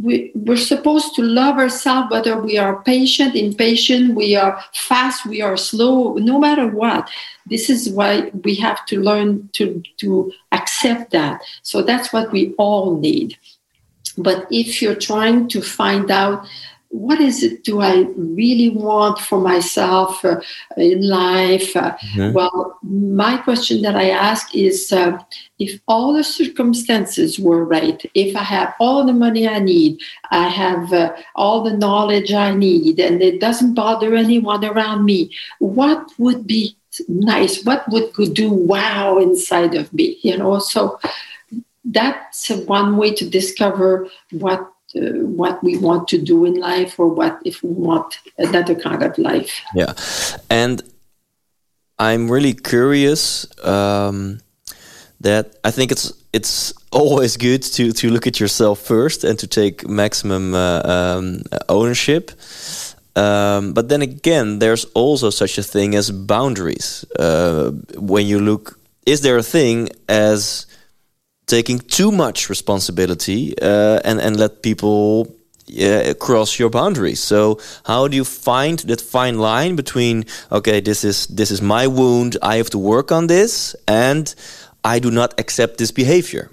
we, 0.00 0.30
we're 0.34 0.56
supposed 0.56 1.14
to 1.16 1.22
love 1.22 1.56
ourselves 1.56 2.10
whether 2.10 2.40
we 2.40 2.56
are 2.56 2.82
patient 2.84 3.34
impatient 3.34 4.14
we 4.14 4.36
are 4.36 4.62
fast 4.72 5.26
we 5.26 5.42
are 5.42 5.56
slow 5.56 6.14
no 6.14 6.38
matter 6.38 6.66
what. 6.66 7.10
This 7.46 7.70
is 7.70 7.90
why 7.90 8.30
we 8.44 8.54
have 8.56 8.84
to 8.86 9.00
learn 9.00 9.48
to, 9.54 9.82
to 9.98 10.32
accept 10.52 11.12
that. 11.12 11.42
So 11.62 11.82
that's 11.82 12.12
what 12.12 12.30
we 12.30 12.54
all 12.58 12.98
need. 12.98 13.36
But 14.16 14.46
if 14.50 14.82
you're 14.82 14.94
trying 14.94 15.48
to 15.50 15.62
find 15.62 16.10
out 16.10 16.46
what 16.90 17.20
is 17.20 17.42
it 17.42 17.64
do 17.64 17.80
I 17.80 18.06
really 18.16 18.70
want 18.70 19.18
for 19.18 19.40
myself 19.40 20.24
uh, 20.24 20.40
in 20.76 21.06
life? 21.06 21.76
Uh, 21.76 21.96
mm-hmm. 21.96 22.32
Well, 22.32 22.78
my 22.82 23.36
question 23.38 23.82
that 23.82 23.94
I 23.94 24.10
ask 24.10 24.54
is 24.54 24.90
uh, 24.90 25.18
if 25.58 25.80
all 25.86 26.14
the 26.14 26.24
circumstances 26.24 27.38
were 27.38 27.64
right, 27.64 28.02
if 28.14 28.34
I 28.34 28.42
have 28.42 28.74
all 28.80 29.04
the 29.04 29.12
money 29.12 29.46
I 29.46 29.58
need, 29.58 30.00
I 30.30 30.48
have 30.48 30.92
uh, 30.92 31.14
all 31.34 31.62
the 31.62 31.76
knowledge 31.76 32.32
I 32.32 32.54
need, 32.54 32.98
and 33.00 33.22
it 33.22 33.40
doesn't 33.40 33.74
bother 33.74 34.14
anyone 34.14 34.64
around 34.64 35.04
me, 35.04 35.30
what 35.58 36.10
would 36.16 36.46
be 36.46 36.74
nice? 37.06 37.64
What 37.64 37.84
would 37.90 38.12
do 38.34 38.50
wow 38.50 39.18
inside 39.18 39.74
of 39.74 39.92
me? 39.92 40.18
You 40.22 40.38
know, 40.38 40.58
so 40.58 40.98
that's 41.84 42.48
one 42.48 42.96
way 42.96 43.14
to 43.14 43.28
discover 43.28 44.08
what 44.30 44.72
uh, 44.96 45.00
what 45.36 45.62
we 45.62 45.76
want 45.76 46.08
to 46.08 46.18
do 46.18 46.44
in 46.44 46.54
life 46.54 46.98
or 46.98 47.08
what 47.08 47.38
if 47.44 47.62
we 47.62 47.70
want 47.70 48.18
another 48.38 48.74
kind 48.74 49.02
of 49.02 49.16
life. 49.18 49.60
Yeah. 49.74 49.92
And 50.50 50.82
i'm 51.98 52.30
really 52.30 52.54
curious 52.54 53.46
um, 53.64 54.40
that 55.20 55.56
i 55.64 55.70
think 55.70 55.90
it's 55.90 56.12
it's 56.32 56.72
always 56.92 57.36
good 57.36 57.62
to 57.62 57.92
to 57.92 58.10
look 58.10 58.26
at 58.26 58.38
yourself 58.38 58.78
first 58.80 59.24
and 59.24 59.38
to 59.38 59.46
take 59.46 59.88
maximum 59.88 60.54
uh, 60.54 60.82
um, 60.84 61.42
ownership. 61.68 62.30
Um, 63.16 63.72
but 63.72 63.88
then 63.88 64.02
again 64.02 64.58
there's 64.58 64.84
also 64.94 65.30
such 65.30 65.58
a 65.58 65.62
thing 65.62 65.94
as 65.94 66.10
boundaries. 66.10 67.04
Uh, 67.18 67.72
when 67.96 68.26
you 68.26 68.38
look 68.38 68.78
is 69.06 69.22
there 69.22 69.38
a 69.38 69.42
thing 69.42 69.88
as 70.08 70.66
taking 71.48 71.80
too 71.80 72.12
much 72.12 72.48
responsibility 72.48 73.54
uh, 73.60 74.00
and 74.04 74.20
and 74.20 74.36
let 74.38 74.62
people 74.62 75.26
cross 76.18 76.58
your 76.58 76.70
boundaries. 76.70 77.20
So 77.20 77.58
how 77.84 78.08
do 78.08 78.16
you 78.16 78.24
find 78.24 78.78
that 78.80 79.00
fine 79.00 79.38
line 79.38 79.76
between 79.76 80.24
okay, 80.50 80.80
this 80.80 81.04
is 81.04 81.26
this 81.26 81.50
is 81.50 81.60
my 81.60 81.86
wound, 81.86 82.36
I 82.42 82.56
have 82.56 82.70
to 82.70 82.78
work 82.78 83.12
on 83.12 83.26
this, 83.26 83.76
and 83.86 84.34
I 84.84 84.98
do 85.00 85.10
not 85.10 85.38
accept 85.38 85.78
this 85.78 85.90
behavior 85.92 86.50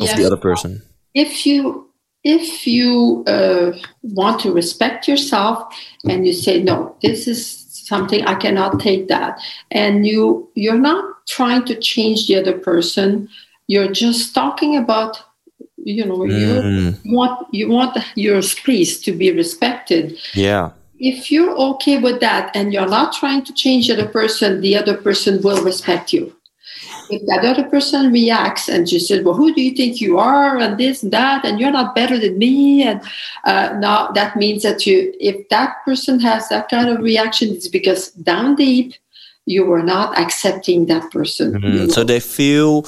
of 0.00 0.16
the 0.16 0.24
other 0.24 0.36
person. 0.36 0.82
If 1.14 1.46
you 1.46 1.90
if 2.24 2.66
you 2.66 3.24
uh, 3.26 3.72
want 4.02 4.40
to 4.40 4.52
respect 4.52 5.08
yourself 5.08 5.74
and 6.08 6.26
you 6.26 6.32
say 6.32 6.62
no, 6.62 6.96
this 7.02 7.26
is 7.26 7.61
something 7.92 8.20
i 8.32 8.34
cannot 8.44 8.72
take 8.88 9.04
that. 9.14 9.32
And 9.82 9.94
you 10.10 10.24
you're 10.62 10.84
not 10.92 11.04
trying 11.36 11.64
to 11.70 11.74
change 11.90 12.18
the 12.26 12.36
other 12.40 12.56
person. 12.70 13.28
You're 13.72 13.92
just 14.04 14.34
talking 14.34 14.72
about 14.84 15.12
you 15.92 16.04
know 16.08 16.18
mm. 16.18 16.98
you 17.04 17.16
want 17.18 17.34
you 17.58 17.66
want 17.76 17.92
your 18.26 18.40
space 18.42 18.92
to 19.04 19.10
be 19.20 19.28
respected. 19.42 20.04
Yeah. 20.34 20.70
If 21.12 21.32
you're 21.32 21.56
okay 21.70 21.96
with 22.06 22.18
that 22.20 22.44
and 22.56 22.72
you're 22.72 22.94
not 22.98 23.08
trying 23.20 23.42
to 23.48 23.52
change 23.62 23.82
the 23.88 23.94
other 23.96 24.10
person 24.18 24.60
the 24.66 24.74
other 24.80 24.96
person 25.06 25.42
will 25.46 25.62
respect 25.70 26.12
you 26.16 26.24
if 27.10 27.26
that 27.26 27.44
other 27.44 27.68
person 27.68 28.12
reacts 28.12 28.68
and 28.68 28.88
she 28.88 28.98
says, 28.98 29.24
"Well, 29.24 29.34
who 29.34 29.54
do 29.54 29.62
you 29.62 29.74
think 29.74 30.00
you 30.00 30.18
are?" 30.18 30.58
and 30.58 30.78
this 30.78 31.02
and 31.02 31.12
that, 31.12 31.44
and 31.44 31.60
you're 31.60 31.70
not 31.70 31.94
better 31.94 32.18
than 32.18 32.38
me, 32.38 32.82
and 32.82 33.00
uh, 33.44 33.76
now 33.78 34.08
that 34.08 34.36
means 34.36 34.62
that 34.62 34.86
you, 34.86 35.14
if 35.20 35.48
that 35.48 35.76
person 35.84 36.20
has 36.20 36.48
that 36.48 36.68
kind 36.68 36.88
of 36.88 37.00
reaction, 37.00 37.50
it's 37.50 37.68
because 37.68 38.10
down 38.12 38.56
deep 38.56 38.94
you 39.46 39.64
were 39.64 39.82
not 39.82 40.18
accepting 40.18 40.86
that 40.86 41.10
person. 41.10 41.54
Mm-hmm. 41.54 41.88
So 41.88 42.04
they 42.04 42.20
feel 42.20 42.86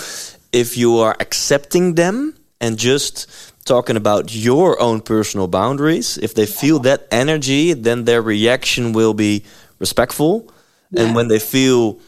if 0.53 0.77
you 0.77 0.99
are 0.99 1.17
accepting 1.19 1.95
them 1.95 2.35
and 2.61 2.79
just 2.79 3.27
talking 3.65 3.97
about 3.97 4.35
your 4.35 4.81
own 4.81 5.01
personal 5.01 5.49
boundaries, 5.49 6.19
if 6.19 6.35
they 6.35 6.47
feel 6.47 6.79
that 6.81 7.09
energy, 7.11 7.73
then 7.73 8.05
their 8.05 8.23
reaction 8.23 8.93
will 8.93 9.15
be 9.15 9.45
respectful. 9.79 10.53
Yeah. 10.91 11.03
And 11.03 11.17
when 11.17 11.29
they 11.29 11.41
feel 11.41 11.99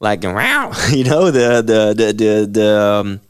like 0.00 0.22
wow, 0.22 0.72
you 0.90 1.04
know 1.04 1.30
the 1.30 1.62
the 1.62 1.94
the 1.94 2.12
the, 2.12 2.48
the 2.50 2.80
um, 2.80 3.20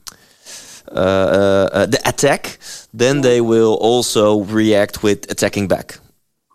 uh, 0.91 0.99
uh, 0.99 1.69
uh, 1.73 1.87
the 1.87 2.01
attack, 2.07 2.59
then 2.93 3.23
they 3.23 3.41
will 3.41 3.75
also 3.75 4.43
react 4.43 5.03
with 5.03 5.31
attacking 5.31 5.67
back. 5.67 5.99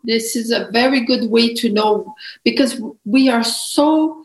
This 0.04 0.36
is 0.36 0.52
a 0.52 0.70
very 0.72 1.04
good 1.06 1.30
way 1.30 1.54
to 1.56 1.70
know 1.70 2.16
because 2.44 2.82
we 3.06 3.30
are 3.30 3.44
so 3.44 4.24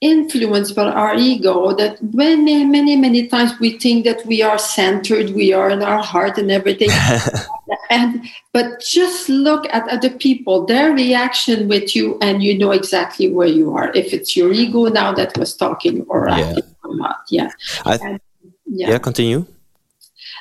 influenced 0.00 0.76
by 0.76 0.84
our 0.84 1.14
ego 1.14 1.74
that 1.74 2.02
many 2.14 2.64
many 2.64 2.96
many 2.96 3.26
times 3.26 3.52
we 3.60 3.78
think 3.78 4.04
that 4.04 4.24
we 4.24 4.40
are 4.40 4.58
centered 4.58 5.28
we 5.34 5.52
are 5.52 5.68
in 5.68 5.82
our 5.82 6.02
heart 6.02 6.38
and 6.38 6.50
everything 6.50 6.88
and 7.90 8.24
but 8.52 8.80
just 8.80 9.28
look 9.28 9.66
at 9.70 9.86
other 9.88 10.10
people 10.10 10.64
their 10.64 10.92
reaction 10.92 11.68
with 11.68 11.94
you 11.94 12.16
and 12.22 12.42
you 12.42 12.56
know 12.56 12.70
exactly 12.70 13.28
where 13.28 13.48
you 13.48 13.74
are 13.74 13.92
if 13.94 14.12
it's 14.12 14.36
your 14.36 14.52
ego 14.52 14.86
now 14.86 15.12
that 15.12 15.36
was 15.36 15.56
talking 15.56 16.06
or 16.08 16.28
yeah. 16.28 16.56
or 16.84 16.96
not 16.96 17.18
yeah 17.28 17.50
and, 17.84 18.20
yeah. 18.66 18.90
yeah 18.90 18.98
continue 18.98 19.44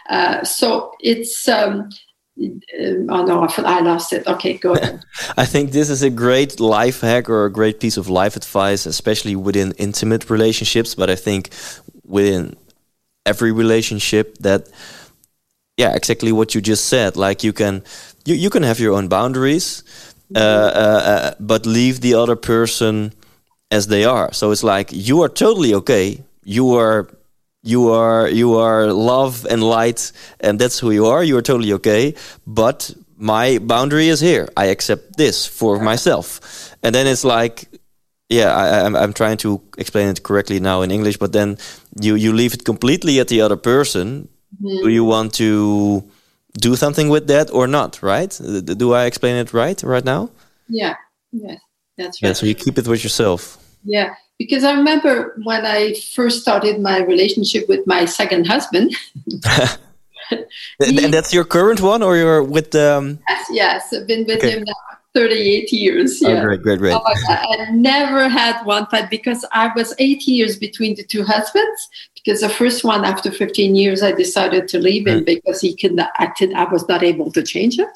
uh, 0.09 0.43
so 0.43 0.91
it's 1.01 1.47
um, 1.47 1.89
uh, 2.41 3.05
oh 3.09 3.25
no, 3.25 3.47
I 3.57 3.79
lost 3.81 4.13
it. 4.13 4.25
Okay, 4.25 4.57
go 4.57 4.73
ahead. 4.73 5.03
I 5.37 5.45
think 5.45 5.71
this 5.71 5.89
is 5.89 6.01
a 6.01 6.09
great 6.09 6.59
life 6.59 7.01
hack 7.01 7.29
or 7.29 7.45
a 7.45 7.51
great 7.51 7.79
piece 7.79 7.97
of 7.97 8.09
life 8.09 8.35
advice, 8.35 8.85
especially 8.85 9.35
within 9.35 9.73
intimate 9.73 10.29
relationships. 10.29 10.95
But 10.95 11.09
I 11.09 11.15
think 11.15 11.49
within 12.05 12.55
every 13.25 13.51
relationship, 13.51 14.37
that 14.39 14.69
yeah, 15.79 15.95
exactly 15.95 16.31
what 16.31 16.53
you 16.53 16.61
just 16.61 16.85
said. 16.85 17.15
Like 17.15 17.43
you 17.43 17.53
can 17.53 17.83
you 18.25 18.35
you 18.35 18.49
can 18.49 18.63
have 18.63 18.79
your 18.79 18.93
own 18.93 19.07
boundaries, 19.07 19.83
uh, 20.35 20.39
uh, 20.39 21.01
uh, 21.13 21.33
but 21.39 21.65
leave 21.65 22.01
the 22.01 22.15
other 22.15 22.35
person 22.35 23.13
as 23.71 23.87
they 23.87 24.03
are. 24.03 24.33
So 24.33 24.51
it's 24.51 24.63
like 24.63 24.89
you 24.91 25.23
are 25.23 25.29
totally 25.29 25.73
okay. 25.75 26.23
You 26.43 26.75
are 26.75 27.07
you 27.63 27.91
are 27.91 28.27
you 28.27 28.55
are 28.55 28.91
love 28.91 29.45
and 29.49 29.63
light 29.63 30.11
and 30.39 30.59
that's 30.59 30.79
who 30.79 30.91
you 30.91 31.05
are 31.07 31.21
you 31.21 31.35
are 31.35 31.41
totally 31.41 31.73
okay 31.73 32.15
but 32.47 32.89
my 33.17 33.59
boundary 33.59 34.07
is 34.07 34.21
here 34.21 34.47
i 34.55 34.67
accept 34.67 35.17
this 35.17 35.45
for 35.45 35.77
myself 35.77 36.39
and 36.83 36.95
then 36.95 37.05
it's 37.05 37.25
like 37.25 37.67
yeah, 38.29 38.55
I, 38.55 38.85
I'm 38.85 38.95
I'm 38.95 39.13
trying 39.13 39.37
to 39.37 39.59
explain 39.77 40.07
it 40.07 40.21
correctly 40.21 40.59
now 40.59 40.83
in 40.83 40.91
English, 40.91 41.17
but 41.17 41.33
then 41.33 41.57
you 41.99 42.15
you 42.15 42.31
leave 42.31 42.53
it 42.53 42.63
completely 42.63 43.19
at 43.19 43.27
the 43.27 43.41
other 43.41 43.57
person. 43.57 44.29
Mm-hmm. 44.61 44.83
Do 44.83 44.89
you 44.89 45.03
want 45.03 45.33
to 45.35 46.03
do 46.53 46.75
something 46.75 47.09
with 47.09 47.27
that 47.27 47.51
or 47.51 47.67
not? 47.67 48.01
Right? 48.01 48.31
Do 48.77 48.93
I 48.93 49.05
explain 49.05 49.35
it 49.35 49.53
right 49.53 49.81
right 49.83 50.05
now? 50.05 50.29
Yeah. 50.67 50.95
Yes. 51.31 51.59
That's 51.97 52.21
right. 52.23 52.29
Yeah. 52.29 52.33
So 52.33 52.45
you 52.45 52.55
keep 52.55 52.77
it 52.77 52.87
with 52.87 53.03
yourself. 53.03 53.57
Yeah, 53.83 54.13
because 54.37 54.63
I 54.63 54.73
remember 54.73 55.39
when 55.43 55.65
I 55.65 55.93
first 56.13 56.41
started 56.41 56.81
my 56.81 56.99
relationship 56.99 57.67
with 57.69 57.85
my 57.87 58.05
second 58.05 58.47
husband. 58.47 58.95
and 60.79 61.13
that's 61.13 61.33
your 61.33 61.43
current 61.43 61.81
one, 61.81 62.03
or 62.03 62.15
you're 62.15 62.43
with? 62.43 62.75
Um... 62.75 63.19
Yes, 63.27 63.45
yes, 63.51 63.93
I've 63.93 64.07
been 64.07 64.25
with 64.25 64.37
Okay. 64.37 64.51
him 64.51 64.63
now 64.63 64.73
38 65.13 65.71
years. 65.73 66.21
Oh, 66.23 66.29
Yeah. 66.29 66.43
great, 66.43 66.61
great, 66.61 66.79
great. 66.79 66.93
Oh 66.93 67.01
my 67.03 67.13
God, 67.27 67.59
I 67.67 67.71
never 67.71 68.29
had 68.29 68.63
one 68.63 68.85
fight 68.87 69.09
because 69.09 69.43
I 69.51 69.71
was 69.75 69.93
eight 69.97 70.27
years 70.27 70.57
between 70.57 70.95
the 70.95 71.03
two 71.03 71.23
husbands. 71.23 71.89
Because 72.15 72.41
the 72.41 72.49
first 72.49 72.83
one, 72.83 73.05
after 73.05 73.31
15 73.31 73.75
years, 73.75 74.03
I 74.03 74.11
decided 74.11 74.67
to 74.69 74.77
leave 74.79 75.07
him 75.07 75.23
because 75.23 75.61
he 75.61 75.73
could 75.75 75.93
not 75.93 76.11
act. 76.19 76.41
I 76.43 76.65
was 76.65 76.87
not 76.87 77.01
able 77.01 77.31
to 77.31 77.41
change 77.41 77.79
him, 77.79 77.87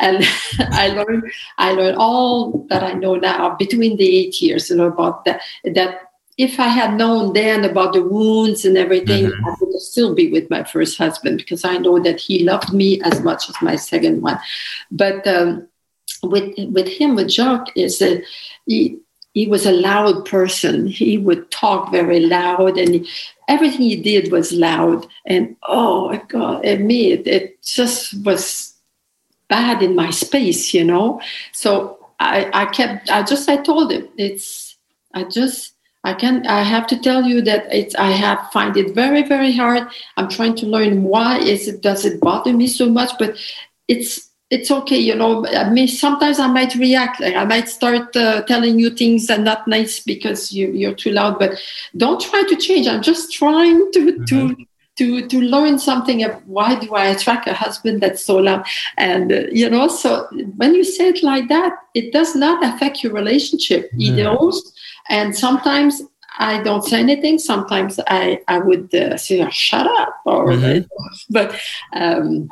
and 0.00 0.24
I 0.58 0.88
learned 0.88 1.24
I 1.58 1.72
learned 1.72 1.96
all 1.98 2.64
that 2.70 2.82
I 2.84 2.92
know 2.92 3.16
now 3.16 3.56
between 3.56 3.96
the 3.96 4.16
eight 4.18 4.40
years. 4.40 4.70
You 4.70 4.76
know 4.76 4.86
about 4.86 5.24
that 5.24 5.40
that 5.64 6.12
if 6.38 6.58
I 6.60 6.68
had 6.68 6.96
known 6.96 7.32
then 7.34 7.64
about 7.64 7.92
the 7.92 8.02
wounds 8.02 8.64
and 8.64 8.78
everything, 8.78 9.26
Mhm. 9.26 9.44
I 9.46 9.54
would 9.60 9.80
still 9.80 10.14
be 10.14 10.30
with 10.30 10.48
my 10.48 10.62
first 10.64 10.96
husband 10.96 11.38
because 11.38 11.64
I 11.64 11.76
know 11.76 11.98
that 11.98 12.20
he 12.20 12.44
loved 12.44 12.72
me 12.72 13.00
as 13.02 13.20
much 13.20 13.50
as 13.50 13.56
my 13.60 13.76
second 13.76 14.22
one. 14.22 14.38
But 14.90 15.26
um, 15.26 15.66
with 16.22 16.54
with 16.70 16.88
him, 16.88 17.14
with 17.14 17.30
Jacques, 17.30 17.76
is 17.76 17.98
that 17.98 18.22
he 18.66 18.98
he 19.34 19.46
was 19.46 19.66
a 19.66 19.72
loud 19.72 20.24
person. 20.26 20.86
He 20.86 21.18
would 21.18 21.50
talk 21.50 21.90
very 21.90 22.20
loud, 22.20 22.78
and 22.78 22.94
he, 22.94 23.08
everything 23.48 23.82
he 23.82 23.96
did 23.96 24.30
was 24.30 24.52
loud. 24.52 25.06
And 25.26 25.56
oh 25.68 26.08
my 26.08 26.22
God, 26.28 26.64
and 26.64 26.86
me, 26.86 27.12
it, 27.12 27.26
it 27.26 27.62
just 27.62 28.24
was 28.24 28.74
bad 29.48 29.82
in 29.82 29.94
my 29.94 30.10
space, 30.10 30.72
you 30.72 30.84
know. 30.84 31.20
So 31.52 31.98
I, 32.18 32.50
I 32.54 32.64
kept, 32.66 33.10
I 33.10 33.22
just, 33.22 33.48
I 33.48 33.56
told 33.56 33.92
him, 33.92 34.08
it's, 34.16 34.76
I 35.12 35.24
just, 35.24 35.74
I 36.04 36.14
can, 36.14 36.46
I 36.46 36.62
have 36.62 36.86
to 36.86 36.98
tell 36.98 37.24
you 37.24 37.42
that 37.42 37.66
it's, 37.72 37.94
I 37.96 38.10
have 38.12 38.50
find 38.50 38.76
it 38.76 38.94
very, 38.94 39.22
very 39.22 39.52
hard. 39.52 39.86
I'm 40.16 40.28
trying 40.28 40.56
to 40.56 40.66
learn 40.66 41.02
why 41.02 41.38
is 41.38 41.68
it, 41.68 41.82
does 41.82 42.04
it 42.04 42.20
bother 42.20 42.52
me 42.52 42.66
so 42.66 42.88
much? 42.88 43.10
But 43.18 43.36
it's, 43.88 44.30
it's 44.52 44.70
okay, 44.70 44.98
you 44.98 45.14
know. 45.14 45.46
I 45.46 45.70
mean, 45.70 45.88
sometimes 45.88 46.38
I 46.38 46.46
might 46.46 46.74
react. 46.74 47.20
Like 47.20 47.34
I 47.34 47.44
might 47.44 47.70
start 47.70 48.14
uh, 48.14 48.42
telling 48.42 48.78
you 48.78 48.90
things 48.90 49.26
that 49.28 49.40
not 49.40 49.66
nice 49.66 49.98
because 50.00 50.52
you, 50.52 50.70
you're 50.72 50.94
too 50.94 51.10
loud. 51.10 51.38
But 51.38 51.58
don't 51.96 52.20
try 52.20 52.42
to 52.46 52.56
change. 52.56 52.86
I'm 52.86 53.00
just 53.00 53.32
trying 53.32 53.90
to 53.92 54.22
to 54.26 54.54
to 54.98 55.26
to 55.26 55.40
learn 55.40 55.78
something 55.78 56.22
of 56.22 56.32
why 56.46 56.78
do 56.78 56.94
I 56.94 57.06
attract 57.06 57.48
a 57.48 57.54
husband 57.54 58.02
that's 58.02 58.22
so 58.22 58.36
loud? 58.36 58.66
And 58.98 59.32
uh, 59.32 59.44
you 59.50 59.70
know, 59.70 59.88
so 59.88 60.28
when 60.58 60.74
you 60.74 60.84
say 60.84 61.08
it 61.08 61.22
like 61.22 61.48
that, 61.48 61.72
it 61.94 62.12
does 62.12 62.36
not 62.36 62.62
affect 62.62 63.02
your 63.02 63.14
relationship. 63.14 63.90
He 63.96 64.10
Mhm. 64.10 64.24
knows, 64.24 64.72
and 65.08 65.34
sometimes. 65.34 66.02
I 66.38 66.62
don't 66.62 66.82
say 66.82 66.98
anything. 66.98 67.38
Sometimes 67.38 68.00
I, 68.06 68.40
I 68.48 68.58
would 68.58 68.94
uh, 68.94 69.18
say, 69.18 69.46
"Shut 69.50 69.86
up," 69.86 70.14
or 70.24 70.46
Mhm. 70.46 70.86
but 71.28 71.60
um, 71.92 72.48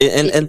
and 0.00 0.30
and 0.30 0.48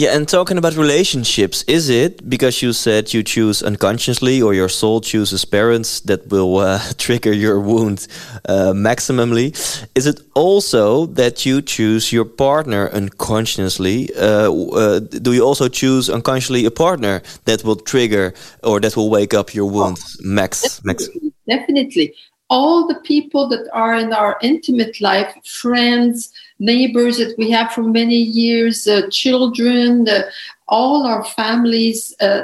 yeah 0.00 0.16
and 0.16 0.26
talking 0.26 0.56
about 0.56 0.74
relationships 0.76 1.62
is 1.66 1.90
it 1.90 2.12
because 2.28 2.62
you 2.62 2.72
said 2.72 3.12
you 3.12 3.22
choose 3.22 3.62
unconsciously 3.62 4.40
or 4.40 4.54
your 4.54 4.68
soul 4.68 5.00
chooses 5.00 5.44
parents 5.44 6.00
that 6.00 6.26
will 6.28 6.56
uh, 6.56 6.80
trigger 6.96 7.32
your 7.32 7.60
wound 7.60 8.08
uh, 8.48 8.72
maximally? 8.74 9.48
Is 9.94 10.06
it 10.06 10.18
also 10.34 11.06
that 11.20 11.44
you 11.44 11.60
choose 11.60 12.12
your 12.12 12.24
partner 12.24 12.88
unconsciously 12.92 14.08
uh, 14.16 14.50
uh, 14.50 15.00
do 15.00 15.32
you 15.32 15.44
also 15.44 15.68
choose 15.68 16.08
unconsciously 16.08 16.64
a 16.64 16.70
partner 16.70 17.20
that 17.44 17.62
will 17.62 17.76
trigger 17.76 18.32
or 18.62 18.80
that 18.80 18.96
will 18.96 19.10
wake 19.10 19.34
up 19.34 19.54
your 19.54 19.68
wounds 19.70 20.16
max 20.22 20.82
max? 20.82 21.08
Definitely, 21.08 21.32
definitely. 21.46 22.14
All 22.48 22.88
the 22.88 23.00
people 23.04 23.48
that 23.50 23.68
are 23.72 23.94
in 23.94 24.12
our 24.12 24.36
intimate 24.42 25.00
life, 25.00 25.32
friends, 25.44 26.32
neighbors 26.60 27.16
that 27.18 27.34
we 27.36 27.50
have 27.50 27.72
for 27.72 27.82
many 27.82 28.16
years, 28.16 28.86
uh, 28.86 29.08
children, 29.10 30.08
uh, 30.08 30.22
all 30.68 31.04
our 31.04 31.24
families. 31.24 32.14
Uh, 32.20 32.42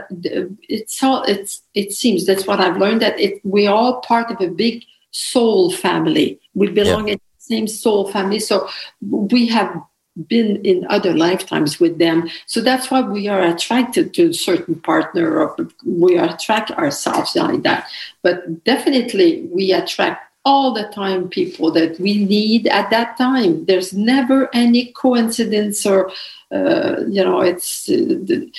it's 0.68 1.02
all. 1.02 1.22
It's. 1.24 1.62
It 1.74 1.92
seems 1.92 2.26
that's 2.26 2.46
what 2.46 2.58
I've 2.58 2.78
learned 2.78 3.02
that 3.02 3.20
it. 3.20 3.40
We're 3.44 3.70
all 3.70 4.00
part 4.00 4.30
of 4.30 4.40
a 4.40 4.48
big 4.48 4.84
soul 5.12 5.70
family. 5.70 6.40
We 6.54 6.68
belong 6.68 7.08
in 7.08 7.18
the 7.18 7.38
same 7.38 7.68
soul 7.68 8.10
family. 8.10 8.40
So 8.40 8.68
we 9.00 9.46
have 9.46 9.80
been 10.28 10.64
in 10.64 10.86
other 10.88 11.14
lifetimes 11.14 11.78
with 11.78 11.98
them. 11.98 12.28
So 12.46 12.60
that's 12.60 12.90
why 12.90 13.02
we 13.02 13.28
are 13.28 13.42
attracted 13.42 14.14
to 14.14 14.30
a 14.30 14.34
certain 14.34 14.76
partner 14.76 15.38
or 15.38 15.68
we 15.84 16.16
attract 16.16 16.70
ourselves 16.70 17.36
like 17.36 17.62
that. 17.62 17.88
But 18.22 18.64
definitely 18.64 19.42
we 19.52 19.72
attract 19.72 20.25
all 20.46 20.72
the 20.72 20.88
time 20.94 21.28
people 21.28 21.72
that 21.72 21.98
we 21.98 22.24
need 22.24 22.68
at 22.68 22.88
that 22.90 23.18
time. 23.18 23.64
There's 23.66 23.92
never 23.92 24.48
any 24.54 24.92
coincidence 24.92 25.84
or, 25.84 26.10
uh, 26.52 27.00
you 27.08 27.22
know, 27.24 27.40
it's 27.40 27.88
uh, 27.90 27.96
the, 28.28 28.50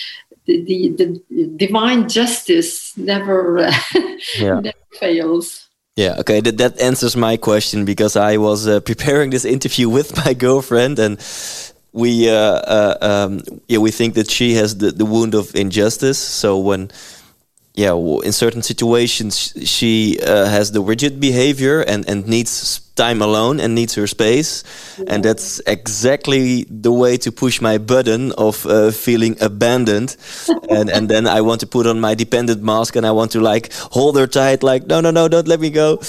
the, 0.45 0.91
the, 0.97 1.21
the 1.29 1.47
divine 1.55 2.09
justice 2.09 2.95
never, 2.97 3.59
uh, 3.59 3.73
Yeah. 4.37 4.59
never 4.59 4.85
fails. 4.99 5.69
Yeah, 5.95 6.17
okay, 6.19 6.41
that, 6.41 6.57
that 6.57 6.79
answers 6.79 7.15
my 7.15 7.37
question 7.37 7.85
because 7.85 8.15
I 8.15 8.37
was 8.37 8.67
uh, 8.67 8.81
preparing 8.81 9.31
this 9.31 9.45
interview 9.45 9.89
with 9.89 10.15
my 10.25 10.33
girlfriend 10.33 10.99
and 10.99 11.17
we 11.93 12.29
uh, 12.29 12.35
uh, 12.35 12.97
um, 13.01 13.41
yeah 13.67 13.79
we 13.79 13.89
think 13.89 14.13
that 14.13 14.29
she 14.29 14.53
has 14.53 14.77
the, 14.77 14.91
the 14.91 15.05
wound 15.05 15.33
of 15.33 15.55
injustice. 15.55 16.19
So 16.19 16.59
when 16.59 16.91
yeah 17.77 17.93
in 18.27 18.33
certain 18.33 18.61
situations 18.61 19.53
she 19.63 20.19
uh, 20.19 20.45
has 20.45 20.71
the 20.73 20.81
rigid 20.81 21.21
behavior 21.21 21.79
and 21.81 22.09
and 22.09 22.27
needs 22.27 22.81
time 22.97 23.21
alone 23.21 23.61
and 23.61 23.75
needs 23.75 23.93
her 23.95 24.07
space, 24.07 24.63
and 25.07 25.23
that's 25.23 25.61
exactly 25.67 26.65
the 26.69 26.91
way 26.91 27.15
to 27.17 27.31
push 27.31 27.61
my 27.61 27.77
button 27.77 28.33
of 28.33 28.65
uh, 28.65 28.91
feeling 28.91 29.37
abandoned, 29.39 30.17
and 30.69 30.89
and 30.89 31.07
then 31.07 31.27
I 31.27 31.41
want 31.41 31.61
to 31.61 31.67
put 31.67 31.87
on 31.87 32.01
my 32.01 32.15
dependent 32.15 32.61
mask 32.61 32.95
and 32.97 33.05
I 33.05 33.11
want 33.11 33.31
to 33.31 33.39
like 33.39 33.71
hold 33.93 34.17
her 34.17 34.27
tight, 34.27 34.63
like 34.63 34.87
no 34.87 34.99
no 34.99 35.11
no 35.11 35.29
don't 35.29 35.47
let 35.47 35.61
me 35.61 35.69
go, 35.69 35.99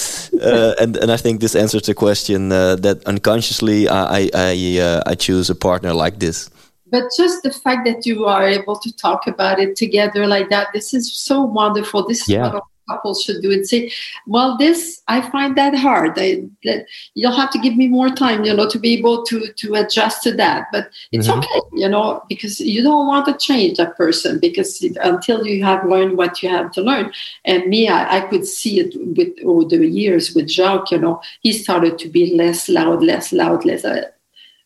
uh, 0.43 0.75
and 0.81 0.97
and 0.97 1.13
I 1.13 1.17
think 1.17 1.41
this 1.41 1.55
answers 1.55 1.83
the 1.83 1.95
question 1.95 2.51
uh, 2.51 2.77
that 2.77 3.05
unconsciously 3.07 3.89
I 3.89 4.03
I 4.19 4.31
I, 4.35 4.79
uh, 4.81 5.03
I 5.07 5.15
choose 5.15 5.51
a 5.51 5.55
partner 5.55 5.93
like 5.93 6.19
this. 6.19 6.51
But 6.91 7.05
just 7.17 7.43
the 7.43 7.53
fact 7.53 7.85
that 7.87 8.07
you 8.07 8.25
are 8.27 8.47
able 8.47 8.79
to 8.79 8.91
talk 8.97 9.27
about 9.27 9.59
it 9.59 9.77
together 9.77 10.27
like 10.27 10.49
that 10.51 10.69
this 10.73 10.95
is 10.95 11.13
so 11.13 11.43
wonderful. 11.43 12.07
This 12.07 12.23
is 12.23 12.29
what 12.53 12.65
couples 12.89 13.23
should 13.23 13.43
do 13.43 13.53
and 13.53 13.69
say 13.69 13.93
well 14.27 14.57
this 14.57 15.03
i 15.09 15.21
find 15.21 15.59
that 15.59 15.75
hard. 15.75 16.13
I, 16.17 16.45
that 16.65 16.87
you'll 17.15 17.37
have 17.37 17.51
to 17.51 17.59
give 17.59 17.77
me 17.77 17.87
more 17.87 18.09
time 18.09 18.47
you 18.47 18.55
know 18.55 18.67
to 18.75 18.79
be 18.79 18.95
able 18.99 19.25
to 19.25 19.53
to 19.53 19.75
adjust 19.75 20.23
to 20.23 20.33
that. 20.37 20.69
But 20.73 20.89
it's 21.13 21.29
Mhm. 21.29 21.37
okay 21.39 21.61
you 21.83 21.89
know 21.95 22.23
because 22.31 22.55
you 22.61 22.83
don't 22.83 23.07
want 23.07 23.27
to 23.27 23.35
change 23.49 23.77
that 23.77 23.95
person 23.99 24.39
because 24.41 24.71
it- 24.83 24.97
until 25.03 25.47
you 25.47 25.63
have 25.65 25.85
learned 25.93 26.17
what 26.17 26.43
you 26.43 26.49
have 26.49 26.73
to 26.77 26.81
learn. 26.81 27.13
And 27.45 27.67
me 27.73 27.81
i, 27.89 28.01
I 28.17 28.21
could 28.31 28.47
see 28.47 28.75
it 28.81 28.91
with 29.19 29.33
over 29.45 29.65
the 29.69 29.87
years 29.87 30.35
with 30.35 30.49
jacques 30.49 30.91
you 30.93 30.99
know 31.05 31.21
he 31.45 31.53
started 31.53 31.99
to 31.99 32.09
be 32.09 32.23
less 32.43 32.71
loud 32.71 33.03
less 33.03 33.27
loud 33.35 33.67
less 33.67 33.85
uh, 33.85 34.05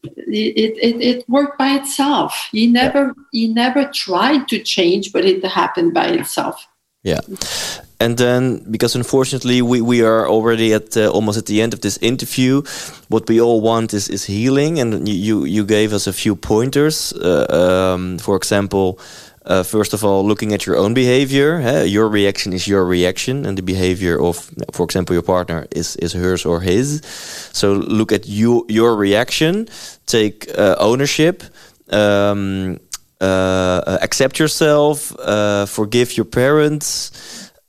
it, 0.03 0.77
it, 0.79 1.01
it 1.01 1.29
worked 1.29 1.59
by 1.59 1.75
itself. 1.75 2.49
He 2.51 2.67
never 2.67 3.15
he 3.33 3.49
never 3.49 3.91
tried 3.93 4.49
to 4.49 4.59
change, 4.59 5.13
but 5.13 5.25
it 5.25 5.45
happened 5.45 5.95
by 5.95 6.07
itself. 6.07 6.67
Yeah. 7.05 7.21
And 7.99 8.17
then, 8.17 8.65
because 8.71 8.97
unfortunately 8.97 9.63
we, 9.63 9.81
we 9.81 10.03
are 10.03 10.29
already 10.29 10.73
at 10.73 10.97
uh, 10.97 11.11
almost 11.11 11.39
at 11.39 11.47
the 11.47 11.61
end 11.61 11.73
of 11.75 11.81
this 11.81 11.99
interview, 11.99 12.63
what 13.09 13.29
we 13.29 13.41
all 13.41 13.61
want 13.61 13.93
is, 13.95 14.09
is 14.09 14.25
healing. 14.25 14.79
And 14.79 15.09
you, 15.09 15.15
you, 15.15 15.45
you 15.45 15.65
gave 15.65 15.93
us 15.93 16.07
a 16.07 16.13
few 16.13 16.37
pointers. 16.37 17.13
Uh, 17.13 17.95
um, 17.95 18.19
for 18.19 18.37
example, 18.37 18.99
uh, 19.45 19.63
first 19.63 19.93
of 19.93 20.05
all, 20.05 20.25
looking 20.25 20.53
at 20.53 20.67
your 20.67 20.77
own 20.77 20.95
behavior, 20.95 21.61
eh, 21.61 21.85
your 21.85 22.09
reaction 22.09 22.53
is 22.53 22.69
your 22.69 22.85
reaction, 22.85 23.47
and 23.47 23.59
the 23.59 23.63
behavior 23.63 24.21
of, 24.21 24.51
for 24.73 24.85
example, 24.85 25.15
your 25.15 25.23
partner 25.23 25.67
is, 25.71 25.97
is 25.97 26.13
hers 26.13 26.45
or 26.45 26.61
his. 26.61 27.01
So 27.53 27.73
look 27.73 28.13
at 28.13 28.29
you, 28.29 28.65
your 28.69 28.95
reaction, 28.97 29.69
take 30.07 30.47
uh, 30.57 30.77
ownership. 30.79 31.43
Um, 31.91 32.79
uh, 33.21 33.99
accept 34.03 34.39
yourself, 34.41 35.17
uh, 35.21 35.65
forgive 35.67 36.17
your 36.17 36.27
parents. 36.27 37.13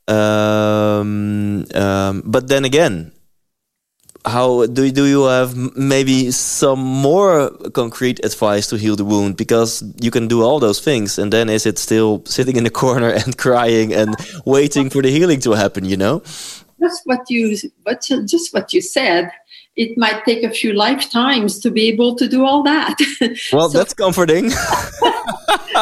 Um, 0.07 1.65
um, 1.75 2.23
but 2.25 2.47
then 2.47 2.65
again, 2.65 3.12
how 4.25 4.65
do 4.67 4.89
do 4.91 5.05
you 5.05 5.25
have 5.25 5.55
maybe 5.75 6.31
some 6.31 6.79
more 6.79 7.49
concrete 7.73 8.23
advice 8.23 8.67
to 8.67 8.77
heal 8.77 8.95
the 8.95 9.03
wound? 9.03 9.35
Because 9.37 9.83
you 10.01 10.11
can 10.11 10.27
do 10.27 10.43
all 10.43 10.59
those 10.59 10.79
things, 10.79 11.17
and 11.17 11.31
then 11.31 11.49
is 11.49 11.65
it 11.65 11.77
still 11.77 12.23
sitting 12.25 12.55
in 12.55 12.63
the 12.63 12.69
corner 12.83 13.09
and 13.09 13.37
crying 13.37 13.93
and 13.93 14.15
waiting 14.45 14.89
for 14.89 15.01
the 15.01 15.11
healing 15.11 15.39
to 15.41 15.51
happen? 15.51 15.85
You 15.85 15.97
know, 15.97 16.19
just 16.81 17.01
what 17.05 17.29
you 17.29 17.57
what 17.83 18.01
just 18.01 18.53
what 18.53 18.73
you 18.73 18.81
said. 18.81 19.31
It 19.75 19.97
might 19.97 20.23
take 20.23 20.43
a 20.43 20.51
few 20.51 20.71
lifetimes 20.73 21.57
to 21.61 21.71
be 21.71 21.87
able 21.87 22.15
to 22.17 22.27
do 22.27 22.45
all 22.45 22.61
that. 22.63 22.95
Well, 23.51 23.69
so, 23.69 23.77
that's 23.79 23.95
comforting. 23.95 24.51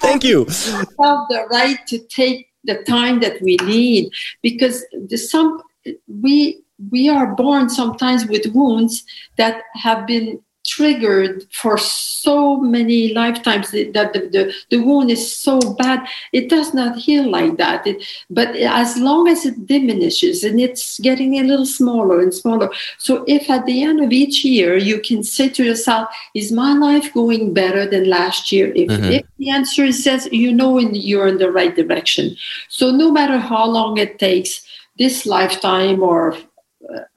Thank 0.00 0.24
you. 0.24 0.46
Have 0.46 1.28
the 1.28 1.46
right 1.50 1.78
to 1.88 1.98
take 1.98 2.48
the 2.64 2.82
time 2.84 3.20
that 3.20 3.42
we 3.42 3.56
need 3.64 4.10
because 4.42 4.82
the 4.92 5.18
some 5.18 5.62
we 6.06 6.62
we 6.90 7.08
are 7.08 7.34
born 7.34 7.68
sometimes 7.68 8.26
with 8.26 8.46
wounds 8.54 9.04
that 9.36 9.62
have 9.74 10.06
been 10.06 10.40
triggered 10.68 11.46
for 11.50 11.78
so 11.78 12.58
many 12.58 13.14
lifetimes. 13.14 13.70
That 13.70 14.12
the, 14.12 14.28
the, 14.30 14.54
the, 14.70 14.78
wound 14.78 15.10
is 15.10 15.34
so 15.34 15.58
bad 15.78 16.06
it 16.32 16.50
does 16.50 16.74
not 16.74 16.98
heal 16.98 17.28
like 17.28 17.56
that. 17.56 17.86
It, 17.86 18.04
but 18.28 18.54
as 18.54 18.96
long 18.98 19.28
as 19.28 19.46
it 19.46 19.66
diminishes 19.66 20.44
and 20.44 20.60
it's 20.60 21.00
getting 21.00 21.38
a 21.38 21.44
little 21.44 21.66
smaller 21.66 22.20
and 22.20 22.34
smaller. 22.34 22.70
So 22.98 23.24
if 23.26 23.48
at 23.48 23.64
the 23.66 23.82
end 23.82 24.02
of 24.02 24.12
each 24.12 24.44
year 24.44 24.76
you 24.76 25.00
can 25.00 25.22
say 25.22 25.48
to 25.48 25.64
yourself 25.64 26.08
is 26.34 26.52
my 26.52 26.74
life 26.74 27.12
going 27.14 27.54
better 27.54 27.88
than 27.88 28.08
last 28.08 28.52
year? 28.52 28.72
If, 28.74 28.88
mm-hmm. 28.88 29.12
if 29.12 29.26
the 29.38 29.50
answer 29.50 29.84
is 29.84 30.04
yes 30.04 30.28
you 30.30 30.52
know 30.52 30.78
you're 30.78 31.28
in 31.28 31.38
the 31.38 31.50
right 31.50 31.74
direction. 31.74 32.36
So 32.68 32.90
no 32.90 33.10
matter 33.10 33.38
how 33.38 33.66
long 33.66 33.96
it 33.96 34.18
takes 34.18 34.66
this 34.98 35.24
lifetime 35.24 36.02
or 36.02 36.36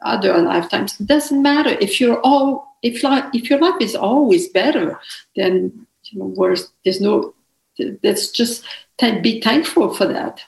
other 0.02 0.38
lifetimes 0.42 1.00
it 1.00 1.08
doesn't 1.08 1.42
matter 1.42 1.78
if 1.82 2.00
you're 2.02 2.20
all 2.22 2.78
if 2.82 3.04
life 3.04 3.26
if 3.34 3.50
your 3.50 3.60
life 3.60 3.80
is 3.80 3.96
always 3.96 4.50
better 4.50 5.00
then 5.36 5.86
you 6.06 6.20
know 6.20 6.26
where's 6.26 6.70
there's 6.84 7.02
no 7.02 7.34
let's 8.04 8.30
just 8.30 8.64
be 9.22 9.42
thankful 9.42 9.94
for 9.94 10.06
that 10.06 10.42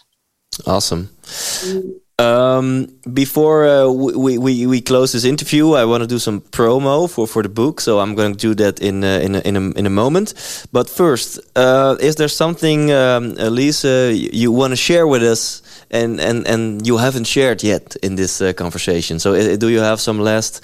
awesome 0.66 1.10
mm. 1.24 2.00
um, 2.20 2.88
before 3.14 3.66
uh, 3.66 3.88
we, 3.88 4.38
we 4.38 4.68
we 4.68 4.82
close 4.82 5.14
this 5.14 5.26
interview, 5.26 5.74
I 5.74 5.86
want 5.86 6.02
to 6.04 6.08
do 6.08 6.20
some 6.20 6.42
promo 6.42 7.10
for, 7.10 7.28
for 7.28 7.42
the 7.42 7.50
book, 7.50 7.82
so 7.82 8.00
I'm 8.00 8.14
going 8.14 8.34
to 8.34 8.38
do 8.38 8.54
that 8.56 8.80
in 8.80 9.04
uh, 9.04 9.20
in 9.24 9.36
a, 9.36 9.40
in 9.40 9.56
a, 9.58 9.72
in 9.72 9.86
a 9.88 9.90
moment. 9.90 10.34
But 10.72 10.90
first, 10.90 11.40
uh, 11.56 11.96
is 12.00 12.16
there 12.18 12.28
something, 12.28 12.92
um, 12.92 13.34
Lise, 13.34 13.84
you 13.84 14.52
want 14.52 14.72
to 14.74 14.78
share 14.78 15.08
with 15.08 15.24
us 15.24 15.64
and 15.94 16.20
and 16.20 16.48
and 16.48 16.88
you 16.88 16.98
haven't 16.98 17.28
shared 17.28 17.64
yet 17.64 17.96
in 18.02 18.16
this 18.16 18.42
uh, 18.42 18.52
conversation. 18.54 19.20
So, 19.20 19.34
uh, 19.34 19.56
do 19.56 19.70
you 19.70 19.80
have 19.80 20.02
some 20.02 20.20
last 20.20 20.62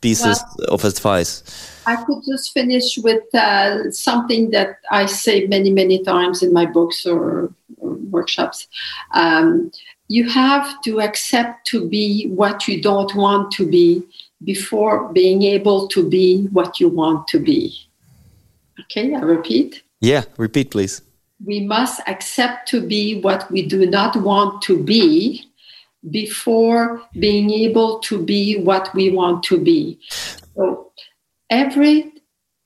pieces 0.00 0.38
well, 0.58 0.74
of 0.74 0.84
advice? 0.84 1.42
I 1.86 1.96
could 2.04 2.22
just 2.24 2.52
finish 2.52 2.98
with 2.98 3.34
uh, 3.34 3.90
something 3.90 4.50
that 4.50 4.80
I 4.90 5.06
say 5.06 5.46
many 5.46 5.70
many 5.70 6.02
times 6.04 6.42
in 6.42 6.52
my 6.52 6.66
books 6.66 7.06
or, 7.06 7.52
or 7.78 7.94
workshops. 8.10 8.68
Um, 9.14 9.72
you 10.08 10.28
have 10.28 10.80
to 10.82 11.00
accept 11.00 11.66
to 11.68 11.88
be 11.88 12.28
what 12.28 12.68
you 12.68 12.80
don't 12.80 13.12
want 13.16 13.50
to 13.52 13.66
be 13.66 14.02
before 14.44 15.08
being 15.12 15.42
able 15.42 15.88
to 15.88 16.08
be 16.08 16.46
what 16.52 16.78
you 16.78 16.88
want 16.88 17.26
to 17.28 17.40
be. 17.40 17.74
Okay, 18.82 19.14
I 19.14 19.20
repeat. 19.20 19.82
Yeah, 20.00 20.24
repeat, 20.36 20.70
please 20.70 21.02
we 21.44 21.60
must 21.60 22.00
accept 22.06 22.68
to 22.68 22.80
be 22.80 23.20
what 23.20 23.50
we 23.50 23.62
do 23.62 23.86
not 23.86 24.16
want 24.16 24.62
to 24.62 24.82
be 24.82 25.44
before 26.10 27.02
being 27.18 27.50
able 27.50 27.98
to 27.98 28.22
be 28.22 28.58
what 28.58 28.94
we 28.94 29.10
want 29.10 29.42
to 29.44 29.58
be. 29.58 29.98
So 30.54 30.92
every 31.50 32.12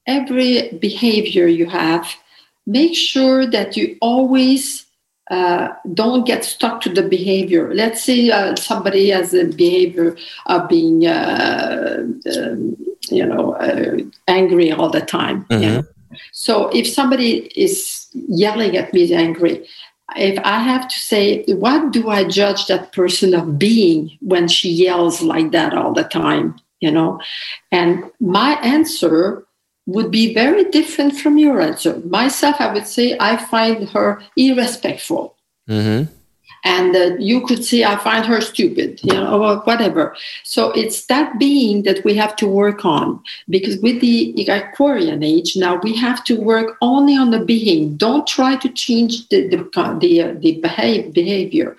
every 0.06 0.72
behavior 0.80 1.46
you 1.46 1.66
have, 1.66 2.08
make 2.66 2.94
sure 2.94 3.46
that 3.46 3.76
you 3.76 3.96
always 4.00 4.86
uh, 5.30 5.68
don't 5.94 6.26
get 6.26 6.44
stuck 6.44 6.80
to 6.80 6.88
the 6.88 7.02
behavior. 7.02 7.72
Let's 7.72 8.02
say 8.02 8.30
uh, 8.30 8.56
somebody 8.56 9.10
has 9.10 9.32
a 9.32 9.44
behavior 9.44 10.16
of 10.46 10.68
being, 10.68 11.06
uh, 11.06 12.04
um, 12.36 12.76
you 13.08 13.24
know, 13.24 13.52
uh, 13.54 13.98
angry 14.26 14.72
all 14.72 14.90
the 14.90 15.02
time. 15.02 15.44
Mm-hmm. 15.44 15.62
Know? 15.62 15.82
So 16.32 16.68
if 16.70 16.88
somebody 16.88 17.46
is 17.54 17.99
yelling 18.12 18.76
at 18.76 18.92
me 18.92 19.12
angry, 19.14 19.66
if 20.16 20.38
I 20.44 20.58
have 20.58 20.88
to 20.88 20.98
say, 20.98 21.44
what 21.44 21.92
do 21.92 22.08
I 22.08 22.24
judge 22.24 22.66
that 22.66 22.92
person 22.92 23.34
of 23.34 23.58
being 23.58 24.18
when 24.20 24.48
she 24.48 24.70
yells 24.70 25.22
like 25.22 25.52
that 25.52 25.74
all 25.74 25.92
the 25.92 26.04
time? 26.04 26.56
You 26.80 26.90
know, 26.90 27.20
and 27.70 28.10
my 28.20 28.52
answer 28.62 29.44
would 29.86 30.10
be 30.10 30.32
very 30.32 30.64
different 30.64 31.16
from 31.16 31.36
your 31.36 31.60
answer. 31.60 31.98
Myself, 32.00 32.56
I 32.58 32.72
would 32.72 32.86
say 32.86 33.16
I 33.20 33.36
find 33.36 33.88
her 33.90 34.22
irrespectful. 34.36 35.36
Mm-hmm 35.68 36.19
and 36.64 36.94
uh, 36.94 37.16
you 37.18 37.46
could 37.46 37.64
say 37.64 37.84
i 37.84 37.96
find 37.96 38.26
her 38.26 38.40
stupid 38.40 39.00
you 39.02 39.12
know 39.12 39.42
or 39.42 39.56
whatever. 39.60 40.16
So 40.44 40.70
it's 40.72 41.06
that 41.06 41.38
being 41.38 41.82
that 41.84 42.04
we 42.04 42.14
have 42.14 42.36
to 42.36 42.46
work 42.46 42.84
on. 42.84 43.22
Because 43.48 43.78
with 43.78 44.00
the 44.00 44.46
aquarian 44.48 45.22
age 45.22 45.56
now 45.56 45.76
we 45.82 45.96
have 45.96 46.24
to 46.24 46.36
work 46.36 46.76
only 46.80 47.16
on 47.16 47.30
the 47.30 47.44
being. 47.44 47.96
Don't 47.96 48.26
try 48.26 48.56
to 48.56 48.68
change 48.68 49.28
the 49.28 49.48
the 49.48 49.56
the, 50.00 50.38
the 50.40 50.60
behave, 50.60 51.12
behavior. 51.12 51.76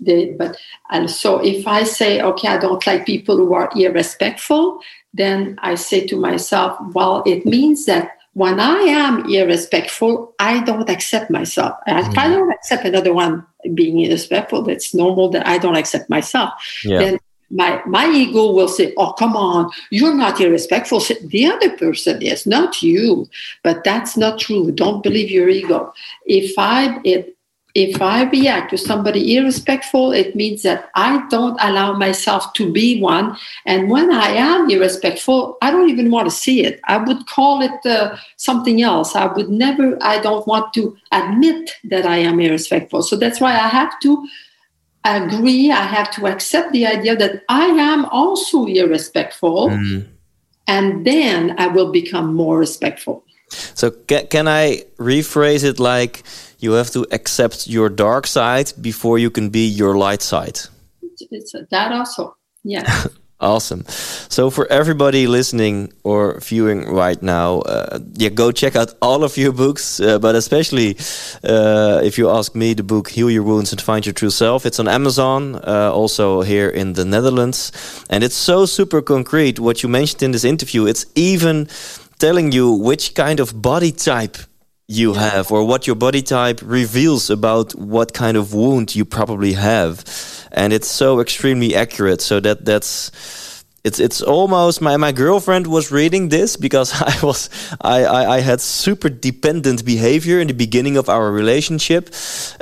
The, 0.00 0.32
but 0.38 0.56
and 0.90 1.10
so 1.10 1.38
if 1.44 1.66
i 1.66 1.82
say 1.82 2.20
okay 2.22 2.48
i 2.48 2.56
don't 2.56 2.86
like 2.86 3.04
people 3.04 3.36
who 3.36 3.52
are 3.52 3.68
irrespectful 3.74 4.80
then 5.12 5.58
i 5.60 5.74
say 5.74 6.06
to 6.06 6.16
myself 6.16 6.78
well 6.92 7.24
it 7.26 7.44
means 7.44 7.84
that 7.86 8.17
when 8.38 8.60
I 8.60 8.78
am 9.04 9.28
irrespectful, 9.28 10.32
I 10.38 10.62
don't 10.62 10.88
accept 10.88 11.28
myself. 11.28 11.76
And 11.88 12.06
mm. 12.06 12.12
If 12.12 12.18
I 12.18 12.28
don't 12.28 12.52
accept 12.52 12.84
another 12.84 13.12
one 13.12 13.44
being 13.74 13.98
irrespectful, 13.98 14.68
it's 14.68 14.94
normal 14.94 15.28
that 15.30 15.44
I 15.46 15.58
don't 15.58 15.76
accept 15.76 16.08
myself. 16.08 16.52
Yeah. 16.84 16.98
Then 16.98 17.18
my 17.50 17.82
my 17.86 18.06
ego 18.08 18.52
will 18.52 18.68
say, 18.68 18.94
"Oh, 18.96 19.12
come 19.12 19.34
on, 19.36 19.70
you're 19.90 20.14
not 20.14 20.40
irrespectful." 20.40 21.00
The 21.34 21.46
other 21.46 21.70
person 21.76 22.22
is, 22.22 22.46
not 22.46 22.80
you. 22.80 23.28
But 23.64 23.82
that's 23.82 24.16
not 24.16 24.38
true. 24.38 24.70
Don't 24.70 25.02
believe 25.02 25.30
your 25.32 25.48
ego. 25.48 25.92
If 26.26 26.54
I 26.58 27.00
it, 27.04 27.36
if 27.74 28.00
I 28.00 28.24
react 28.24 28.70
to 28.70 28.78
somebody 28.78 29.36
irrespectful, 29.36 30.12
it 30.12 30.34
means 30.34 30.62
that 30.62 30.90
I 30.94 31.26
don't 31.28 31.58
allow 31.60 31.92
myself 31.92 32.52
to 32.54 32.72
be 32.72 33.00
one. 33.00 33.36
And 33.66 33.90
when 33.90 34.10
I 34.10 34.28
am 34.30 34.70
irrespectful, 34.70 35.58
I 35.62 35.70
don't 35.70 35.90
even 35.90 36.10
want 36.10 36.26
to 36.26 36.34
see 36.34 36.64
it. 36.64 36.80
I 36.84 36.96
would 36.96 37.26
call 37.26 37.62
it 37.62 37.86
uh, 37.86 38.16
something 38.36 38.82
else. 38.82 39.14
I 39.14 39.26
would 39.26 39.50
never, 39.50 39.98
I 40.02 40.18
don't 40.18 40.46
want 40.46 40.72
to 40.74 40.96
admit 41.12 41.70
that 41.84 42.06
I 42.06 42.16
am 42.16 42.40
irrespectful. 42.40 43.02
So 43.02 43.16
that's 43.16 43.40
why 43.40 43.52
I 43.52 43.68
have 43.68 44.00
to 44.00 44.26
agree, 45.04 45.70
I 45.70 45.82
have 45.82 46.10
to 46.12 46.26
accept 46.26 46.72
the 46.72 46.86
idea 46.86 47.16
that 47.16 47.44
I 47.48 47.66
am 47.66 48.06
also 48.06 48.66
irrespectful. 48.66 49.70
Mm. 49.70 50.06
And 50.66 51.06
then 51.06 51.54
I 51.58 51.68
will 51.68 51.92
become 51.92 52.34
more 52.34 52.58
respectful. 52.58 53.24
So, 53.50 53.90
can 53.90 54.46
I 54.46 54.84
rephrase 54.98 55.64
it 55.64 55.80
like, 55.80 56.22
you 56.58 56.72
have 56.72 56.90
to 56.90 57.06
accept 57.12 57.66
your 57.66 57.88
dark 57.88 58.26
side 58.26 58.72
before 58.80 59.18
you 59.18 59.30
can 59.30 59.50
be 59.50 59.66
your 59.66 59.96
light 59.96 60.22
side. 60.22 60.58
It's 61.30 61.52
that 61.70 61.92
also. 61.92 62.36
Yeah. 62.64 63.04
awesome. 63.40 63.84
So 63.86 64.50
for 64.50 64.66
everybody 64.70 65.26
listening 65.26 65.92
or 66.04 66.40
viewing 66.40 66.86
right 66.86 67.20
now, 67.22 67.60
uh, 67.60 67.98
yeah, 68.14 68.30
go 68.30 68.52
check 68.52 68.76
out 68.76 68.94
all 69.00 69.24
of 69.24 69.36
your 69.36 69.52
books, 69.52 70.00
uh, 70.00 70.18
but 70.18 70.34
especially 70.34 70.96
uh, 71.44 72.00
if 72.02 72.18
you 72.18 72.30
ask 72.30 72.54
me, 72.54 72.74
the 72.74 72.82
book 72.82 73.08
"Heal 73.08 73.30
Your 73.30 73.44
Wounds 73.44 73.72
and 73.72 73.80
Find 73.80 74.04
Your 74.04 74.12
True 74.12 74.30
Self." 74.30 74.66
It's 74.66 74.80
on 74.80 74.88
Amazon, 74.88 75.56
uh, 75.56 75.90
also 75.92 76.42
here 76.42 76.68
in 76.68 76.94
the 76.94 77.04
Netherlands, 77.04 77.72
and 78.10 78.24
it's 78.24 78.36
so 78.36 78.66
super 78.66 79.02
concrete. 79.02 79.58
What 79.58 79.82
you 79.82 79.88
mentioned 79.88 80.22
in 80.22 80.32
this 80.32 80.44
interview, 80.44 80.86
it's 80.86 81.06
even 81.14 81.68
telling 82.18 82.52
you 82.52 82.72
which 82.72 83.14
kind 83.14 83.40
of 83.40 83.62
body 83.62 83.92
type 83.92 84.36
you 84.88 85.12
have 85.12 85.52
or 85.52 85.64
what 85.64 85.86
your 85.86 85.94
body 85.96 86.22
type 86.22 86.60
reveals 86.62 87.28
about 87.28 87.74
what 87.74 88.14
kind 88.14 88.38
of 88.38 88.54
wound 88.54 88.96
you 88.96 89.04
probably 89.04 89.52
have 89.52 90.02
and 90.50 90.72
it's 90.72 90.88
so 90.88 91.20
extremely 91.20 91.74
accurate 91.76 92.22
so 92.22 92.40
that 92.40 92.64
that's 92.64 93.12
it's 93.84 94.00
it's 94.00 94.20
almost 94.22 94.80
my 94.80 94.96
my 94.96 95.12
girlfriend 95.12 95.66
was 95.66 95.92
reading 95.92 96.28
this 96.30 96.56
because 96.56 96.92
I 97.12 97.14
was 97.22 97.48
I, 97.80 98.04
I, 98.04 98.36
I 98.36 98.40
had 98.40 98.60
super 98.60 99.08
dependent 99.08 99.84
behavior 99.84 100.40
in 100.40 100.48
the 100.48 100.54
beginning 100.54 100.96
of 100.96 101.08
our 101.08 101.30
relationship, 101.30 102.10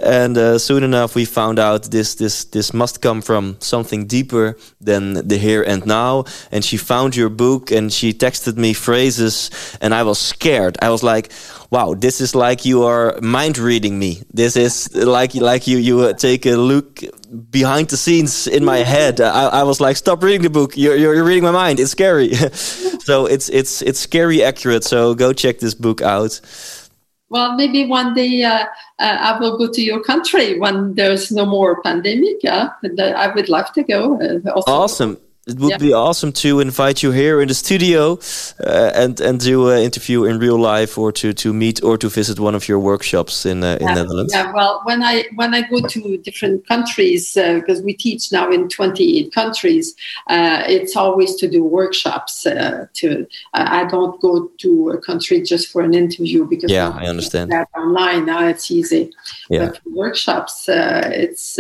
and 0.03 0.37
uh, 0.37 0.59
soon 0.59 0.83
enough 0.83 1.14
we 1.14 1.24
found 1.24 1.59
out 1.59 1.91
this 1.91 2.14
this 2.16 2.45
this 2.45 2.74
must 2.74 3.01
come 3.01 3.22
from 3.22 3.57
something 3.61 4.07
deeper 4.07 4.57
than 4.81 5.27
the 5.27 5.39
here 5.39 5.62
and 5.62 5.87
now. 5.87 6.24
And 6.53 6.64
she 6.64 6.77
found 6.77 7.16
your 7.16 7.31
book 7.31 7.70
and 7.70 7.93
she 7.93 8.12
texted 8.12 8.57
me 8.57 8.74
phrases, 8.74 9.51
and 9.81 9.95
I 9.95 10.03
was 10.03 10.18
scared. 10.18 10.77
I 10.83 10.91
was 10.91 11.03
like, 11.03 11.33
wow, 11.70 11.94
this 11.94 12.20
is 12.20 12.34
like 12.34 12.64
you 12.64 12.84
are 12.84 13.18
mind 13.20 13.58
reading 13.58 13.98
me. 13.98 14.22
This 14.32 14.56
is 14.56 14.94
like 14.94 15.34
like 15.34 15.66
you 15.66 15.78
you 15.78 16.00
uh, 16.00 16.12
take 16.12 16.46
a 16.46 16.56
look 16.56 17.02
behind 17.50 17.88
the 17.88 17.96
scenes 17.96 18.46
in 18.46 18.64
my 18.64 18.78
head. 18.78 19.20
I, 19.20 19.48
I 19.48 19.62
was 19.62 19.80
like, 19.80 19.96
stop 19.96 20.22
reading 20.22 20.42
the 20.42 20.50
book. 20.50 20.76
You're, 20.76 20.96
you're 20.96 21.24
reading 21.24 21.42
my 21.42 21.50
mind. 21.50 21.80
It's 21.80 21.90
scary. 21.90 22.34
so 23.08 23.26
it's 23.26 23.48
it's 23.48 23.82
it's 23.82 24.00
scary 24.00 24.42
accurate. 24.42 24.84
So 24.84 25.14
go 25.14 25.32
check 25.32 25.58
this 25.58 25.74
book 25.74 26.02
out. 26.02 26.40
Well, 27.28 27.56
maybe 27.56 27.86
one 27.86 28.14
day 28.14 28.44
uh, 28.44 28.66
uh, 29.00 29.16
I 29.20 29.38
will 29.40 29.58
go 29.58 29.70
to 29.72 29.82
your 29.82 30.00
country 30.02 30.60
when 30.60 30.94
there's 30.94 31.32
no 31.32 31.44
more 31.44 31.82
pandemic. 31.82 32.36
Yeah, 32.42 32.70
I 32.84 33.32
would 33.34 33.48
love 33.48 33.72
to 33.72 33.82
go. 33.82 34.20
Uh, 34.20 34.60
awesome 34.66 35.18
it 35.47 35.61
would 35.61 35.70
yeah. 35.70 35.78
be 35.78 35.92
awesome 35.92 36.32
to 36.32 36.59
invite 36.59 37.05
you 37.05 37.12
here 37.12 37.40
in 37.40 37.47
the 37.47 37.55
studio 37.55 38.18
uh, 38.66 38.90
and 38.94 39.20
and 39.20 39.38
do 39.38 39.68
an 39.68 39.78
interview 39.78 40.24
in 40.24 40.40
real 40.40 40.59
life 40.59 40.99
or 40.99 41.12
to 41.12 41.32
to 41.32 41.53
meet 41.53 41.82
or 41.84 41.97
to 41.97 42.09
visit 42.09 42.40
one 42.40 42.57
of 42.57 42.66
your 42.66 42.80
workshops 42.80 43.47
in 43.47 43.62
uh, 43.62 43.78
in 43.80 43.86
yeah. 43.86 43.94
Netherlands. 43.94 44.32
Yeah, 44.34 44.53
well, 44.53 44.80
when 44.84 45.05
I 45.05 45.24
when 45.36 45.55
I 45.55 45.62
go 45.62 45.80
to 45.86 46.18
different 46.18 46.66
countries 46.66 47.34
because 47.34 47.80
uh, 47.80 47.84
we 47.84 47.94
teach 47.94 48.32
now 48.32 48.51
in 48.51 48.68
28 48.68 49.32
countries, 49.32 49.94
uh, 50.26 50.64
it's 50.66 50.97
always 50.97 51.36
to 51.36 51.49
do 51.49 51.62
workshops. 51.62 52.44
Uh, 52.44 52.86
to 52.94 53.26
I 53.55 53.84
don't 53.84 54.20
go 54.20 54.51
to 54.59 54.90
a 54.90 54.99
country 54.99 55.42
just 55.42 55.68
for 55.70 55.82
an 55.82 55.94
interview 55.94 56.44
because 56.44 56.72
yeah, 56.72 56.88
I 56.88 57.07
understand 57.07 57.53
that 57.53 57.68
online 57.76 58.26
now 58.26 58.44
it's 58.49 58.68
easy. 58.68 59.12
Yeah. 59.49 59.66
But 59.66 59.80
workshops, 59.86 60.68
uh, 60.68 61.09
it's 61.12 61.57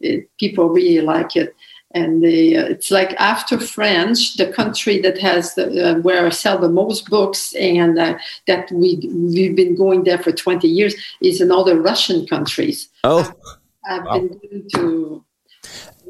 it, 0.00 0.28
people 0.38 0.68
really 0.68 1.00
like 1.00 1.36
it 1.36 1.54
and 1.94 2.22
they, 2.22 2.56
uh, 2.56 2.64
it's 2.64 2.90
like 2.90 3.14
after 3.14 3.58
French, 3.58 4.36
the 4.36 4.52
country 4.52 5.00
that 5.00 5.18
has 5.18 5.54
the, 5.54 5.90
uh, 5.90 5.94
where 6.00 6.26
I 6.26 6.30
sell 6.30 6.58
the 6.58 6.68
most 6.68 7.08
books, 7.08 7.54
and 7.54 7.98
uh, 7.98 8.18
that 8.46 8.70
we 8.72 9.00
we've 9.12 9.56
been 9.56 9.76
going 9.76 10.04
there 10.04 10.18
for 10.18 10.32
twenty 10.32 10.68
years 10.68 10.94
is 11.22 11.40
in 11.40 11.52
all 11.52 11.64
the 11.64 11.78
Russian 11.78 12.26
countries. 12.26 12.88
Oh, 13.04 13.32
I've 13.88 14.04
wow. 14.04 14.18
been 14.18 14.68
to 14.74 15.24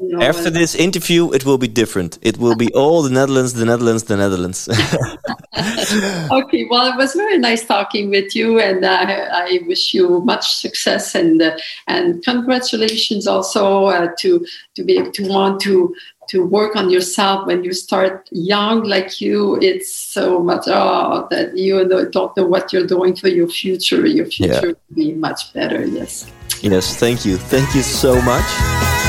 you 0.01 0.17
know, 0.17 0.21
After 0.21 0.49
this 0.49 0.75
interview, 0.75 1.31
it 1.31 1.45
will 1.45 1.57
be 1.57 1.67
different. 1.67 2.19
It 2.21 2.37
will 2.37 2.55
be 2.55 2.71
all 2.73 3.01
the 3.01 3.09
Netherlands, 3.09 3.53
the 3.53 3.65
Netherlands, 3.65 4.03
the 4.03 4.17
Netherlands. 4.17 4.67
okay, 6.31 6.67
well, 6.69 6.91
it 6.91 6.97
was 6.97 7.13
very 7.13 7.37
nice 7.37 7.65
talking 7.65 8.09
with 8.09 8.35
you, 8.35 8.59
and 8.59 8.83
uh, 8.83 9.29
I 9.31 9.59
wish 9.67 9.93
you 9.93 10.19
much 10.21 10.55
success 10.55 11.15
and 11.15 11.41
uh, 11.41 11.57
and 11.87 12.23
congratulations 12.23 13.25
also 13.25 13.85
uh, 13.85 14.09
to 14.19 14.45
to 14.75 14.83
be 14.83 14.97
able 14.97 15.11
to 15.11 15.27
want 15.27 15.61
to 15.61 15.95
to 16.27 16.45
work 16.45 16.75
on 16.75 16.89
yourself 16.89 17.45
when 17.45 17.63
you 17.63 17.71
start 17.71 18.27
young 18.31 18.83
like 18.83 19.21
you 19.21 19.59
it's 19.61 19.93
so 19.93 20.39
much 20.39 20.63
oh 20.67 21.27
that 21.29 21.55
you 21.55 21.87
don't 21.87 22.35
know 22.35 22.45
what 22.45 22.73
you're 22.73 22.87
doing 22.87 23.15
for 23.15 23.27
your 23.27 23.47
future 23.47 24.07
your 24.07 24.25
future 24.25 24.53
yeah. 24.53 24.61
will 24.61 24.95
be 24.95 25.13
much 25.13 25.53
better 25.53 25.85
yes 25.85 26.25
yes 26.61 26.95
thank 26.95 27.25
you 27.25 27.37
thank 27.37 27.75
you 27.75 27.83
so 27.83 28.19
much 28.23 29.04